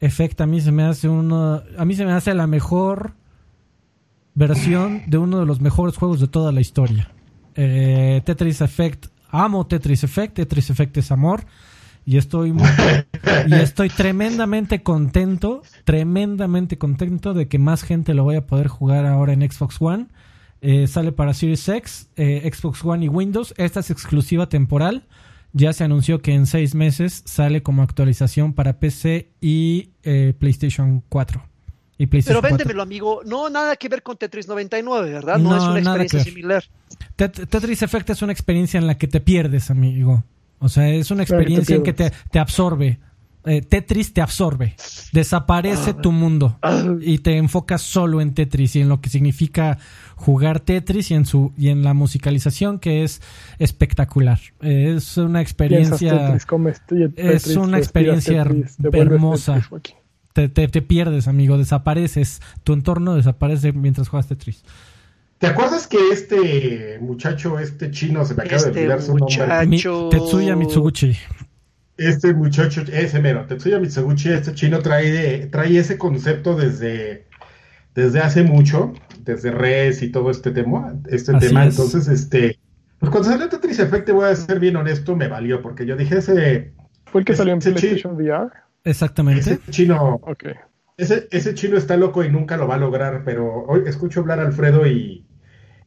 [0.00, 3.14] Effect a mí se me hace uno, a mí se me hace la mejor
[4.34, 7.08] versión de uno de los mejores juegos de toda la historia.
[7.54, 11.44] Eh, Tetris Effect, amo Tetris Effect, Tetris Effect es amor
[12.04, 12.52] y estoy
[13.46, 19.06] y estoy tremendamente contento, tremendamente contento de que más gente lo vaya a poder jugar
[19.06, 20.06] ahora en Xbox One.
[20.60, 23.52] Eh, sale para Series X, eh, Xbox One y Windows.
[23.56, 25.06] Esta es exclusiva temporal.
[25.52, 31.02] Ya se anunció que en seis meses sale como actualización para PC y eh, PlayStation
[31.08, 31.42] 4.
[31.98, 33.20] Y Pero véndemelo, amigo.
[33.24, 35.38] No, nada que ver con Tetris 99, ¿verdad?
[35.38, 36.64] No, es una experiencia similar.
[37.16, 40.24] Tetris Effect es una experiencia en la que te pierdes, amigo.
[40.62, 43.00] O sea, es una experiencia en que te, te absorbe.
[43.44, 44.76] eh, Tetris te absorbe,
[45.12, 46.58] desaparece tu mundo
[47.00, 49.78] y te enfocas solo en Tetris y en lo que significa
[50.14, 53.20] jugar Tetris y en su y en la musicalización que es
[53.58, 54.38] espectacular.
[54.60, 56.38] Eh, es una experiencia
[57.16, 58.46] es una experiencia
[58.92, 59.68] hermosa.
[60.32, 64.62] Te, te, te, pierdes, amigo, desapareces, tu entorno desaparece mientras juegas Tetris.
[65.42, 70.08] ¿Te acuerdas que este muchacho, este chino, se me acaba de este olvidar su nombre?
[70.08, 71.18] Tetsuya Mitsuguchi
[71.96, 77.26] este muchacho, ese mero, Tetsuya Mitsuguchi, este chino trae, trae ese concepto desde,
[77.92, 78.92] desde hace mucho,
[79.24, 81.64] desde Res y todo este tema, este tema.
[81.64, 82.60] Entonces, este,
[83.00, 86.18] pues cuando salió Tetris Effect, voy a ser bien honesto, me valió, porque yo dije
[86.18, 86.72] ese.
[87.06, 88.48] ¿Fue el que salió en PlayStation VR?
[88.84, 89.40] Exactamente.
[89.40, 90.20] Ese chino.
[90.96, 94.38] Ese, ese chino está loco y nunca lo va a lograr, pero hoy escucho hablar
[94.38, 95.21] a Alfredo y,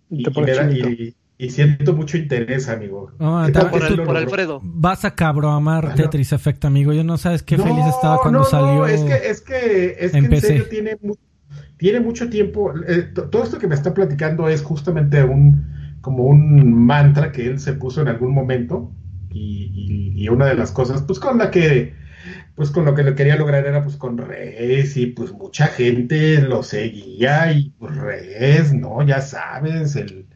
[0.10, 3.12] y, y, y siento mucho interés, amigo.
[3.18, 4.62] por, Alfredo.
[4.64, 6.94] Vas a cabroamar Tetris Effect, amigo.
[6.94, 8.80] Yo no sabes qué feliz estaba cuando no, salió.
[8.80, 10.98] No, es que, es que, es que en serio tiene,
[11.78, 12.74] tiene mucho tiempo.
[12.88, 15.76] Eh, todo esto que me está platicando es justamente un
[16.06, 18.92] como un mantra que él se puso en algún momento.
[19.32, 21.94] Y, y, una de las cosas, pues con la que,
[22.56, 26.42] pues con lo que le quería lograr era pues con Res y pues mucha gente
[26.42, 29.04] lo seguía y pues Res, ¿no?
[29.04, 30.28] Ya sabes, el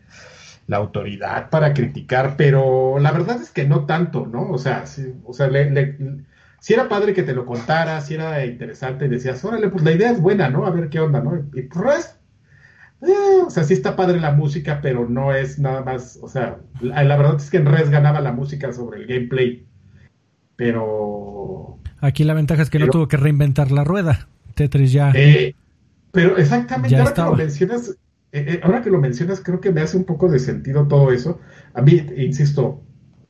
[0.70, 4.52] la autoridad para criticar, pero la verdad es que no tanto, ¿no?
[4.52, 4.84] O sea,
[5.26, 5.50] o sea,
[6.60, 9.94] si era padre que te lo contara, si era interesante y decías, órale, pues la
[9.94, 10.68] idea es buena, ¿no?
[10.68, 11.44] A ver qué onda, ¿no?
[11.54, 12.20] Y pues,
[13.02, 16.60] eh, o sea, sí está padre la música, pero no es nada más, o sea,
[16.82, 19.68] la, verdad es que en Res ganaba la música sobre el gameplay,
[20.56, 21.79] pero...
[22.02, 25.12] Aquí la ventaja es que no tuvo que reinventar la rueda, Tetris ya...
[25.16, 25.56] Eh,
[26.12, 27.90] pero exactamente, ahora que lo mencionas,
[28.32, 31.12] eh, eh, ahora que lo mencionas, creo que me hace un poco de sentido todo
[31.12, 31.40] eso.
[31.74, 32.82] A mí, insisto,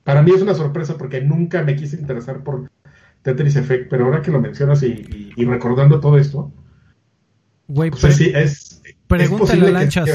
[0.03, 2.69] para mí es una sorpresa porque nunca me quise interesar por
[3.21, 6.51] Tetris Effect, pero ahora que lo mencionas y, recordando todo esto,
[7.67, 10.09] Güey, sí, es, pregúntale a Lanchas.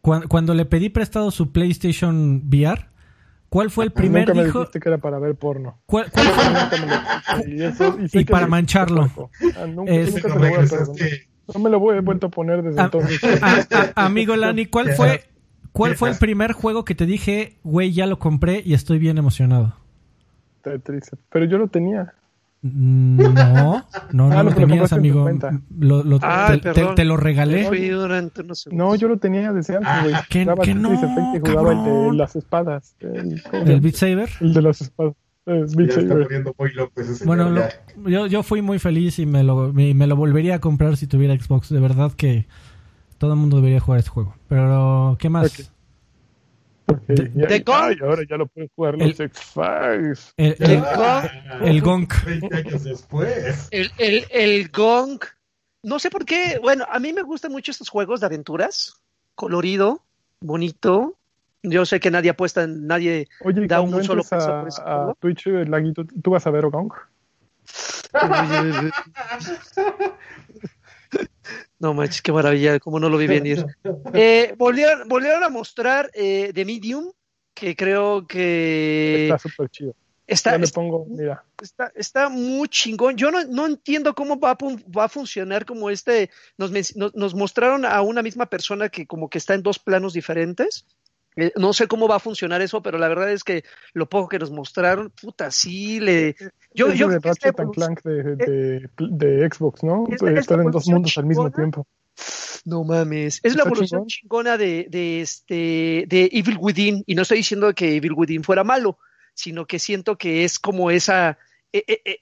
[0.00, 2.86] cuando, le pedí prestado su PlayStation VR,
[3.50, 5.82] ¿cuál fue el primer nunca me dijiste que era para ver porno.
[5.84, 6.10] ¿Cuál,
[8.12, 9.10] y, para mancharlo.
[9.56, 9.92] Ah, nunca,
[11.52, 13.20] no me lo he vuelto a poner desde ah, entonces.
[13.42, 15.24] Ah, amigo Lani, ¿cuál fue,
[15.72, 19.18] cuál fue el primer juego que te dije, güey, ya lo compré y estoy bien
[19.18, 19.74] emocionado?
[20.62, 22.14] Tetris, pero yo lo tenía.
[22.62, 25.28] Mm, no, no, no lo tenías, amigo.
[25.78, 27.68] Lo, lo, te, lo regalé.
[28.70, 30.14] No, yo lo tenía desde antes, güey.
[30.28, 30.96] ¿Qué, no,
[31.40, 32.94] jugaba el de las espadas.
[33.00, 34.28] El, ¿El Beat Saber?
[34.40, 35.14] El de las espadas
[37.24, 37.68] bueno,
[38.06, 41.34] yo, yo fui muy feliz y me lo, me, lo volvería a comprar si tuviera
[41.34, 41.70] Xbox.
[41.70, 42.46] De verdad que
[43.18, 44.34] todo el mundo debería jugar este juego.
[44.48, 45.52] Pero, ¿qué más?
[45.52, 45.66] Okay.
[48.02, 50.34] Ahora ya lo pueden jugar los X-Files.
[50.36, 50.82] El, el,
[51.62, 52.08] el, Gong.
[53.70, 55.20] El, el, el Gong.
[55.82, 56.58] No sé por qué.
[56.60, 59.00] Bueno, a mí me gustan mucho estos juegos de aventuras.
[59.34, 60.02] Colorido,
[60.40, 61.16] bonito.
[61.62, 65.12] Yo sé que nadie apuesta, nadie Oye, da un solo peso a, por ese a
[65.20, 66.90] Twitch, Laguito, ¿tú vas a ver Ogong?
[71.78, 73.64] No manches, qué maravilla, cómo no lo vi venir.
[74.14, 77.12] Eh, volvieron, volvieron, a mostrar eh, The Medium,
[77.54, 79.24] que creo que...
[79.24, 79.94] Está súper chido.
[80.30, 81.44] Está, le pongo, mira.
[81.60, 83.16] Está, está, muy chingón.
[83.16, 84.58] Yo no, no entiendo cómo va a,
[84.96, 86.30] va a funcionar como este.
[86.56, 90.12] Nos, nos, nos, mostraron a una misma persona que como que está en dos planos
[90.12, 90.86] diferentes.
[91.34, 94.28] Eh, no sé cómo va a funcionar eso, pero la verdad es que lo poco
[94.28, 96.36] que nos mostraron, puta, sí le.
[96.72, 100.06] Yo, yo de Ratchet Clank de, de, de, Xbox, ¿no?
[100.08, 101.86] Estar en dos mundos al mismo tiempo.
[102.64, 103.40] No mames.
[103.42, 107.02] Es la evolución chingona de, de, este, de Evil Within.
[107.06, 108.98] Y no estoy diciendo que Evil Within fuera malo,
[109.34, 111.38] sino que siento que es como esa.
[111.72, 112.18] Eh, eh,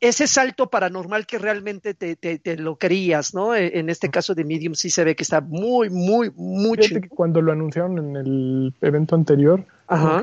[0.00, 3.54] ese salto paranormal que realmente te, te, lo querías, ¿no?
[3.54, 7.08] E, en este caso de Medium sí se ve que está muy, muy, muy que
[7.08, 9.64] cuando lo anunciaron en el evento anterior,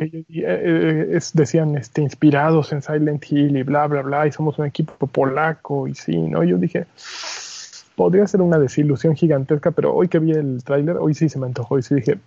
[0.01, 4.65] eh, eh, decían este, inspirados en Silent Hill y bla, bla, bla, y somos un
[4.65, 6.43] equipo polaco y sí, ¿no?
[6.43, 6.85] Yo dije,
[7.95, 11.47] podría ser una desilusión gigantesca, pero hoy que vi el tráiler, hoy sí se me
[11.47, 12.19] antojó y sí dije,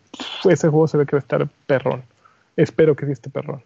[0.44, 2.02] ese juego se ve que va a estar perrón.
[2.56, 3.62] Espero que sí esté perrón.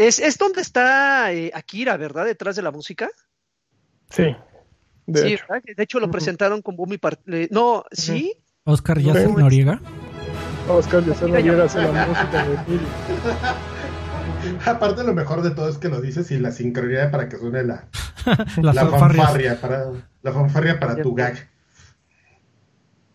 [0.00, 2.24] Es, es donde está eh, Akira, ¿verdad?
[2.24, 3.10] Detrás de la música.
[4.08, 4.34] Sí.
[5.04, 5.44] De sí, hecho.
[5.76, 7.00] De hecho lo presentaron con boom y
[7.50, 8.32] No, ¿sí?
[8.64, 9.78] Oscar Yacel Noriega.
[10.70, 12.58] Oscar Noriega hace la música de
[14.70, 17.62] Aparte lo mejor de todo es que lo dices y la sincronía para que suene
[17.62, 17.86] la,
[18.62, 19.90] la fanfarria para
[20.22, 21.46] la fanfarria para tu gag.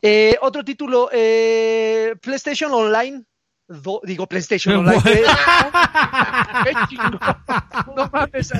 [0.04, 3.26] Eh, otro título, eh, PlayStation Online
[3.68, 5.02] do- digo PlayStation Online.
[6.64, 6.86] ¿Qué.
[7.96, 8.60] No mames, a.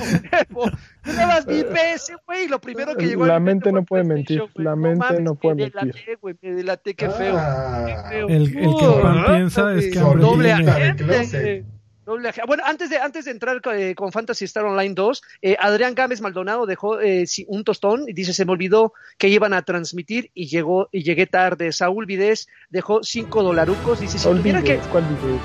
[1.04, 4.04] Yo nada más vi PS, güey, lo primero que llegó La mi mente no puede
[4.04, 5.80] PlayStation, mentir, la mente no puede me mentir.
[5.92, 7.36] delaté, güey, me delaté, qué feo.
[7.38, 8.28] Ah, qué feo.
[8.28, 9.34] El- el que Uh, pan ¿verdad?
[9.34, 11.64] piensa es que doble agente.
[12.06, 16.20] Bueno, antes de, antes de entrar eh, con Fantasy Star Online 2, eh, Adrián Gámez
[16.20, 20.46] Maldonado dejó eh, un tostón y dice, se me olvidó que iban a transmitir y
[20.46, 21.72] llegó y llegué tarde.
[21.72, 23.98] Saúl Vidés dejó cinco dolarucos.
[23.98, 24.76] Dice, si tuviera que...
[24.92, 25.42] ¿cuál vides?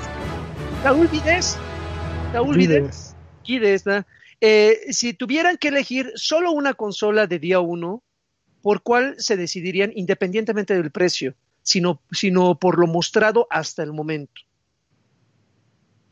[0.84, 1.58] Saúl Vidés.
[2.32, 2.56] Saúl.
[2.56, 3.16] Vides.
[3.44, 4.04] Guides, ¿no?
[4.40, 8.04] Eh, si tuvieran que elegir solo una consola de día uno,
[8.60, 14.42] ¿por cuál se decidirían independientemente del precio, sino, sino por lo mostrado hasta el momento?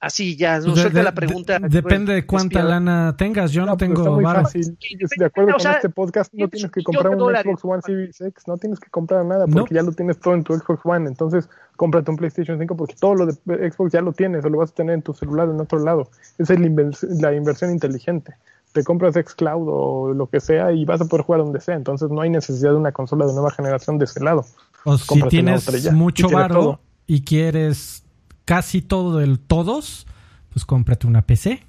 [0.01, 1.59] Así ya, no Pues de- suelta de- la pregunta.
[1.59, 2.81] de- depende de cuánta Despiadada.
[2.81, 3.53] lana tengas.
[3.53, 4.79] Yo no, pues tengo fácil.
[5.19, 7.45] De acuerdo O con sea, este podcast, no tienes que comprar un dólares.
[7.53, 9.59] Xbox One Series X, no tienes que comprar nada No.
[9.59, 11.07] porque ya lo tienes todo en tu Xbox One.
[11.07, 13.35] Entonces, cómprate un PlayStation 5 porque todo lo de
[13.71, 16.09] Xbox ya lo tienes o lo vas a tener en tu celular en otro lado.
[16.39, 18.35] Esa es la, invers- la inversión inteligente.
[18.73, 21.75] Te compras Xcloud o lo que sea y vas a poder jugar donde sea.
[21.75, 24.47] Entonces, no hay necesidad de una consola de nueva generación de ese lado.
[24.85, 28.05] O si tienes mucho varo y quieres
[28.45, 30.07] casi todo del todos,
[30.51, 31.65] pues cómprate una PC.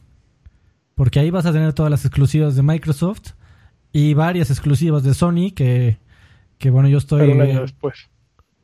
[0.95, 3.31] Porque ahí vas a tener todas las exclusivas de Microsoft
[3.91, 5.98] y varias exclusivas de Sony que,
[6.57, 7.22] que bueno, yo estoy...
[7.22, 8.10] Pero un año después.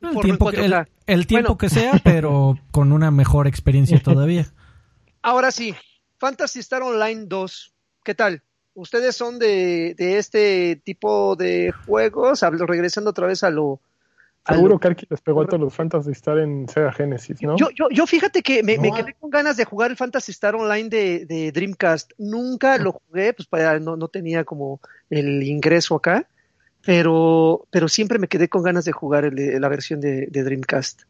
[0.02, 0.88] el tiempo, que, el, 4K.
[1.06, 1.58] el tiempo Bueno.
[1.58, 4.46] que sea, pero con una mejor experiencia todavía.
[5.22, 5.74] Ahora sí,
[6.18, 7.74] Fantasy Star Online 2,
[8.04, 8.42] ¿qué tal?
[8.74, 12.42] ¿Ustedes son de, de este tipo de juegos?
[12.44, 13.80] Hablo- regresando otra vez a lo...
[14.46, 17.56] Seguro lo- que Arki les pegó a todos los Fantasy Star en Sega Genesis, ¿no?
[17.56, 20.88] Yo, yo, yo fíjate que me, quedé con ganas de jugar el Fantasy Star Online
[20.88, 22.12] de, de Dreamcast.
[22.18, 26.26] Nunca lo jugué, pues para, no, no tenía como el ingreso acá,
[26.84, 30.42] pero, pero siempre me quedé con ganas de jugar el de- la versión de, de
[30.44, 31.02] Dreamcast.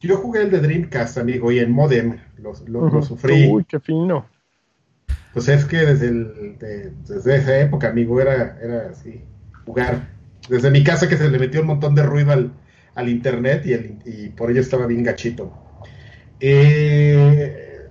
[0.00, 3.48] Yo jugué el de Dreamcast, amigo, y en Modem lo, lo- sufrí.
[3.50, 4.26] Uy, qué fino.
[5.32, 9.22] Pues es que desde, el, de- desde esa época, amigo, era, era así,
[9.64, 10.08] jugar.
[10.50, 12.52] Desde mi casa que se le metió un montón de ruido al,
[12.96, 15.52] al internet y, el, y por ello estaba bien gachito.
[16.40, 17.86] Eh,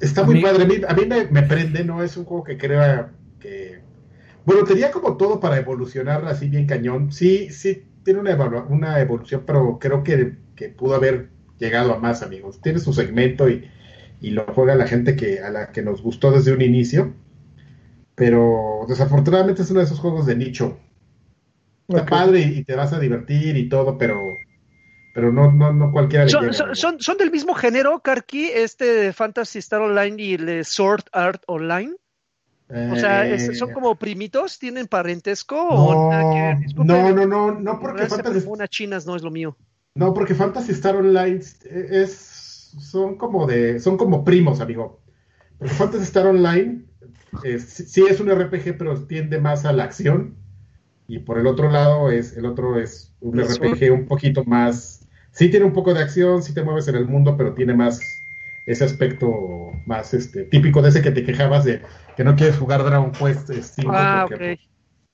[0.00, 2.02] está muy padre, a mí, a mí me, me prende, ¿no?
[2.02, 3.10] Es un juego que crea
[3.40, 3.80] que...
[4.44, 7.10] Bueno, tenía como todo para evolucionar así bien cañón.
[7.10, 8.36] Sí, sí, tiene una,
[8.68, 12.60] una evolución, pero creo que, que pudo haber llegado a más, amigos.
[12.60, 13.68] Tiene su segmento y,
[14.20, 17.12] y lo juega la gente que a la que nos gustó desde un inicio.
[18.16, 20.76] Pero desafortunadamente es uno de esos juegos de nicho.
[21.88, 24.20] Está padre y, y te vas a divertir y todo, pero
[25.14, 29.58] pero no no no cualquiera Son, llega, son, del mismo género, Karki, este de Fantasy
[29.60, 31.94] Star Online y el de Sword Art Online.
[32.86, 34.58] O sea, Eh, es- ¿son como primitos?
[34.58, 35.56] ¿Tienen parentesco?
[35.70, 36.58] no, o nada que ver?
[36.58, 39.56] Disculpen, no, no, no, no, porque Fantasy, chinas no es lo mío.
[39.94, 45.00] no, porque Fantasy Star Online es son como de son como primos, amigo.
[45.58, 46.85] Porque Fantasy Star Online
[47.44, 50.36] eh, sí es un RPG, pero tiende más a la acción.
[51.08, 53.40] Y por el otro lado es el otro es un.
[53.40, 55.06] RPG un poquito más
[55.36, 58.00] sí tiene un poco de acción, sí te mueves en el mundo, pero tiene más
[58.66, 59.28] ese aspecto
[59.84, 61.82] más este típico de ese que te quejabas de
[62.16, 64.58] que no quieres jugar Dragon Quest 5 Ah, porque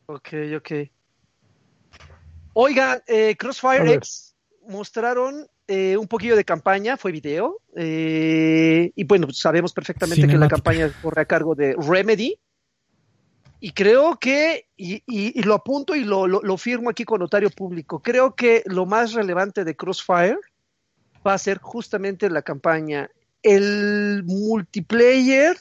[0.07, 0.17] ok.
[0.17, 0.73] Ok, ok.
[2.55, 3.95] Oigan, eh, Crossfire.
[3.95, 4.37] X
[4.69, 10.49] mostraron eh, un poquillo de campaña, fue video, eh, y bueno, sabemos perfectamente que la
[10.49, 12.39] campaña corre a cargo de Remedy,
[13.59, 17.21] y creo que, y, y- y lo apunto y lo, lo- lo firmo aquí con
[17.21, 20.37] notario público, creo que lo más relevante de Crossfire
[21.27, 23.09] va a ser justamente la campaña,
[23.43, 25.57] el multiplayer,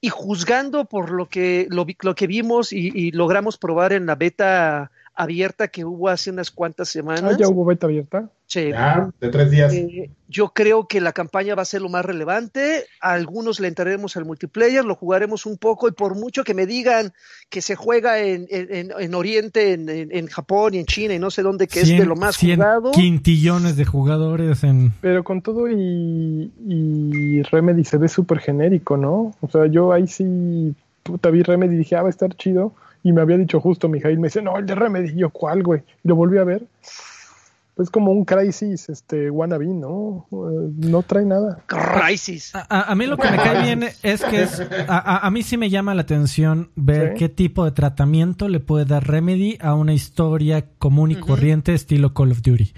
[0.00, 4.06] y juzgando por lo que, lo, vi- lo que vimos y, y logramos probar en
[4.06, 8.28] la beta abierta que hubo hace unas cuantas Ah, semanas, ya hubo beta abierta.
[8.54, 9.72] Sí, ya de tres días.
[9.74, 12.84] eh, yo creo que la campaña va a ser lo más relevante.
[13.00, 16.66] A algunos le entraremos al multiplayer, lo jugaremos un poco y por mucho que me
[16.66, 17.12] digan
[17.50, 21.14] que se juega en, en, en- en Oriente, en, en- en Japón y en China
[21.14, 22.90] y no sé dónde, que es de lo más 100 jugado.
[22.92, 24.92] quintillones de jugadores en...
[25.00, 29.34] Pero con todo y, y Remedy se ve súper genérico, ¿no?
[29.40, 32.72] O sea, yo ahí sí, puta, vi Remedy y dije, ah, va a estar chido.
[33.02, 35.10] Y me había dicho justo, Mijail, me dice, no, el de Remedy.
[35.10, 35.82] Y yo, ¿cuál, güey?
[36.02, 36.62] Y lo volví a ver.
[37.74, 40.28] Pues como un Crisis, este, wannabe, ¿no?
[40.30, 41.58] Eh, no trae nada.
[41.66, 42.54] Crisis.
[42.54, 45.42] A, a- a mí lo que me cae bien es que es, a, a- mí
[45.42, 47.18] sí me llama la atención ver Sí.
[47.18, 52.14] qué tipo de tratamiento le puede dar Remedy a una historia común y corriente estilo
[52.14, 52.72] Call of Duty.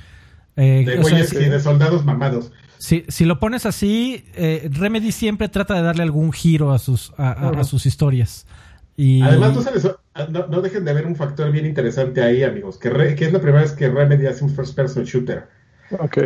[0.57, 2.51] Eh, de o sea, güeyes y de soldados mamados.
[2.79, 7.13] si, si lo pones así, eh, Remedy siempre trata de darle algún giro a sus,
[7.19, 7.65] a, a- a Ujú.
[7.65, 8.47] sus historias.
[8.97, 9.85] Y Además, no, se les-
[10.31, 13.33] no, no dejen de ver un factor bien interesante ahí, amigos, que, Re- que es
[13.33, 15.45] la primera vez que Remedy hace un first person shooter.
[15.91, 16.19] Ok.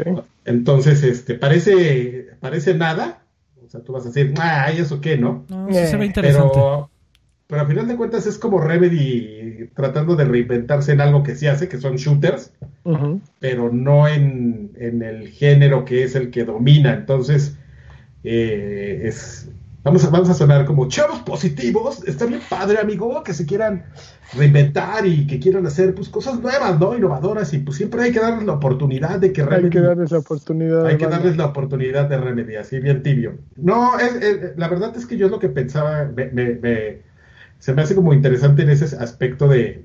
[0.45, 3.23] Entonces, este, parece, parece nada.
[3.65, 5.45] O sea, tú vas a decir, ay, ¿eso qué, no?
[5.49, 6.51] No, sí se ve Eh, interesante.
[6.55, 6.91] Pero,
[7.47, 11.47] pero a final de cuentas es como Remedy tratando de reinventarse en algo que sí
[11.47, 12.53] hace, que son shooters,
[13.41, 16.95] pero no en, en el género que es el que domina.
[16.95, 17.57] Entonces,
[18.25, 19.51] eh, es,
[19.82, 22.07] vamos, a, vamos a sonar como chavos positivos.
[22.07, 23.85] Está bien padre, amigo, que se quieran
[24.35, 26.97] reinventar y que quieran hacer pues cosas nuevas, ¿no?
[26.97, 30.11] Innovadoras y pues siempre hay que darles la oportunidad de que Hay Remedy que darles
[30.12, 30.86] la oportunidad.
[30.86, 33.39] hay que darles la oportunidad de Remedy, así bien tibio.
[33.57, 37.02] No, es- es- la verdad es que yo es lo que pensaba, me- me- me-
[37.59, 39.85] se me hace como interesante en ese aspecto de,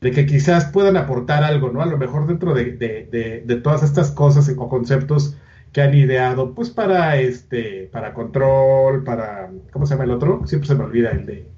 [0.00, 1.82] de que quizás puedan aportar algo, ¿no?
[1.82, 5.36] A lo mejor dentro de, de- de- de todas estas cosas o conceptos
[5.74, 10.46] que han ideado, pues para este, para control, para, ¿cómo se llama el otro?
[10.46, 11.48] Siempre se me olvida el de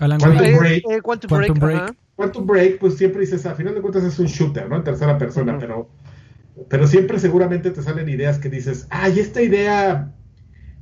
[0.00, 0.46] Alan Quantum.
[0.46, 0.84] Eh, Break.
[0.90, 1.82] eh, Quantum Quantum Break, Break.
[1.84, 1.96] ajá.
[2.16, 4.76] Quantum Break, pues siempre dices, a final de cuentas es un shooter, ¿no?
[4.76, 5.90] En tercera persona, pero,
[6.68, 10.12] pero siempre seguramente te salen ideas que dices, ay, esta idea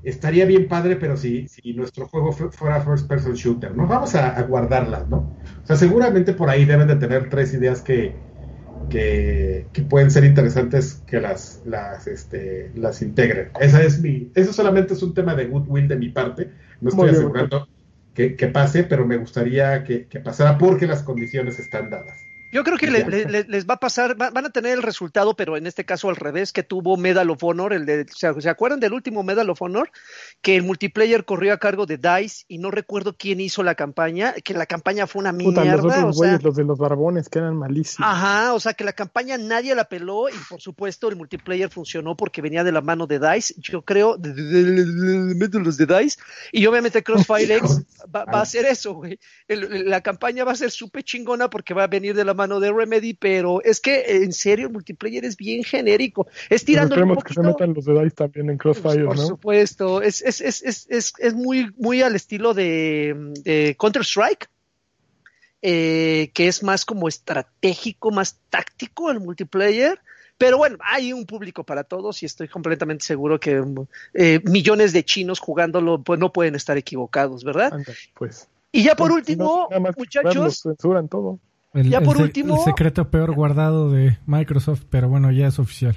[0.03, 3.87] estaría bien padre, pero si, si nuestro juego fu- fuera first person shooter, ¿no?
[3.87, 5.19] Vamos a, a guardarlas, ¿no?
[5.19, 8.24] O sea, seguramente por ahí deben de tener tres ideas que,
[8.89, 13.51] que, que pueden ser interesantes que las, las, este, las integren.
[13.61, 16.51] Esa es mi, eso solamente es un tema de goodwill de mi parte.
[16.81, 17.69] No estoy Muy asegurando
[18.15, 22.19] que, que pase, pero me gustaría que, que pasara porque las condiciones están dadas.
[22.53, 25.35] Yo creo que le- le- les va a pasar, va- van a tener el resultado,
[25.35, 28.49] pero en este caso al revés, que tuvo Medal of Honor, el de, ¿se, se
[28.49, 29.91] acuerdan del último Medal of Honor?
[30.43, 34.35] Que el multiplayer corrió a cargo de DICE y no recuerdo quién hizo la campaña,
[34.45, 37.29] que la campaña fue una Puta, los mierda, o otros sea, los de los barbones,
[37.31, 38.07] que eran malísimos.
[38.11, 42.15] Ajá, o sea que la campaña nadie la peló y por supuesto el multiplayer funcionó
[42.15, 44.85] porque venía de la mano de DICE, yo creo, de, de- de-
[45.35, 46.19] de- de los de DICE,
[46.53, 47.81] y obviamente Crossfire X
[48.15, 49.19] va, va a hacer eso, güey.
[49.49, 52.61] El- la campaña va a ser súper chingona porque va a venir de la mano
[52.61, 57.01] de Remedy, pero es que en serio el multiplayer es bien genérico, es tirando un
[57.01, 59.27] esperemos que se metan los de DICE también en Crossfire, Por ¿no?
[59.27, 64.49] supuesto, es, es, es, es, es, es muy, muy al estilo de, de Counter-Strike,
[65.63, 69.99] eh, que es más como estratégico, más táctico el multiplayer.
[70.37, 73.63] Pero bueno, hay un público para todos y estoy completamente seguro que
[74.15, 77.73] eh, millones de chinos jugándolo pues, no pueden estar equivocados, ¿verdad?
[78.15, 78.49] Pues.
[78.73, 81.39] Y ya por último, muchachos, censuran todo.
[81.73, 85.97] El, Ya por último- el secreto peor guardado de Microsoft, pero bueno, ya es oficial.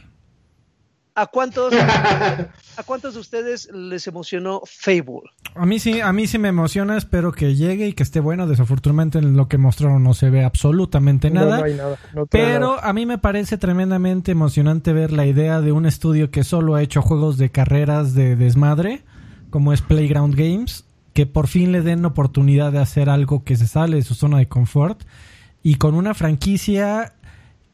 [1.17, 1.73] ¿A cuántos,
[2.77, 5.23] ¿a cuántos de ustedes les emocionó Fable?
[5.55, 8.45] A mí sí, a mí sí me emociona, espero que llegue y que esté bueno.
[8.45, 11.57] Desafortunadamente en lo que mostraron no se ve absolutamente nada.
[11.57, 11.97] no hay nada.
[12.13, 12.87] no trae Pero nada.
[12.87, 16.83] a mí me parece tremendamente emocionante ver la idea de un estudio que solo ha
[16.83, 19.03] hecho juegos de carreras de desmadre,
[19.49, 23.65] como es Playground Games, que por fin le den oportunidad de hacer algo que se
[23.65, 25.01] sale de su zona de confort
[25.63, 27.15] y con una franquicia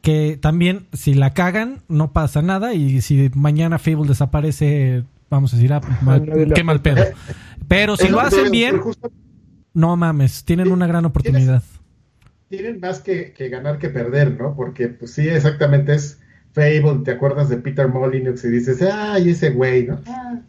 [0.04, 5.56] que también si la cagan no pasa nada y si mañana Fable desaparece vamos a
[5.56, 7.02] decir ah, mal- qué mal pedo
[7.66, 8.80] pero si lo hacen bien
[9.72, 11.62] no mames tienen una gran oportunidad
[12.48, 14.54] tienen más que, que ganar que perder, ¿no?
[14.54, 16.20] Porque, pues sí, exactamente es
[16.52, 20.00] Fable, te acuerdas de Peter Molyneux y dices, ay, ese güey, ¿no?
[20.06, 20.40] Ah,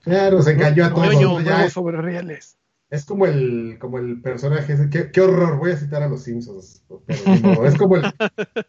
[0.00, 1.44] claro, se engañó a todos.
[1.44, 2.56] Ya sobre reales.
[2.90, 6.22] Es como el, como el personaje, ese- qué, qué horror, voy a citar a los
[6.22, 8.02] Simpsons, pero es como el,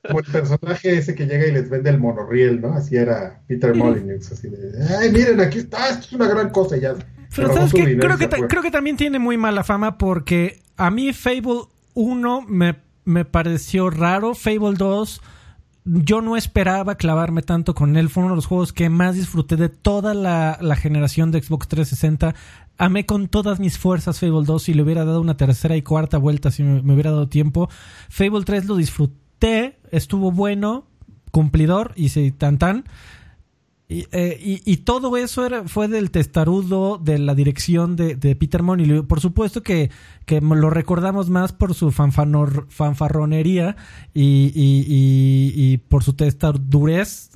[0.08, 2.74] como el personaje ese que llega y les vende el monorriel, ¿no?
[2.74, 4.58] Así era Peter Molyneux, así de,
[5.00, 6.96] ay, miren, aquí está, esto es una gran cosa, ya.
[7.36, 11.12] Pero ¿sabes y Creo que, creo que también tiene muy mala fama porque a mí
[11.14, 11.64] Fable
[11.94, 14.34] 1 me, me pareció raro.
[14.36, 15.22] Fable 2
[15.84, 18.10] yo no esperaba clavarme tanto con él.
[18.10, 21.68] Fue uno de los juegos que más disfruté de toda la, la generación de Xbox
[21.68, 22.34] 360.
[22.78, 26.18] Amé con todas mis fuerzas Fable 2 y le hubiera dado una tercera y cuarta
[26.18, 27.70] vuelta si me, hubiera dado tiempo.
[28.10, 30.86] Fable 3 lo disfruté, estuvo bueno,
[31.32, 32.84] cumplidor y sí, tan tan.
[33.88, 38.64] Y, eh, y- todo eso era, fue del testarudo de la dirección de, de Peter
[38.64, 39.04] Money.
[39.04, 39.92] Por supuesto que,
[40.26, 43.76] que lo recordamos más por su fanfarronería
[44.12, 47.30] y, y, por su testarudez.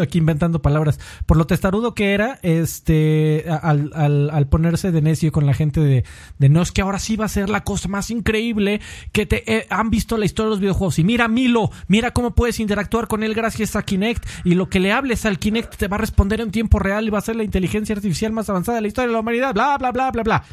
[0.00, 1.00] Aquí inventando palabras.
[1.24, 5.80] Por lo testarudo que era, este, al, al, al ponerse de necio con la gente
[5.80, 6.04] de,
[6.38, 8.82] de no es que ahora sí va a ser la cosa más increíble
[9.12, 10.98] que te eh, han visto la historia de los videojuegos.
[10.98, 14.22] Y mira, Milo, mira cómo puedes interactuar con él gracias a Kinect.
[14.44, 17.10] Y lo que le hables al Kinect te va a responder en tiempo real y
[17.10, 19.54] va a ser la inteligencia artificial más avanzada de la historia de la humanidad.
[19.54, 20.44] Bla, bla, bla, bla, bla.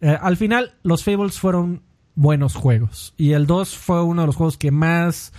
[0.00, 1.82] Eh, al final, los Fables fueron
[2.14, 3.14] buenos juegos.
[3.16, 5.32] Y el 2 fue uno de los juegos que más.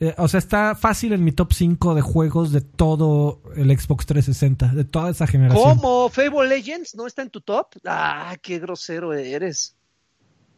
[0.00, 4.06] eh, o sea, está fácil en mi top 5 de juegos de todo el Xbox
[4.06, 5.78] 360, de toda esa generación.
[5.78, 6.08] ¿Cómo?
[6.08, 7.66] ¿Fable Legends no está en tu top?
[7.84, 9.76] Ah, qué grosero eres.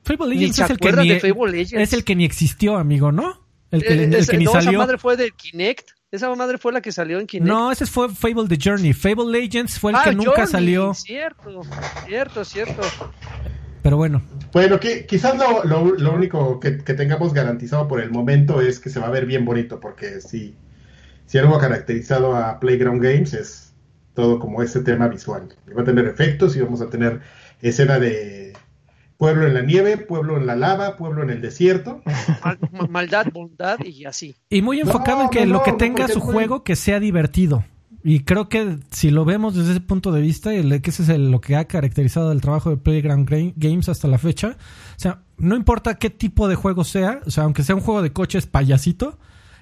[0.05, 1.83] Fable Legends es el, que ni, Fable Legends.
[1.83, 3.41] es el que ni existió, amigo, ¿no?
[3.70, 4.79] El que, Eh, el es- que ni no, esa salió.
[4.79, 5.91] madre fue del Kinect.
[6.12, 7.48] Esa madre fue la que salió en Kinect.
[7.48, 8.93] No, ese fue Fable The Journey.
[8.93, 10.93] Fable Legends fue el Ah, que nunca Journey, salió.
[10.94, 11.62] Cierto,
[12.06, 12.82] cierto, cierto.
[13.82, 14.20] Pero bueno,
[14.52, 18.78] Bueno, que quizás lo, lo- lo único que, que tengamos garantizado por el momento es
[18.78, 20.55] que se va a ver bien bonito, porque si,
[21.24, 23.72] si algo ha caracterizado a Playground Games es
[24.12, 25.48] todo como ese tema visual.
[25.74, 27.22] Va a tener efectos y vamos a tener
[27.62, 28.52] escena de
[29.23, 32.03] pueblo en la nieve, pueblo en la lava, pueblo en el desierto.
[32.44, 34.35] Mal- ma- maldad, bondad y así.
[34.51, 37.65] y muy enfocado en que no, lo que tenga su juego que sea divertido.
[38.03, 41.09] Y creo que si lo vemos desde ese punto de vista, el, que ese es
[41.09, 44.57] el- lo que ha caracterizado el trabajo de Playground Games hasta la fecha.
[44.97, 48.03] O sea, no importa qué tipo de juego sea, o sea, aunque sea un juego
[48.03, 49.20] de coches payasito,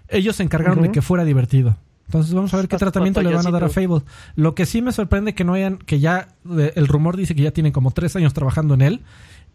[0.08, 1.76] ellos se encargaron de que fuera divertido.
[2.06, 3.68] Entonces vamos a ver qué tratamiento le van a dar a.
[3.68, 4.00] Fable.
[4.34, 6.28] Lo que sí me sorprende que no hayan, que ya
[6.58, 9.00] eh, el rumor dice que ya tienen como tres años trabajando en él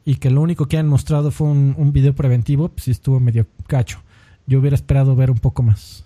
[0.06, 3.20] y que lo único que han mostrado fue un, un video preventivo, pues sí estuvo
[3.20, 4.00] medio cacho.
[4.48, 6.06] Yo hubiera esperado ver un poco más.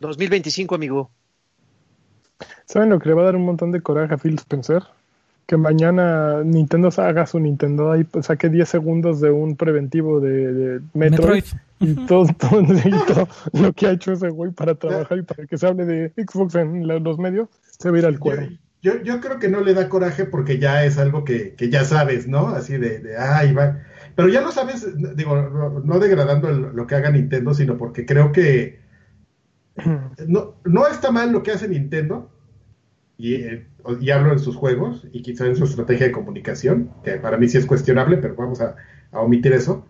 [0.00, 1.10] 2025, amigo.
[2.66, 4.82] ¿Saben lo que le va a dar un montón de coraje a Phil Spencer?
[5.46, 10.80] Que mañana Nintendo haga su Nintendo y saque 10 segundos de un preventivo de, de
[10.94, 11.60] Metroid, Metroid.
[11.80, 15.46] y todo, todo, y todo lo que ha hecho ese güey para trabajar y para
[15.46, 17.48] que se hable de Xbox en la- los medios,
[17.78, 18.48] se va a ir al cuero.
[18.84, 21.84] Yo, yo creo que no le da coraje porque ya es algo que, que ya
[21.84, 22.48] sabes, ¿no?
[22.48, 23.82] Así de, de ay, va.
[24.16, 24.86] Pero ya lo sabes,
[25.16, 25.36] digo,
[25.84, 28.80] no, degradando el- lo que haga Nintendo, sino porque creo que
[30.28, 32.30] no, no está mal lo que hace Nintendo,
[33.18, 33.66] y, eh,
[34.00, 37.48] y hablo en sus juegos, y quizá en su estrategia de comunicación, que para mí
[37.48, 38.76] sí es cuestionable, pero vamos a,
[39.12, 39.86] a omitir eso.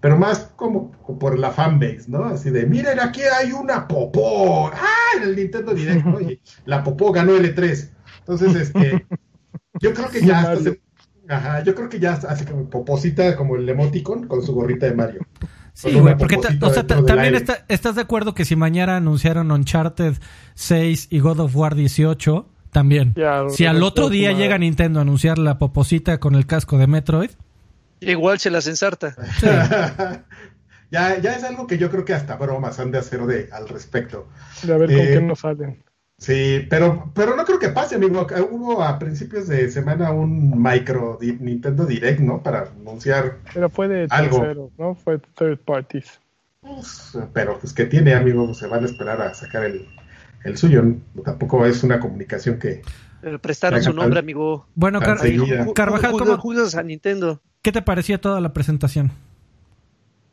[0.00, 2.24] Pero más como por la fanbase, ¿no?
[2.24, 4.68] Así de, miren, aquí hay una popó.
[4.68, 5.16] ¡Ah!
[5.16, 6.20] En el Nintendo Direct, ¿no?
[6.20, 7.92] Y la popó ganó L3.
[8.26, 9.06] Entonces, este,
[9.80, 10.72] yo creo que Sí, ya hasta Mario.
[10.72, 10.80] se-
[11.28, 14.94] Ajá, yo creo que ya hace como poposita como el emoticon con su gorrita de
[14.94, 15.26] Mario.
[15.72, 20.14] Sí, güey, porque o sea, también está- estás de acuerdo que si mañana anunciaron Uncharted
[20.54, 23.14] 6 y God of War 18, también.
[23.16, 26.86] Ya, si al otro día llega Nintendo a anunciar la poposita con el casco de
[26.86, 27.30] Metroid,
[28.00, 29.14] Igual se las ensarta.
[30.90, 33.68] ya, ya es algo que yo creo que hasta bromas han de hacer de, al
[33.68, 34.28] respecto.
[34.62, 35.82] De a ver con Eh, qué nos salen.
[36.22, 38.24] Sí, pero, pero no creo que pase, amigo.
[38.52, 42.40] Hubo a principios de semana un micro di- Nintendo Direct, ¿no?
[42.44, 44.38] Para anunciar, Pero fue de algo.
[44.38, 44.94] terceros, ¿no?
[44.94, 46.20] Fue third parties.
[46.60, 49.84] pues, pero pues que tiene, amigo, se van a esperar a sacar el,
[50.44, 50.84] el suyo.
[51.24, 52.82] Tampoco es una comunicación que...
[53.20, 54.64] Pero prestaron su nombre, amigo.
[54.76, 55.18] bueno, Car-
[55.74, 57.40] Carvajal, ¿cómo- Judas a Nintendo.
[57.62, 59.10] ¿qué te pareció toda la presentación?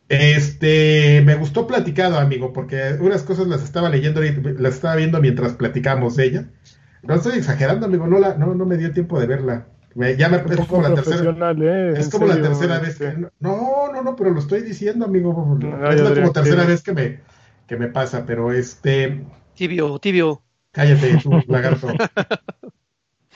[0.09, 5.21] Este, me gustó platicado, amigo, porque unas cosas las estaba leyendo, y las estaba viendo
[5.21, 6.45] mientras platicamos de ella.
[7.03, 9.67] No estoy exagerando, amigo, no, la, no, no me dio tiempo de verla.
[9.95, 11.93] Me, ya me, es como la tercera, ¿eh?
[11.97, 13.27] es como la tercera vez este, que...
[13.39, 15.57] No, no, no, pero lo estoy diciendo, amigo.
[15.59, 17.19] No, es la como tercera que- vez que me,
[17.67, 19.23] que me pasa, pero este...
[19.55, 20.41] Tibio, tibio.
[20.71, 21.87] Cállate, tú, lagarto.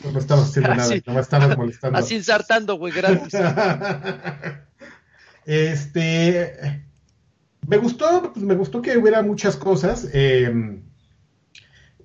[0.04, 2.00] No, no estabas haciendo nada, Así- no me estabas molestando.
[2.00, 3.34] Así ensartando, güey, gratis.
[5.46, 6.84] este
[7.68, 10.80] me gustó, pues me gustó que hubiera muchas cosas, eh,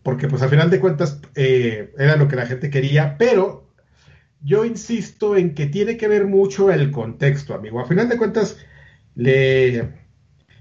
[0.02, 3.68] porque pues al final de cuentas eh, era lo que la gente quería, pero
[4.40, 7.80] yo insisto en que tiene que ver mucho el contexto, amigo.
[7.80, 8.56] A final de cuentas
[9.16, 9.88] le,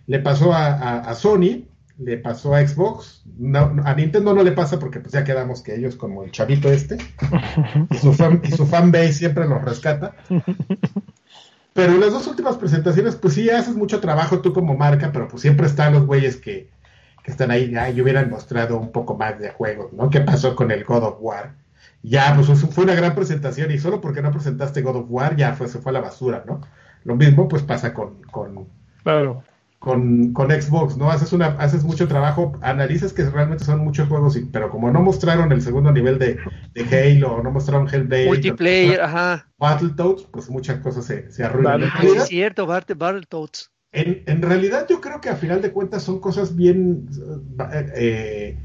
[0.08, 1.66] le pasó a, a- a Sony,
[2.00, 5.76] le pasó a Xbox, no- a Nintendo no le pasa porque pues ya quedamos que
[5.76, 6.98] ellos como el chavito este
[7.92, 10.16] y su fan, y su fanbase siempre los rescata.
[11.78, 15.44] Pero las dos últimas presentaciones, pues sí haces mucho trabajo tú como marca, pero pues
[15.44, 16.72] siempre están los güeyes que,
[17.24, 20.10] que están ahí, ay, hubieran mostrado un poco más de juegos, ¿no?
[20.10, 21.54] ¿Qué pasó con el God of War?
[22.02, 25.54] Ya, pues fue una gran presentación y solo porque no presentaste God of War ya
[25.54, 26.62] fue, se fue a la basura, ¿no?
[27.04, 28.68] Lo mismo pues pasa con, con,
[29.04, 29.44] Claro.
[29.80, 31.12] Con, con Xbox, ¿no?
[31.12, 35.02] Haces una, haces mucho trabajo, analizas que realmente son muchos juegos, y- pero como no
[35.02, 36.38] mostraron el segundo nivel de,
[36.74, 36.84] de
[37.18, 39.52] Halo, no mostraron Hellblade, Multiplayer, ajá.
[39.60, 41.84] Battletoads, pues muchas cosas se, se arruinan.
[41.94, 43.72] Ah, es cierto, Battletoads.
[43.92, 47.08] en, en realidad yo creo que a final de cuentas son cosas bien,
[47.74, 48.58] eh, eh,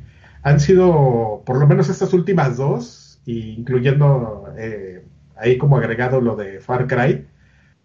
[0.42, 5.06] han sido por lo menos estas últimas dos, y incluyendo eh,
[5.36, 7.26] ahí como agregado lo de Far Cry,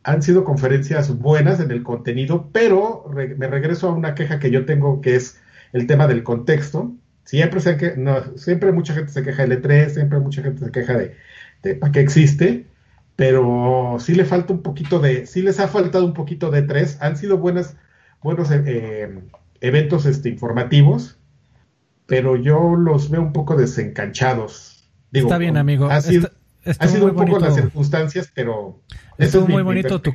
[0.07, 4.51] han sido conferencias buenas en el contenido, pero re- me regreso a una queja que
[4.51, 5.39] yo tengo que es
[5.73, 6.93] el tema del contexto.
[7.25, 10.71] Siempre, se que, no, siempre mucha gente se queja de L3, siempre mucha gente se
[10.71, 11.15] queja de,
[11.61, 12.67] de para qué existe,
[13.17, 16.97] pero sí le falta un poquito de, sí les ha faltado un poquito de tres.
[17.01, 17.75] Han sido buenas,
[18.23, 19.19] buenos eh, eh,
[19.61, 21.19] eventos este, informativos,
[22.05, 24.89] pero yo los veo un poco desencanchados.
[25.11, 25.87] Digo, Está bien, amigo.
[25.87, 26.36] Ha sido, Está-
[26.67, 27.45] ha estuvo sido muy un poco bonito.
[27.45, 28.79] las circunstancias, pero
[29.17, 30.13] Estuvo es muy bonito tu,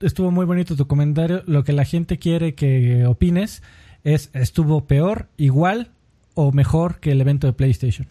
[0.00, 1.42] estuvo muy bonito tu comentario.
[1.46, 3.62] Lo que la gente quiere que opines
[4.04, 5.90] es estuvo peor, igual
[6.34, 8.06] o mejor que el evento de PlayStation.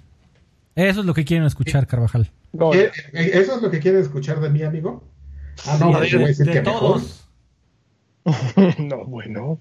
[0.75, 2.29] Eso es lo que quieren escuchar, Carvajal.
[2.53, 5.03] No, ¿Eh, eh, ¿Eso es lo que quieren escuchar de mí, amigo?
[5.65, 6.79] Ah, no, Sí, de- voy a decir de que mejor.
[6.79, 7.23] todos.
[8.79, 9.59] no, bueno,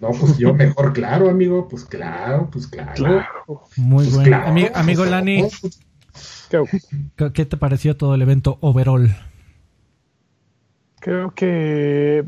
[0.00, 1.68] No, pues yo mejor, claro, amigo.
[1.68, 2.92] Pues claro, pues claro.
[2.94, 3.62] claro.
[3.76, 4.28] Muy Pues bueno.
[4.28, 5.44] claro, Ami- amigo pues, Lani,
[7.16, 9.14] ¿qué- ¿qué te pareció todo el evento overall?
[11.00, 12.24] creo que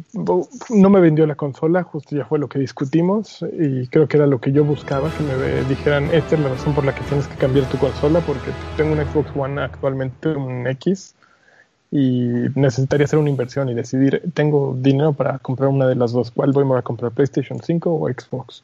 [0.70, 4.26] no me vendió la consola, justo ya fue lo que discutimos y creo que era
[4.26, 7.28] lo que yo buscaba, que me dijeran, esta es la razón por la que tienes
[7.28, 11.14] que cambiar tu consola, porque tengo un Xbox One actualmente, un X,
[11.90, 16.30] y necesitaría hacer una inversión y decidir, tengo dinero para comprar una de las dos,
[16.30, 18.62] ¿cuál voy a comprar, PlayStation 5 o Xbox?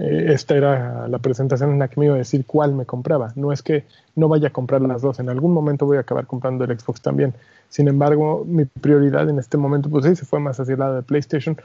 [0.00, 3.32] Eh, esta era la presentación en la que me iba a decir cuál me compraba.
[3.36, 3.84] No es que
[4.16, 7.02] no vaya a comprar las dos, en algún momento voy a acabar comprando el Xbox
[7.02, 7.34] también.
[7.68, 10.96] Sin embargo, mi prioridad en este momento, pues sí, se fue más hacia el lado
[10.96, 11.56] de PlayStation,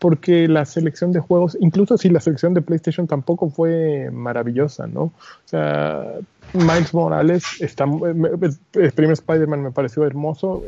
[0.00, 5.02] porque la selección de juegos, incluso si la selección de PlayStation tampoco fue maravillosa, ¿no?
[5.02, 5.12] O
[5.44, 6.04] sea,
[6.54, 10.62] Miles Morales, está, el primer Spider-Man me pareció hermoso,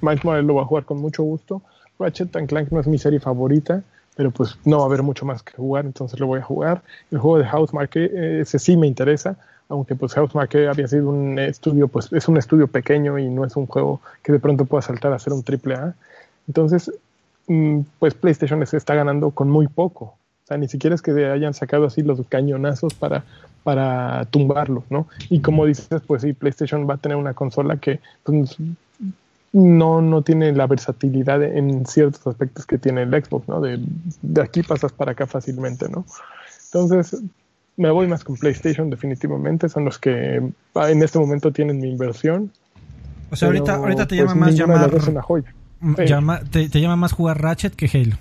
[0.00, 1.62] Miles Morales lo va a jugar con mucho gusto,
[1.98, 3.82] Ratchet and Clank no es mi serie favorita,
[4.16, 6.82] pero pues no va a haber mucho más que jugar, entonces lo voy a jugar.
[7.10, 9.36] El juego de Housemarque, eh, ese sí me interesa,
[9.68, 13.56] aunque pues Housemarque había sido un estudio, pues es un estudio pequeño y no es
[13.56, 15.94] un juego que de pronto pueda saltar a ser un triple A.
[16.46, 16.92] Entonces,
[17.46, 20.04] mm, pues PlayStation se está ganando con muy poco.
[20.04, 23.24] O sea, ni siquiera es que hayan sacado así los cañonazos para,
[23.62, 25.06] para tumbarlos, ¿no?
[25.30, 28.58] Y como dices, pues sí, PlayStation va a tener una consola que pues,
[29.52, 33.60] no, no tiene la versatilidad en ciertos aspectos que tiene el Xbox, ¿no?
[33.60, 33.78] De,
[34.22, 36.04] de aquí pasas para acá fácilmente, ¿no?
[36.72, 37.20] Entonces,
[37.76, 39.68] me voy más con PlayStation, definitivamente.
[39.68, 40.42] Son los que
[40.74, 42.50] ah, en este momento tienen mi inversión.
[43.30, 45.54] O sea, ahorita, ahorita te pues, llama más llamar, una joya.
[45.98, 48.16] llama- te, te llama más jugar Ratchet que Halo.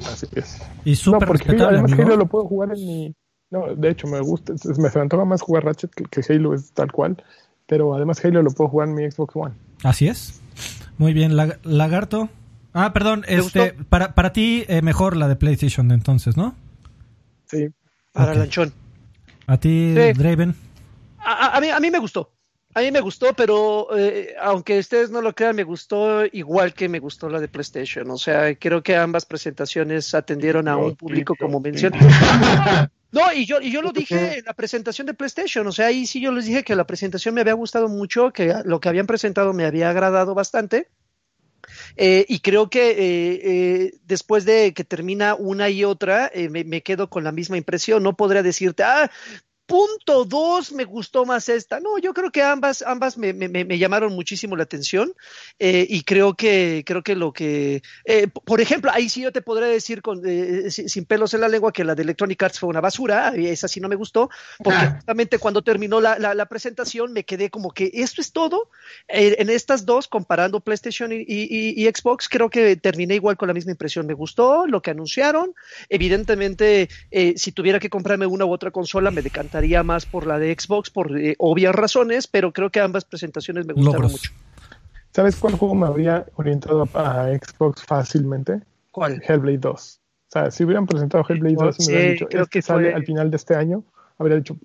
[0.00, 0.58] Así es.
[0.84, 2.08] Y No, súper porque Halo, respetable, además amigo.
[2.08, 3.14] Halo lo puedo jugar en mi...
[3.50, 6.32] No, de hecho me gusta, es- me se me antoja más jugar Ratchet que, que
[6.32, 7.22] Halo es tal cual,
[7.66, 9.54] pero además Halo lo puedo jugar en mi Xbox One.
[9.82, 10.40] Así es.
[10.98, 12.28] Muy bien, Lag- Lagarto.
[12.72, 16.54] Ah, perdón, ¿Te este, para, para ti eh, mejor la de PlayStation de entonces, ¿no?
[17.46, 17.68] Sí,
[18.12, 18.34] Para.
[18.34, 18.72] Lanchón.
[19.46, 20.12] A ti, Sí.
[20.12, 20.54] Draven.
[21.18, 22.32] A, a- a mí, a mí me gustó.
[22.76, 26.90] A mí me gustó, pero eh, aunque ustedes no lo crean, me gustó igual que
[26.90, 28.10] me gustó la de PlayStation.
[28.10, 31.98] O sea, creo que ambas presentaciones atendieron a un público como mencioné.
[33.12, 35.66] No, y yo, y yo lo dije en la presentación de PlayStation.
[35.66, 38.52] O sea, ahí sí yo les dije que la presentación me había gustado mucho, que
[38.66, 40.88] lo que habían presentado me había agradado bastante.
[41.96, 46.64] Eh, y creo que eh, eh, después de que termina una y otra, eh, me,
[46.64, 48.02] me quedo con la misma impresión.
[48.02, 49.10] No podría decirte, ah,
[49.66, 51.80] punto dos me gustó más esta.
[51.80, 55.12] No, yo creo que ambas, ambas me, me, me llamaron muchísimo la atención
[55.58, 59.42] eh, y creo que, creo que lo que, eh, por ejemplo, ahí sí yo te
[59.42, 62.58] podré decir con, eh, sin, sin pelos en la lengua que la de Electronic Arts
[62.60, 64.30] fue una basura, esa sí no me gustó,
[64.62, 64.92] porque Ah.
[64.96, 68.70] justamente cuando terminó la, la, la presentación me quedé como que esto es todo.
[69.08, 73.48] Eh, en estas dos, comparando PlayStation y, y- y Xbox, creo que terminé igual con
[73.48, 74.06] la misma impresión.
[74.06, 75.54] Me gustó lo que anunciaron.
[75.88, 80.38] Evidentemente, eh, si tuviera que comprarme una u otra consola, me decantaría más por la
[80.38, 84.12] de Xbox por eh, obvias razones, pero creo que ambas presentaciones me gustaron Logros.
[84.12, 84.30] mucho.
[85.12, 88.60] ¿Sabes cuál juego me habría orientado a, Xbox fácilmente?
[88.90, 89.22] ¿Cuál?
[89.26, 90.00] Hellblade 2.
[90.28, 92.62] O sea, si hubieran presentado Hellblade 2 y Sí, me hubieran dicho, creo este que
[92.62, 93.82] sale fue- al final de este año,
[94.18, 94.56] habría dicho,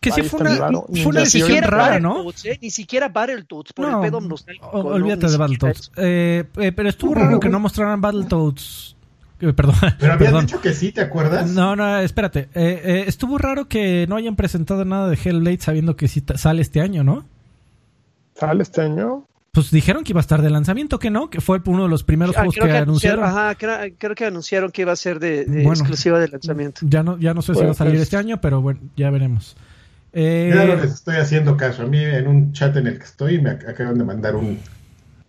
[0.00, 0.84] Que sí fue una, raro.
[0.88, 2.28] fue una Ni decisión siquiera rara, ¿no?
[2.44, 2.58] ¿eh?
[2.60, 4.70] Ni siquiera Battletoads, por No, el pedo nostálgico.
[4.72, 4.78] ¿no?
[4.90, 5.92] olvídate Ni de Battletoads.
[5.96, 8.96] Eh, eh, pero estuvo raro que no mostraran Battletoads.
[9.42, 9.74] Eh, perdón.
[9.98, 10.46] Pero habían perdón.
[10.46, 11.50] dicho que sí, ¿te acuerdas?
[11.50, 12.48] No, no, espérate.
[12.54, 16.62] Eh, eh, estuvo raro que no hayan presentado nada de Hellblade sabiendo que sí sale
[16.62, 17.24] este año, ¿no?
[18.34, 19.24] ¿sale este año?
[19.52, 22.04] Pues dijeron que iba a estar de lanzamiento, que no, que fue uno de los
[22.04, 23.24] primeros Ah, juegos que, que anunciaron.
[23.24, 25.72] Ajá, creo, creo que anunciaron que iba a ser de, de Bueno.
[25.72, 26.80] exclusiva de lanzamiento.
[26.84, 28.80] Ya no, ya no sé si Bueno, va a salir pues- este año, pero bueno,
[28.96, 29.54] ya veremos.
[30.14, 31.82] Eh, no les estoy haciendo caso.
[31.82, 34.58] A mí en un chat en el que estoy me ac- acaban de mandar un,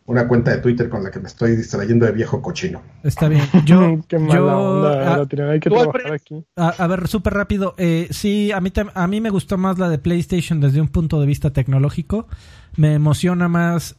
[0.05, 2.81] una cuenta de Twitter con la que me estoy distrayendo de viejo cochino.
[3.03, 3.43] Está bien.
[3.65, 6.43] Yo, Qué mala yo- onda, ah, la tienen, hay que trabajar aquí.
[6.57, 7.73] A, a ver, súper rápido.
[7.77, 10.89] Eh, sí, a mí, tam- a mí me gustó más la de PlayStation desde un
[10.89, 12.27] punto de vista tecnológico.
[12.75, 13.95] Me emociona más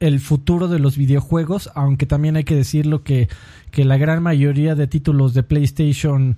[0.00, 3.28] el futuro de los videojuegos, aunque también hay que decirlo que,
[3.72, 6.36] que la gran mayoría de títulos de PlayStation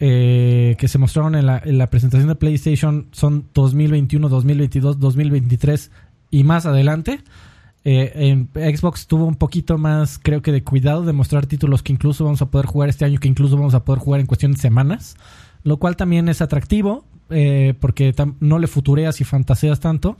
[0.00, 5.90] eh, que se mostraron en la, en la presentación de PlayStation son 2021, 2022, 2023
[6.30, 7.20] y más adelante.
[7.88, 11.92] Eh, en Xbox tuvo un poquito más, creo que, de cuidado de mostrar títulos que
[11.92, 14.50] incluso vamos a poder jugar este año, que incluso vamos a poder jugar en cuestión
[14.50, 15.16] de semanas,
[15.62, 20.18] lo cual también es atractivo, eh, porque no le futureas y fantaseas tanto.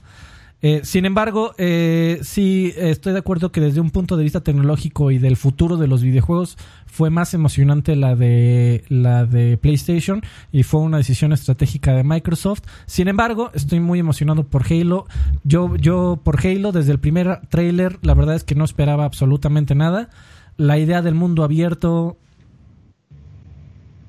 [0.62, 5.10] Eh, sin embargo, eh, sí estoy de acuerdo que desde un punto de vista tecnológico
[5.10, 6.56] y del futuro de los videojuegos
[6.86, 10.22] fue más emocionante la de la de PlayStation
[10.52, 12.62] y fue una decisión estratégica de Microsoft.
[12.86, 15.06] Sin embargo, estoy muy emocionado por Halo.
[15.44, 19.74] Yo yo por Halo desde el primer tráiler, la verdad es que no esperaba absolutamente
[19.74, 20.08] nada.
[20.56, 22.16] La idea del mundo abierto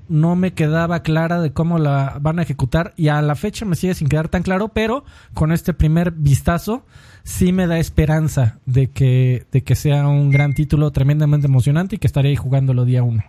[0.09, 3.75] no me quedaba clara de cómo la van a ejecutar y a la fecha me
[3.75, 5.03] sigue sin quedar tan claro, pero
[5.33, 6.83] con este primer vistazo
[7.23, 11.99] sí me da esperanza de que, de que sea un gran título tremendamente emocionante y
[11.99, 13.23] que estaré ahí jugándolo día uno.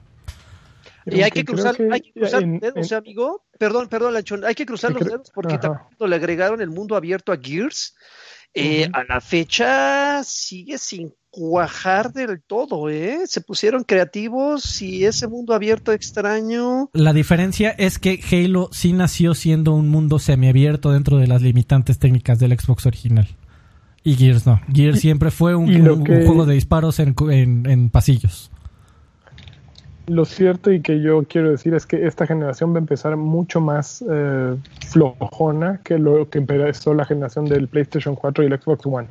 [1.06, 3.44] Y hay que cruzar, hay que cruzar los dedos, amigo.
[3.58, 4.44] Perdón, perdón, Lanchón.
[4.44, 7.94] Hay que cruzar los dedos porque también le agregaron el mundo abierto a Gears.
[8.54, 13.20] Eh, A la fecha sigue sin cuajar del todo, ¿eh?
[13.26, 16.90] Se pusieron creativos y ese mundo abierto extraño.
[16.92, 21.98] La diferencia es que Halo sí nació siendo un mundo semiabierto dentro de las limitantes
[21.98, 23.28] técnicas del Xbox original.
[24.02, 24.60] Y Gears no.
[24.72, 27.14] Gears siempre fue un, juego de disparos en,
[27.66, 28.50] en, pasillos.
[30.08, 33.60] Lo cierto y que yo quiero decir es que esta generación va a empezar mucho
[33.60, 34.56] más eh,
[34.88, 39.08] flojona que lo que empezó la generación del PlayStation 4 y el Xbox One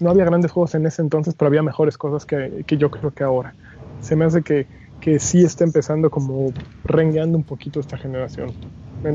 [0.00, 3.24] no había grandes juegos en ese entonces, pero había mejores cosas que, yo creo que
[3.24, 3.54] ahora.
[4.00, 4.66] Se me hace que,
[5.00, 6.52] que sí está empezando como
[6.84, 8.52] rengueando un poquito esta generación.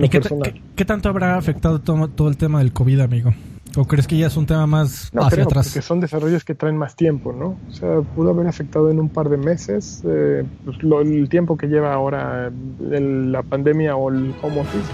[0.01, 3.33] ¿Y qué, tanto habrá afectado todo, el tema del COVID, amigo?
[3.77, 5.67] ¿O crees que ya es un tema más no, hacia atrás?
[5.67, 7.57] Porque son desarrollos que traen más tiempo, ¿no?
[7.69, 11.67] O sea, pudo haber afectado en un par de meses eh, pues, el tiempo que
[11.67, 14.91] lleva ahora la pandemia o el home office,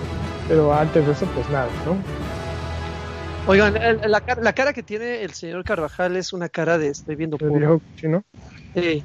[0.49, 2.23] pero antes de eso, pues nada, ¿no?
[3.45, 7.38] Oigan, la, la, cara que tiene el señor Carvajal es una cara de estoy viendo.
[8.03, 8.24] ¿no?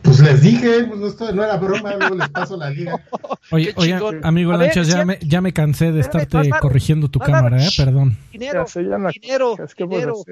[0.03, 2.99] Pues les dije, pues no, era broma, luego les paso la liga.
[3.51, 7.69] Oye, oye amigo Lanchas, ya, me, ya me cansé de estarte corrigiendo tu cámara, ¿eh?
[7.77, 8.17] Perdón.
[8.31, 10.25] Dinero, dinero, dinero,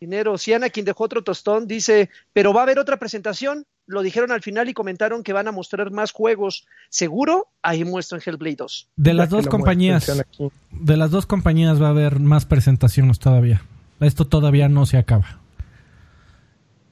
[0.00, 0.38] dinero.
[0.38, 3.64] Si quien dejó otro tostón, dice, pero va a haber otra presentación.
[3.88, 6.66] Lo dijeron al final y comentaron que van a mostrar más juegos.
[6.90, 8.90] Seguro, ahí muestran Hellblade 2.
[8.96, 10.06] De las dos compañías,
[10.70, 13.62] de las dos compañías va a haber más presentaciones todavía.
[14.00, 15.40] Esto todavía no se acaba.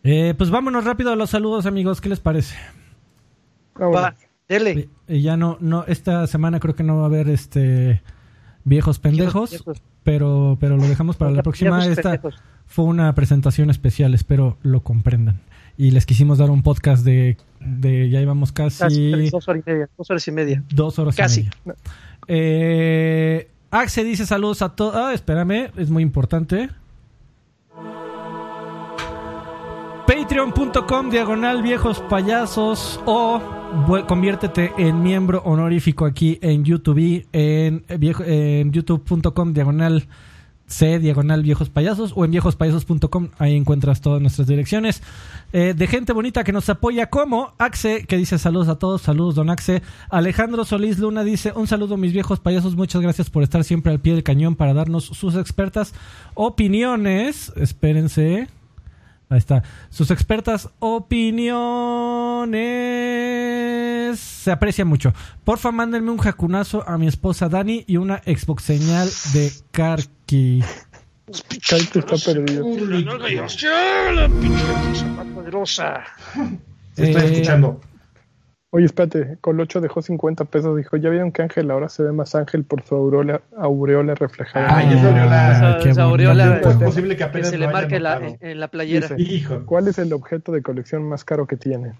[0.02, 2.00] Eh, pues vámonos rápido a los saludos, amigos.
[2.00, 2.56] ¿Qué les parece?
[3.78, 4.14] Va,
[4.48, 4.88] dele.
[5.06, 8.02] Y, ya no, no, esta semana creo que no va a haber este
[8.64, 9.62] viejos pendejos,
[10.02, 11.84] pero, pero lo dejamos para la próxima.
[11.84, 12.20] Esta
[12.66, 15.42] fue una presentación especial, espero lo comprendan.
[15.78, 19.88] Y les quisimos dar un podcast de, de ya íbamos casi, dos horas y media,
[19.96, 20.64] dos horas y media.
[20.70, 21.40] Dos horas casi.
[21.40, 21.80] y media.
[22.28, 24.94] Eh, Axe dice saludos a todos.
[24.96, 26.70] Ah, espérame, es muy importante.
[30.06, 33.40] Patreon.com diagonal viejos payasos o
[34.06, 40.06] conviértete en miembro honorífico aquí en YouTube en, en youtube.com diagonal
[40.66, 45.02] C diagonal viejos payasos o en viejospayasos.com ahí encuentras todas nuestras direcciones
[45.52, 49.36] eh, de gente bonita que nos apoya como Axe que dice saludos a todos saludos
[49.36, 53.64] don Axe Alejandro Solís Luna dice un saludo mis viejos payasos muchas gracias por estar
[53.64, 55.94] siempre al pie del cañón para darnos sus expertas
[56.34, 58.48] opiniones espérense
[59.28, 59.64] Ahí está.
[59.90, 61.56] Sus expertas opiniones.
[64.20, 65.12] Se aprecia mucho.
[65.42, 69.50] Porfa, mándenme un jacunazo a mi esposa Dani y una Xbox señal de
[70.26, 70.62] Karki.
[71.68, 72.66] Karki está perdido.
[76.96, 77.80] Estoy eh, escuchando.
[78.70, 80.76] Oye, espérate, Colocho dejó 50 pesos.
[80.76, 84.76] Dijo, ¿ya vieron que Ángel ahora se ve más Ángel por su aureola, aureola reflejada?
[84.76, 85.78] Ay, esa aureola.
[85.84, 89.08] esa aureola es posible que apenas se le marque la, en la playera.
[89.18, 89.64] Hijo.
[89.66, 91.94] ¿Cuál es el objeto de colección más caro que tienen?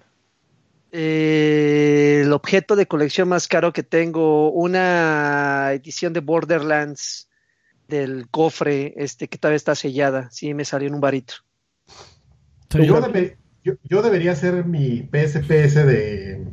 [0.93, 7.26] Eh, el objeto de colección más caro que tengo, una edición de Borderlands
[7.89, 10.29] del cofre, este que todavía está sellada.
[10.31, 11.35] Sí, me salió en un varito.
[12.71, 13.01] Yo,
[13.65, 16.47] yo, yo, debería ser mi PSPS de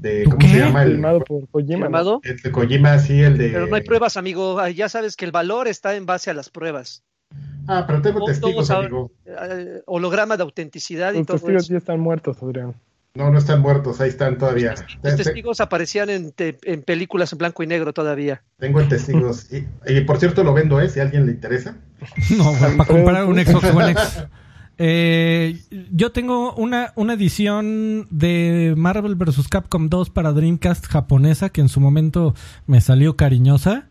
[0.00, 0.82] de ¿cómo se llama?
[0.82, 2.20] El, por Kojima.
[2.22, 3.50] El de Kojima, sí, el de.
[3.50, 4.66] Pero no hay pruebas, amigo.
[4.68, 7.04] Ya sabes que el valor está en base a las pruebas.
[7.66, 9.12] Ah, pero tengo testigos, amigo.
[9.26, 12.74] Eh, holograma de autenticidad Los y todo testigos ya están muertos, Adrián.
[13.14, 14.74] No, no están muertos, ahí están todavía.
[15.02, 18.42] Los testigos aparecían en, en, películas en blanco y negro todavía.
[18.58, 19.48] Tengo testigos.
[19.50, 20.88] y, por cierto, lo vendo, ¿eh?
[20.88, 21.76] Si a alguien le interesa.
[22.36, 24.24] No, para comprar un Xbox One X.
[24.82, 25.60] Eh,
[25.92, 29.46] yo tengo una, una edición de Marvel vs.
[29.46, 32.34] Capcom 2 para Dreamcast japonesa que en su momento
[32.66, 33.88] me salió cariñosa.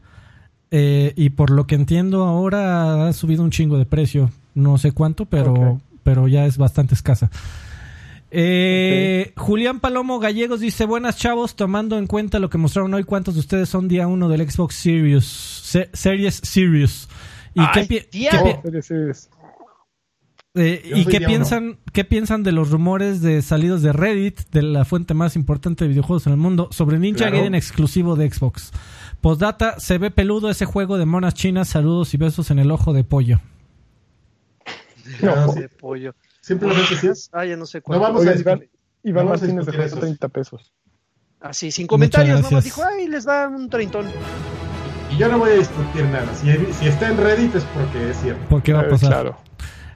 [0.71, 4.31] Eh, y por lo que entiendo ahora ha subido un chingo de precio.
[4.55, 7.29] No sé cuánto, pero, pero ya es bastante escasa.
[8.31, 13.33] Eh, Julián Palomo Gallegos dice: Buenas chavos, tomando en cuenta lo que mostraron hoy, ¿cuántos
[13.33, 15.25] de ustedes son día uno del Xbox Series?
[15.93, 17.07] Series Series.
[17.55, 18.31] ¿Y Ay, qué, pi- tía.
[18.31, 19.29] qué pi- Oh, Series X.
[20.55, 23.93] eh, Yo ¿y soy qué día piensan, qué piensan de los rumores de salidos de
[23.93, 27.37] Reddit, de la fuente más importante de videojuegos en el mundo, sobre Ninja Claro.
[27.37, 28.71] Gaiden exclusivo de Xbox?
[29.21, 32.93] Postdata, se ve peludo ese juego de monas chinas, saludos y besos en el ojo
[32.93, 33.41] de pollo.
[35.21, 36.13] No, de pollo.
[36.49, 37.29] Simplemente sí.
[37.31, 38.01] Ah, ya no sé No cuánto.
[38.03, 38.59] vamos Oiga, a Iván.
[39.03, 39.99] Iván vamos a Martínez discutir dejó eso.
[39.99, 40.73] 30 pesos.
[41.39, 44.07] Así, sin comentarios, nomás dijo, ay, les va un treintón.
[45.11, 46.27] Y yo no voy a discutir nada.
[46.35, 48.45] Si, si está en Reddit es porque es cierto.
[48.49, 49.09] ¿Por qué va a Eh, pasar?
[49.09, 49.37] claro.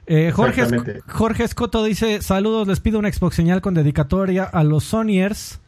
[0.06, 0.66] Eh, Jorge.
[1.08, 5.60] Jorge Escoto dice: Saludos, les pido una Xbox señal con dedicatoria a los Sonyers.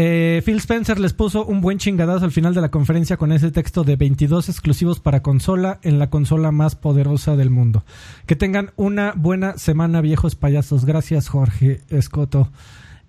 [0.00, 3.50] Eh, Phil Spencer les puso un buen chingadazo al final de la conferencia con ese
[3.50, 7.84] texto de 22 exclusivos para consola en la consola más poderosa del mundo.
[8.24, 10.84] Que tengan una buena semana, viejos payasos.
[10.84, 12.48] Gracias, Jorge Escoto.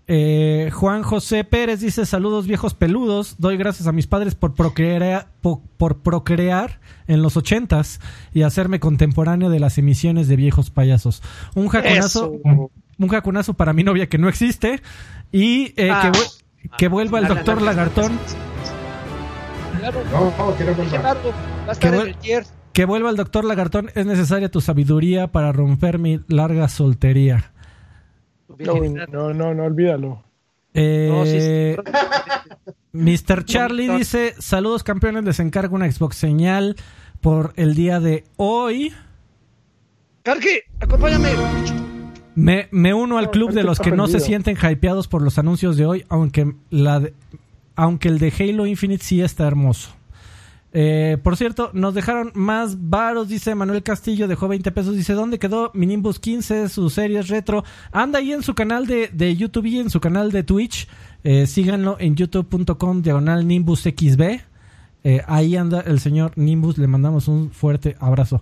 [0.08, 3.36] Eh, Juan José Pérez dice saludos viejos peludos.
[3.38, 8.00] Doy gracias a mis padres por procrear, po- por, procrear en los ochentas
[8.34, 11.22] y hacerme contemporáneo de las emisiones de viejos payasos.
[11.54, 12.72] Un jaconazo, Eso.
[12.98, 14.82] un jaconazo para mi novia que no existe
[15.32, 16.10] y eh, Ah.
[16.12, 16.26] que, vu-
[16.78, 17.62] que vuelva el Alan, doctor.
[17.62, 18.20] Lagartón.
[19.80, 20.92] Claro, No, no, que no vuelva.
[20.98, 22.44] Gerardo, va a estar Qué en buen- el tier.
[22.74, 23.90] Que vuelva el doctor Lagartón.
[23.96, 27.52] Es necesaria tu sabiduría para romper mi larga soltería.
[28.58, 30.08] No, no, no, olvídalo.
[30.10, 31.92] No, sí, Eh, sí.
[32.92, 33.46] Mr.
[33.46, 36.76] Charlie dice: Saludos campeones, les encargo una Xbox señal
[37.22, 38.94] por el día de hoy.
[40.24, 41.30] Carque, acompáñame.
[42.40, 45.78] Me, me uno al club de los que no se sienten hypeados por los anuncios
[45.78, 47.14] de hoy, aunque, la de-
[47.76, 49.90] aunque el de Halo Infinite sí está hermoso.
[50.72, 55.40] Eh, por cierto, nos dejaron más varos, dice Manuel Castillo, dejó 20 pesos, dice, ¿dónde
[55.40, 57.64] quedó mi Nimbus 15, sus series retro?
[57.92, 60.88] Anda ahí en su canal de, de YouTube y en su canal de Twitch,
[61.24, 64.40] Eh, síganlo en youtube.com diagonal Nimbus XB,
[65.04, 68.42] Eh, ahí anda el señor Nimbus, le mandamos un fuerte abrazo.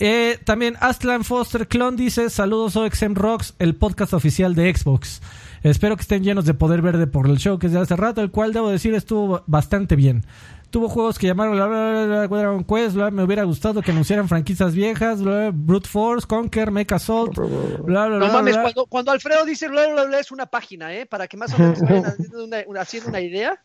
[0.00, 5.22] Eh, también Aslan Foster Clon dice, saludos OXM Rocks, el podcast oficial de Xbox.
[5.62, 8.20] Espero que estén llenos de poder verde por el show que es de hace rato,
[8.20, 10.24] el cual debo decir estuvo bastante bien.
[10.70, 15.22] Tuvo juegos que llamaron bla, Dragon Quest, bla, me hubiera gustado que anunciaran franquicias viejas,
[15.22, 18.62] bla, Brute Force, Conquer, Mecha Assault, bla, bla, No bla, mames, bla.
[18.64, 21.06] cuando, cuando Alfredo dice bla, bla, bla, es una página, ¿eh?
[21.06, 23.62] Para que más o menos vayan haciendo una, una- haciendo una idea.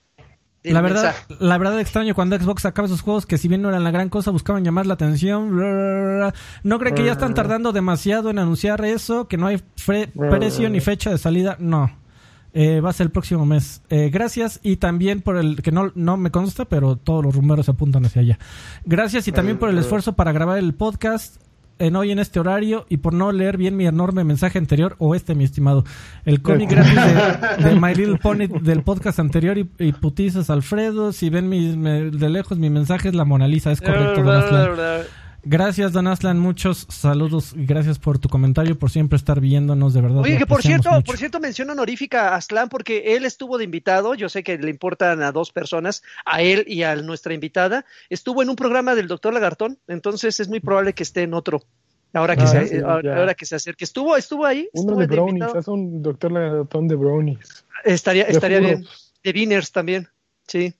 [0.63, 1.35] La verdad, mensaje.
[1.39, 4.09] la verdad extraño cuando Xbox sacaba esos juegos que si bien no eran la gran
[4.09, 5.55] cosa, buscaban llamar la atención.
[6.63, 10.69] No creo que ya están tardando demasiado en anunciar eso, que no hay fre- precio
[10.69, 11.55] ni fecha de salida.
[11.59, 11.97] No.
[12.51, 13.83] Eh, va a ser el próximo mes.
[13.89, 17.69] Eh, gracias y también por el que no, no me consta, pero todos los rumores
[17.69, 18.39] apuntan hacia allá.
[18.85, 21.37] Gracias y también por el esfuerzo para grabar el podcast
[21.79, 25.15] en hoy en este horario y por no leer bien mi enorme mensaje anterior o
[25.15, 25.83] este, mi estimado.
[26.25, 26.93] El cómic gratis
[27.63, 31.11] de, de My Little Pony del podcast anterior y, y putizas Alfredo.
[31.13, 34.69] Si ven mi, me- de lejos mi mensaje es la Mona Lisa, es correcto, Aslan.
[35.43, 40.01] Gracias, Don Aslan, muchos saludos y gracias por tu comentario, por siempre estar viéndonos, de
[40.01, 40.19] verdad.
[40.19, 41.03] Oye, que por cierto, mucho.
[41.03, 44.15] por cierto, mención honorífica a Aslan porque él estuvo de invitado.
[44.15, 47.85] Yo sé que le importan a dos personas, a él y a nuestra invitada.
[48.09, 51.61] Estuvo en un programa del doctor Lagartón, entonces es muy probable que esté en otro.
[52.13, 53.83] Ahora que, Ah, se, sí, ahora, que se acerque.
[53.85, 54.67] Estuvo, estuvo ahí.
[54.73, 55.59] Uno estuvo de brownies, invitado.
[55.59, 57.65] es un doctor lagartón de brownies.
[57.85, 58.85] Estaría, De estaría bien.
[59.23, 60.07] De Winners también.
[60.47, 60.73] Sí.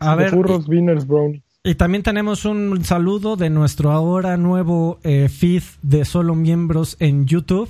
[0.00, 1.42] A de ver, furros, winners, brownies.
[1.62, 7.26] Y también tenemos un saludo de nuestro ahora nuevo eh, feed de solo miembros en
[7.26, 7.68] YouTube.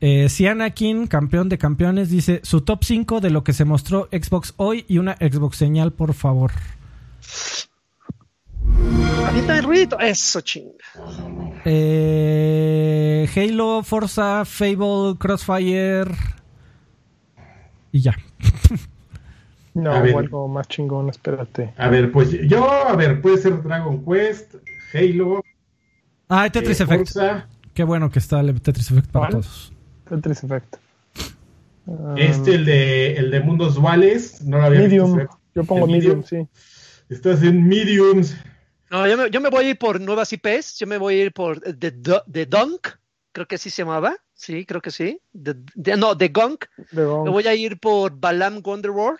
[0.00, 4.54] Eh, Sianakin, campeón de campeones, dice su top 5 de lo que se mostró Xbox
[4.56, 6.52] hoy y una Xbox señal, por favor.
[9.26, 9.98] Avienta el ruido.
[10.00, 10.72] Eso, chinga.
[11.66, 16.12] Eh, Halo, Forza, Fable, Crossfire.
[17.92, 18.16] Y ya.
[19.74, 20.16] No, A ver.
[20.16, 21.72] algo más chingón, espérate.
[21.76, 24.54] A ver, pues yo, a ver, puede ser Dragon Quest,
[24.94, 25.42] Halo,
[26.28, 27.12] Ah, Tetris eh, Effect.
[27.12, 29.42] Forza, Qué bueno que está el Tetris Effect para ¿Cuál?
[29.42, 29.72] todos.
[30.08, 30.76] Tetris Effect.
[31.86, 35.16] Um, este, el de, el de Mundos Duales, no lo había Medium.
[35.16, 35.38] visto.
[35.54, 36.46] Yo pongo ¿El medium, sí.
[37.08, 38.36] Estás en Mediums.
[38.90, 40.78] No, yo me, yo me voy a ir por nuevas IPs.
[40.78, 42.88] Yo me voy a ir por The, Du- The Dunk.
[43.32, 44.14] Creo que así se llamaba.
[44.34, 45.20] Sí, creo que sí.
[45.32, 46.66] The- The- no, The Gunk.
[46.92, 47.24] Wrong.
[47.24, 49.18] Me voy a ir por Balam Wonderworld.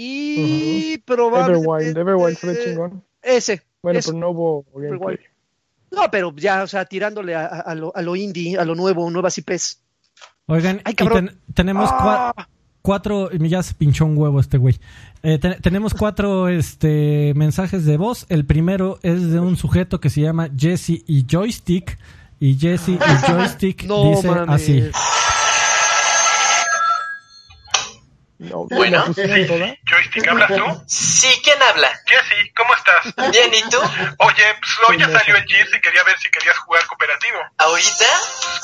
[0.00, 1.68] Y probablemente.
[1.68, 3.04] Everwild, Everwild se ve chingón.
[3.22, 3.62] Ese.
[3.82, 4.08] Bueno, ese.
[4.10, 5.20] pero no hubo Everwild.
[5.90, 9.10] No, pero ya, o sea, tirándole a, a- lo, a lo indie, a lo nuevo,
[9.10, 9.80] nuevas IPs.
[10.46, 12.48] Oigan, Ay, ten- tenemos cua- Ah,
[12.82, 14.78] cuatro, ya se pinchó un huevo este güey.
[15.22, 18.26] Eh, te- tenemos cuatro este, mensajes de voz.
[18.28, 21.98] El primero es de un sujeto que se llama Jesse y Joystick.
[22.40, 24.48] Y Jesse y Joystick no dice mames.
[24.62, 24.90] así.
[28.38, 29.04] No, Bueno.
[29.84, 30.84] Joystick, ¿hablas tú?
[30.86, 31.90] Sí, ¿quién habla?
[32.06, 33.30] Jesse, ¿cómo estás?
[33.32, 33.78] Bien, ¿y tú?
[34.18, 37.38] Oye, pues hoy ya salió el Gears y quería ver si querías jugar cooperativo.
[37.58, 38.06] ¿Ahorita?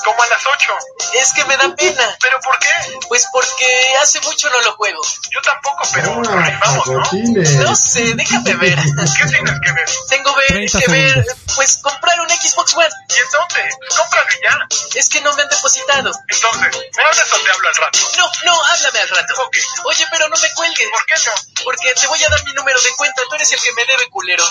[0.05, 0.77] Como a las 8.
[1.19, 2.03] Es que me da pena.
[2.21, 2.69] ¿Pero por qué?
[3.09, 3.65] Pues porque
[4.01, 5.01] hace mucho no lo juego.
[5.31, 7.63] Yo tampoco, pero nos Ah, ¿no?
[7.65, 8.75] No sé, déjame ver.
[8.75, 9.89] ¿Qué tienes que ver?
[10.09, 12.87] Tengo ver, 30 que ver, pues comprar un Xbox One.
[13.09, 13.69] ¿Y en dónde?
[13.77, 14.67] Pues cómpralo ya.
[14.95, 16.11] Es que no me han depositado.
[16.29, 17.99] Entonces, ¿me hablas o te hablo al rato?
[18.17, 19.33] No, no, háblame al rato.
[19.43, 19.57] Ok.
[19.85, 20.87] Oye, pero no me cuelgues.
[20.91, 21.63] ¿Por qué no?
[21.63, 23.21] Porque te voy a dar mi número de cuenta.
[23.29, 24.43] Tú eres el que me debe, culero.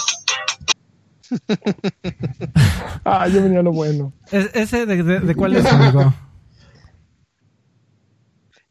[3.05, 4.13] Ah, yo venía lo bueno.
[4.31, 6.15] Es- ¿Ese de, de- de cuál es, amigo?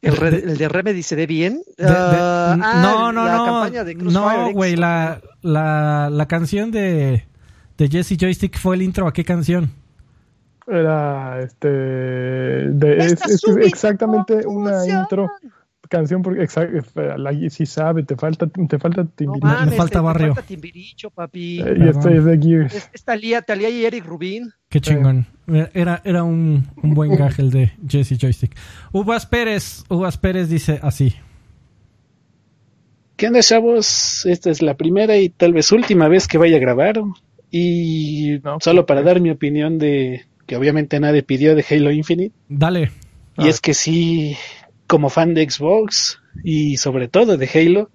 [0.02, 1.62] El, re- el de Remedy se ve bien.
[1.78, 3.44] De- de- Ah, ah, no, no, la no.
[3.44, 7.26] campaña de Crossfire No, güey, la, la, la canción de,
[7.78, 9.70] de Jesse Joystick fue el intro a qué canción?
[10.66, 11.68] Era este.
[11.68, 13.20] De, es,
[13.62, 15.30] exactamente una intro.
[15.94, 16.78] Canción porque exacto,
[17.16, 19.32] la si sabe, te falta, te falta No.
[19.34, 20.34] Me mames, falta te- te barrio.
[20.34, 21.60] falta Timbiricho, papi.
[21.60, 22.74] Eh, y este es de Gears.
[22.74, 24.50] Es- Es Talía, Talía y Eric Rubin.
[24.68, 25.26] Qué chingón.
[25.74, 28.56] Era, era un, un buen gag el de Jesse Joystick.
[28.92, 31.14] Uvas Pérez, Uvas Pérez dice así.
[33.16, 34.26] ¿Qué onda, chavos?
[34.26, 37.00] Esta es la primera y tal vez última vez que vaya a grabar.
[37.50, 39.06] Y No, solo para pues.
[39.14, 42.34] dar mi opinión de que obviamente nadie pidió de Halo Infinite.
[42.48, 42.90] Dale.
[43.38, 44.36] Y es que sí,
[44.94, 47.90] como fan de Xbox y sobre todo de Halo,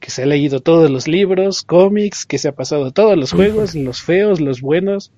[0.00, 3.76] que se ha leído todos los libros, cómics, que se ha pasado todos los juegos,
[3.76, 5.12] los feos, los buenos,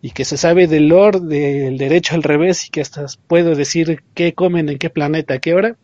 [0.00, 4.04] y que se sabe del lore, del derecho al revés, y que hasta puedo decir
[4.14, 5.76] qué comen en qué planeta, a qué hora,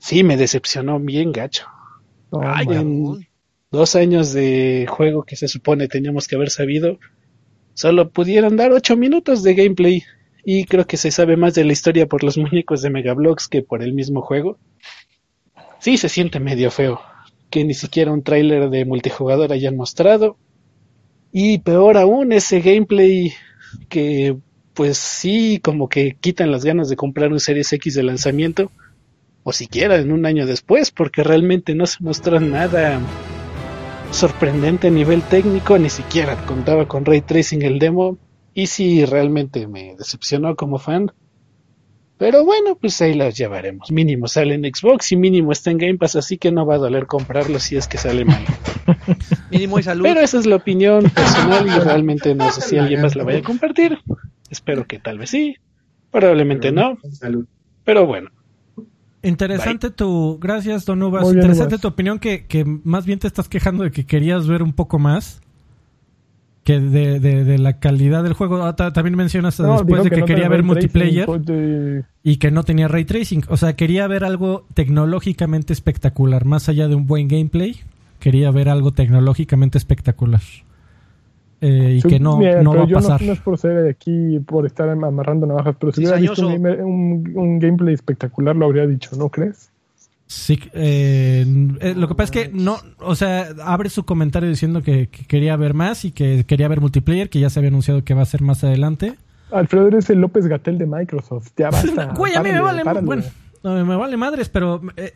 [0.00, 1.66] sí me decepcionó bien gacho.
[2.32, 3.28] Ay, cabrón.
[3.70, 6.98] Dos años de juego que se supone teníamos que haber sabido,
[7.74, 10.02] solo pudieron dar ocho minutos de gameplay.
[10.44, 13.62] Y creo que se sabe más de la historia por los muñecos de Megablox que
[13.62, 14.58] por el mismo juego.
[15.78, 17.00] Sí, se siente medio feo.
[17.50, 20.36] Que ni siquiera un tráiler de multijugador hayan mostrado.
[21.32, 23.32] Y peor aún, ese gameplay
[23.88, 24.36] que
[24.74, 28.70] pues sí, como que quitan las ganas de comprar un Series X de lanzamiento.
[29.44, 33.00] O siquiera en un año después, porque realmente no se mostró nada
[34.12, 38.18] sorprendente a nivel técnico, ni siquiera contaba con ray tracing el demo,
[38.54, 41.12] y sí realmente me decepcionó como fan.
[42.18, 43.90] Pero bueno, pues ahí las llevaremos.
[43.90, 46.78] Mínimo sale en Xbox y mínimo está en Game Pass, así que no va a
[46.78, 48.44] doler comprarlo si es que sale mal.
[49.50, 50.04] Mínimo y salud.
[50.04, 53.40] Pero esa es la opinión personal y realmente no sé si alguien más la vaya
[53.40, 53.98] a compartir.
[54.50, 55.56] Espero que tal vez sí,
[56.12, 57.46] probablemente no, Salud.
[57.82, 58.30] pero bueno.
[59.22, 60.38] Interesante tu.
[60.40, 61.22] Gracias, Don Uvas.
[61.22, 61.82] Muy bien, Interesante Uvas.
[61.82, 64.98] tu opinión que, que más bien te estás quejando de que querías ver un poco
[64.98, 65.40] más.
[66.64, 68.62] Que de, de, de la calidad del juego.
[68.62, 72.50] Ah, ta- También mencionas No, después de que, no quería ver multiplayer tracing, y que
[72.52, 73.42] no tenía ray tracing.
[73.48, 76.44] O sea, quería ver algo tecnológicamente espectacular.
[76.44, 77.80] Más allá de un buen gameplay,
[78.20, 80.40] quería ver algo tecnológicamente espectacular.
[81.60, 83.22] Eh, y Sí, que no, mira, no va pero a yo pasar.
[83.22, 87.58] No, es por ser aquí, por estar amarrando navajas, pero si hubiera visto un- un
[87.58, 89.71] gameplay espectacular, lo habría dicho, ¿no crees?
[90.34, 91.44] Sí, eh,
[91.80, 95.24] eh, lo que pasa es que no, o sea, abre su comentario diciendo que, que
[95.26, 98.22] quería ver más y que quería ver multiplayer, que ya se había anunciado que va
[98.22, 99.14] a ser más adelante.
[99.50, 101.48] Alfredo eres el López Gatel de Microsoft.
[101.56, 102.06] Ya basta.
[102.16, 103.06] Güey, a mí me vale, párale.
[103.06, 103.22] bueno,
[103.62, 105.12] no, me vale madres, pero eh,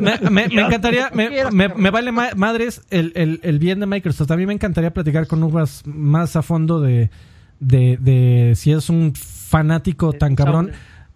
[0.00, 3.86] me, me- me encantaría, me, me- me vale ma- madres el, el- el bien de
[3.86, 4.30] Microsoft.
[4.30, 7.10] A mí me encantaría platicar con Uvas más a fondo de,
[7.60, 10.72] de, de si es un fanático tan cabrón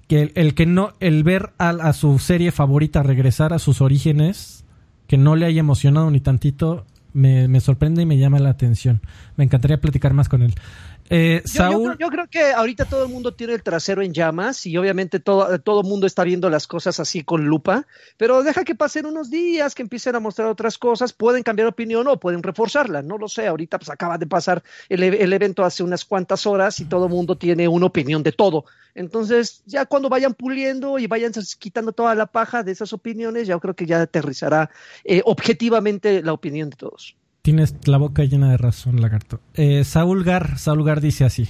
[0.08, 3.80] que el, el que no, el ver a, a su serie favorita regresar a sus
[3.80, 4.64] orígenes,
[5.06, 9.00] que no le haya emocionado ni tantito, me, me sorprende y me llama la atención.
[9.36, 10.54] Me encantaría platicar más con él.
[11.10, 14.00] Eh, Yo, yo Saúl, creo, yo creo que ahorita todo el mundo tiene el trasero
[14.02, 17.86] en llamas y obviamente todo, todo el mundo está viendo las cosas así con lupa,
[18.16, 22.08] pero deja que pasen unos días, que empiecen a mostrar otras cosas, pueden cambiar opinión
[22.08, 25.62] o pueden reforzarla, no lo sé, ahorita pues acaba de pasar el, e- el evento
[25.64, 28.64] hace unas cuantas horas y todo el mundo tiene una opinión de todo,
[28.94, 33.60] entonces ya cuando vayan puliendo y vayan quitando toda la paja de esas opiniones, yo
[33.60, 34.70] creo que ya aterrizará
[35.04, 37.16] eh, objetivamente la opinión de todos.
[37.44, 39.38] Tienes la boca llena de razón, lagarto.
[39.52, 41.46] Eh, Saúl Gar, Saúl Gar dice así.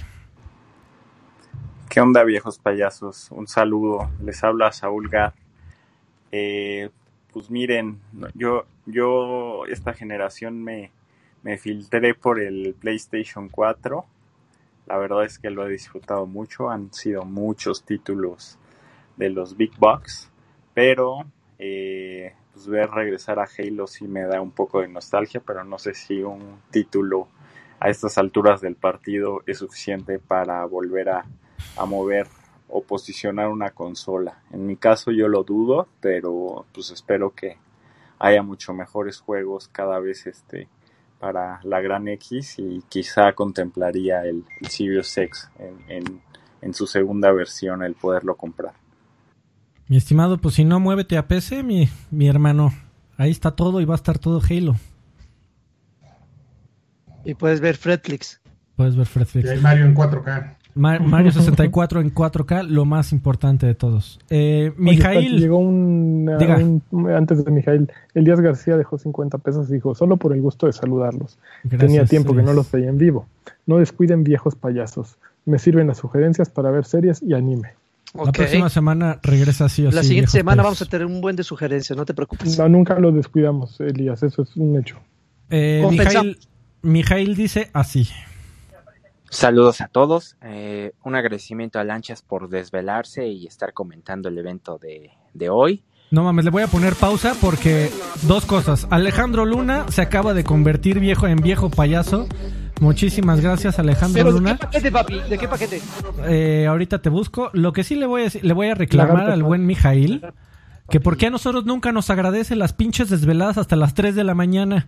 [1.89, 3.31] ¿Qué onda, viejos payasos?
[3.31, 4.11] Un saludo.
[4.21, 5.33] Les habla Saúl Gar.
[6.33, 6.89] Eh,
[7.31, 8.01] pues miren,
[8.33, 10.91] yo, yo esta generación me,
[11.43, 14.05] me filtré por el PlayStation 4.
[14.87, 16.69] La verdad es que lo he disfrutado mucho.
[16.69, 18.59] Han sido muchos títulos
[19.15, 20.29] de los Big Bucks.
[20.73, 21.19] Pero
[21.57, 25.77] eh, pues ver regresar a Halo sí me da un poco de nostalgia, pero no
[25.77, 27.27] sé si un título
[27.81, 31.25] a estas alturas del partido es suficiente para volver a,
[31.85, 32.27] mover
[32.69, 34.41] o posicionar una consola.
[34.51, 37.57] En mi caso yo lo dudo, pero pues espero que
[38.19, 40.69] haya mucho mejores juegos cada vez este
[41.19, 47.95] para la Gran X y quizá contemplaría el, el Sirius en su segunda versión el
[47.95, 48.84] poderlo comprar.
[49.87, 52.73] Mi estimado, pues si no, muévete a PC, mi, mi hermano.
[53.17, 54.75] Ahí está todo y va a estar todo Halo.
[57.23, 58.39] Y puedes ver Fredflix.
[58.75, 59.49] Puedes ver Y Fredflix.
[59.49, 60.55] hay Mario en 4K.
[60.75, 64.19] Ma- Mario 64 en 4K, lo más importante de todos.
[64.29, 66.57] Eh, Mijail, llegó un, Diga.
[66.57, 70.65] un- antes de Mijail, Elías García dejó 50 pesos y dijo, solo por el gusto
[70.67, 71.39] de saludarlos.
[71.63, 73.27] Gracias, Tenía tiempo que no los veía en vivo.
[73.65, 75.17] No descuiden viejos payasos.
[75.45, 77.69] Me sirven las sugerencias para ver series y anime.
[78.23, 81.35] La próxima semana regresa sí o La sí, siguiente semana vamos a tener un buen
[81.35, 82.57] de sugerencias, no te preocupes.
[82.57, 84.97] No, nunca lo descuidamos, Elías, eso es un hecho.
[85.49, 85.83] Eh,
[86.81, 88.07] Mijail dice así.
[89.29, 90.37] Saludos a todos.
[90.41, 95.83] Eh, un agradecimiento a Lanchas por desvelarse y estar comentando el evento de, de hoy.
[96.11, 97.89] No mames, le voy a poner pausa porque
[98.21, 98.87] dos cosas.
[98.91, 102.27] Alejandro Luna se acaba de convertir viejo en viejo payaso.
[102.81, 104.57] Muchísimas gracias, Alejandro Pero ¿de qué Luna.
[104.57, 105.19] paquete, papi?
[105.29, 105.81] ¿De qué paquete?
[106.27, 107.49] Eh, ahorita te busco.
[107.53, 109.33] Lo que sí le voy a, le voy a reclamar Lagarto.
[109.33, 110.25] al buen Mijail
[110.89, 114.23] que por qué a nosotros nunca nos agradece las pinches desveladas hasta las 3 de
[114.23, 114.87] la mañana.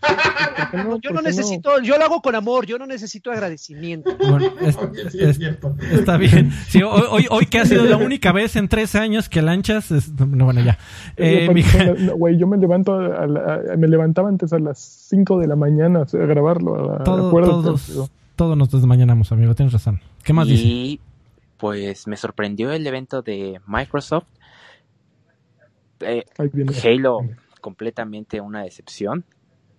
[0.00, 0.96] ¿Por qué no?
[1.00, 4.16] Yo ¿Por no qué necesito, yo lo hago con amor, yo no necesito agradecimiento.
[4.18, 4.76] Bueno, es-
[5.12, 5.58] sí, es- es
[5.92, 6.52] está bien.
[6.68, 9.90] Sí, hoy, hoy, hoy que ha sido la única vez en tres años que lanchas.
[9.90, 10.78] es- no, bueno, ya.
[11.16, 11.48] Eh,
[12.00, 15.46] no, Güey, yo me levanto a la- a- me levantaba antes a las 5 de
[15.46, 16.94] la mañana a grabarlo.
[16.94, 19.54] a- todo- todos, todos nos desmañanamos, amigo.
[19.54, 20.00] Tienes razón.
[20.22, 20.62] ¿Qué más dice?
[20.64, 21.00] y
[21.58, 24.26] pues me sorprendió el evento de Microsoft.
[26.00, 26.24] Eh.
[26.84, 27.20] Halo
[27.60, 29.24] completamente una decepción.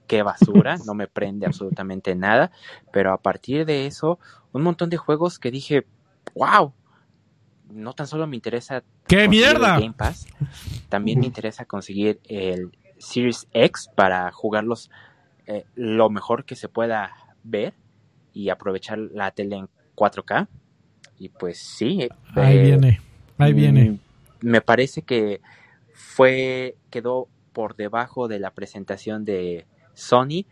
[0.08, 2.52] Qué basura, no me prende absolutamente nada.
[2.92, 4.20] Pero a partir de eso,
[4.54, 5.86] un montón de juegos que dije,
[6.34, 6.74] wow,
[7.70, 9.76] no tan solo me interesa ¡Qué mierda!
[9.76, 10.28] el Game Pass,
[10.90, 14.90] también me interesa conseguir el Series X para jugarlos
[15.46, 17.12] eh, lo mejor que se pueda
[17.44, 17.74] ver
[18.34, 20.48] y aprovechar la tele en 4K.
[21.20, 23.02] Y pues sí, Ahí eh, viene.
[23.38, 23.92] Ahí viene.
[23.92, 24.00] Mm,
[24.42, 25.42] Me parece que
[25.94, 29.66] fue quedó por debajo de la presentación de
[29.98, 30.46] Sony,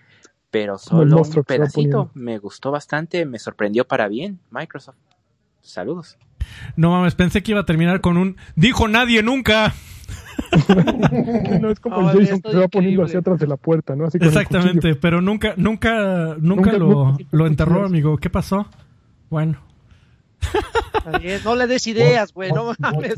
[0.52, 2.12] pero solo un pedacito.
[2.14, 4.96] Me gustó bastante, me sorprendió para bien Microsoft.
[5.62, 6.18] Saludos.
[6.76, 8.38] No mames, pensé que iba a terminar con un.
[8.56, 9.74] Dijo nadie nunca.
[11.62, 13.04] No, es como No, el Jason que es se va poniendo increíble.
[13.06, 14.06] hacia atrás de la puerta, ¿no?
[14.06, 18.18] Así Exactamente, pero nunca, nunca, nunca, Nunca- lo, lo enterró, amigo.
[18.18, 18.68] ¿Qué pasó?
[19.30, 19.58] Bueno,
[21.44, 23.16] no le des ideas, güey, no mames.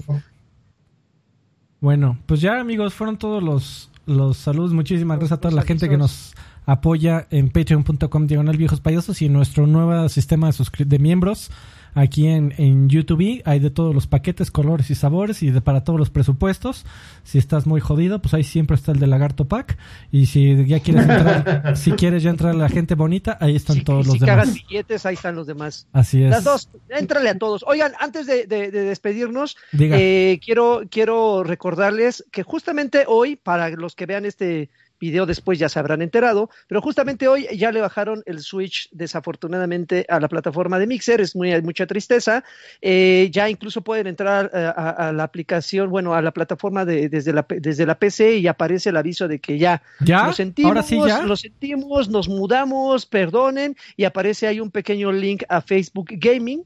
[1.80, 4.74] bueno, pues ya, amigos, fueron todos los, los saludos.
[4.74, 6.34] Muchísimas gracias a toda la gente que nos
[6.68, 11.50] apoya en patreon.com diagonal viejos payasos y en nuestro nuevo sistema de, de miembros
[11.96, 13.42] aquí en, en YouTube.
[13.46, 16.86] Hay de todos los paquetes, colores y sabores y de, para todos los presupuestos.
[17.24, 19.78] Si estás muy jodido, pues ahí siempre está el de Lagarto Pack.
[20.12, 23.78] Y si ya quieres entrar, si quieres ya entrar a la gente bonita, ahí están
[23.78, 24.64] Si, todos si los cagas demás.
[24.70, 25.88] billetes, ahí están los demás.
[25.94, 26.30] Así es.
[26.30, 27.64] Las dos, éntrale a todos.
[27.66, 29.96] Oigan, antes de, de- de despedirnos, Diga.
[30.00, 34.70] eh, quiero, quiero recordarles que justamente hoy, para los que vean este
[35.00, 40.06] video después ya se habrán enterado, pero justamente hoy ya le bajaron el Switch desafortunadamente
[40.10, 42.44] a la plataforma de Mixer, es muy, mucha tristeza,
[42.82, 47.34] Eh, ya incluso pueden entrar a, a la aplicación, bueno, a la plataforma de, desde,
[47.34, 50.26] la, desde la PC y aparece el aviso de que ya ¿Ya?
[50.26, 51.22] lo sentimos, ¿Ahora sí ya?
[51.24, 56.64] lo sentimos, nos mudamos, perdonen, y aparece ahí un pequeño link a Facebook Gaming.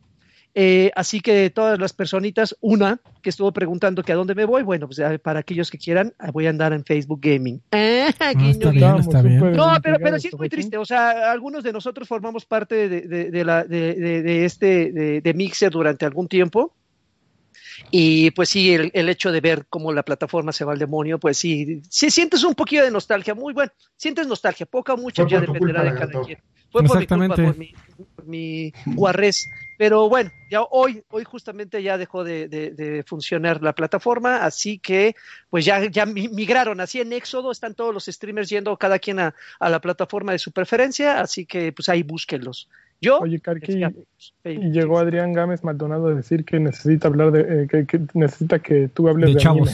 [0.54, 4.64] Eh, así que todas las personitas, una que estuvo preguntando que a dónde me voy,
[4.64, 7.62] bueno, pues para aquellos que quieran, ah, voy a andar en Facebook Gaming.
[7.72, 8.88] Ah, Ah, guiño, está guiño.
[8.94, 9.40] bien, está bien.
[9.40, 10.78] súper No, pero, pero sí es muy triste.
[10.78, 14.92] O sea, algunos de nosotros formamos parte de, de- de la, de, de- de este
[14.92, 16.76] de, de Mixer durante algún tiempo.
[17.90, 21.20] Y pues sí, el, el hecho de ver cómo la plataforma se va al demonio,
[21.20, 23.34] pues sí, sí sientes un poquillo de nostalgia.
[23.36, 26.40] Muy bueno, sientes nostalgia, poca o mucha, ya dependerá de cada quien.
[26.72, 27.74] Fue por mi culpa, por mi,
[28.16, 29.50] por mi guarrés.
[29.82, 34.78] Pero bueno, ya hoy, hoy justamente ya dejó de, de- de funcionar la plataforma, así
[34.78, 35.16] que
[35.50, 39.20] pues ya, ya mi- migraron, así en Éxodo están todos los streamers yendo cada quien
[39.20, 42.70] a, a la plataforma de su preferencia, así que pues ahí búsquenlos.
[43.02, 44.06] Yo, Oye, descargo.
[44.46, 48.60] y llegó Adrián Gámez Maldonado a decir que necesita hablar de, eh, que, que necesita
[48.60, 49.72] que tú hables De de, anime.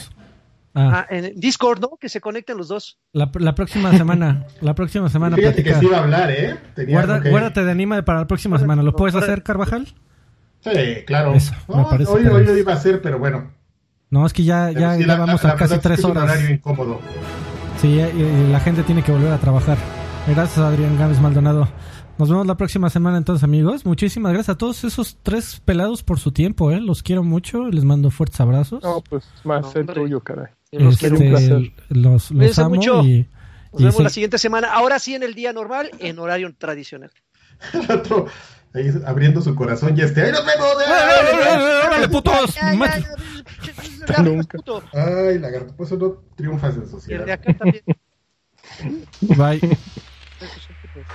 [0.78, 1.96] Ah, Ah, en Discord, ¿no?
[2.00, 2.98] Que se conecten los dos.
[3.12, 5.80] la, la próxima semana, la próxima semana Fíjate que platicar.
[5.80, 6.56] sí iba a hablar, ¿eh?
[6.74, 8.82] Tenía Guarda- que- Guárdate de anime para la próxima semana.
[8.82, 9.88] ¿Lo puedes hacer, Carvajal?
[10.60, 10.70] Sí,
[11.06, 11.34] claro.
[11.34, 13.50] Eso, me No, parece hoy, que hoy lo iba a hacer, pero bueno.
[14.10, 15.80] No, es que ya, ya, sí, ya la- vamos la- a la casi verdad es
[15.82, 16.24] que tres es un horas.
[16.24, 17.00] horario incómodo.
[17.80, 19.76] Sí, y- y la gente tiene que volver a trabajar.
[20.26, 21.68] Gracias, Adrián Gámez Maldonado.
[22.18, 23.86] Nos vemos la próxima semana entonces, amigos.
[23.86, 26.80] Muchísimas gracias a todos esos tres pelados por su tiempo, ¿eh?
[26.80, 27.68] Los quiero mucho.
[27.68, 28.82] Les mando fuertes abrazos.
[28.82, 30.46] No, pues más No, el tuyo, caray.
[30.72, 31.72] Los este, quiero un este, placer.
[31.88, 33.02] Los, amo mucho.
[33.02, 33.26] Y,
[33.72, 34.72] Nos vemos la siguiente semana.
[34.72, 37.10] Ahora sí en el día normal, en horario tradicional.
[38.74, 40.68] ahí abriendo su corazón y este ¡Ahí nos vemos!
[41.86, 42.54] ¡Órale, putos!
[44.92, 47.26] Ay, lagarto, pues no triunfas en sociedad.
[47.26, 47.84] de acá también.
[49.20, 49.60] Bye.
[49.60, 51.06] Pues,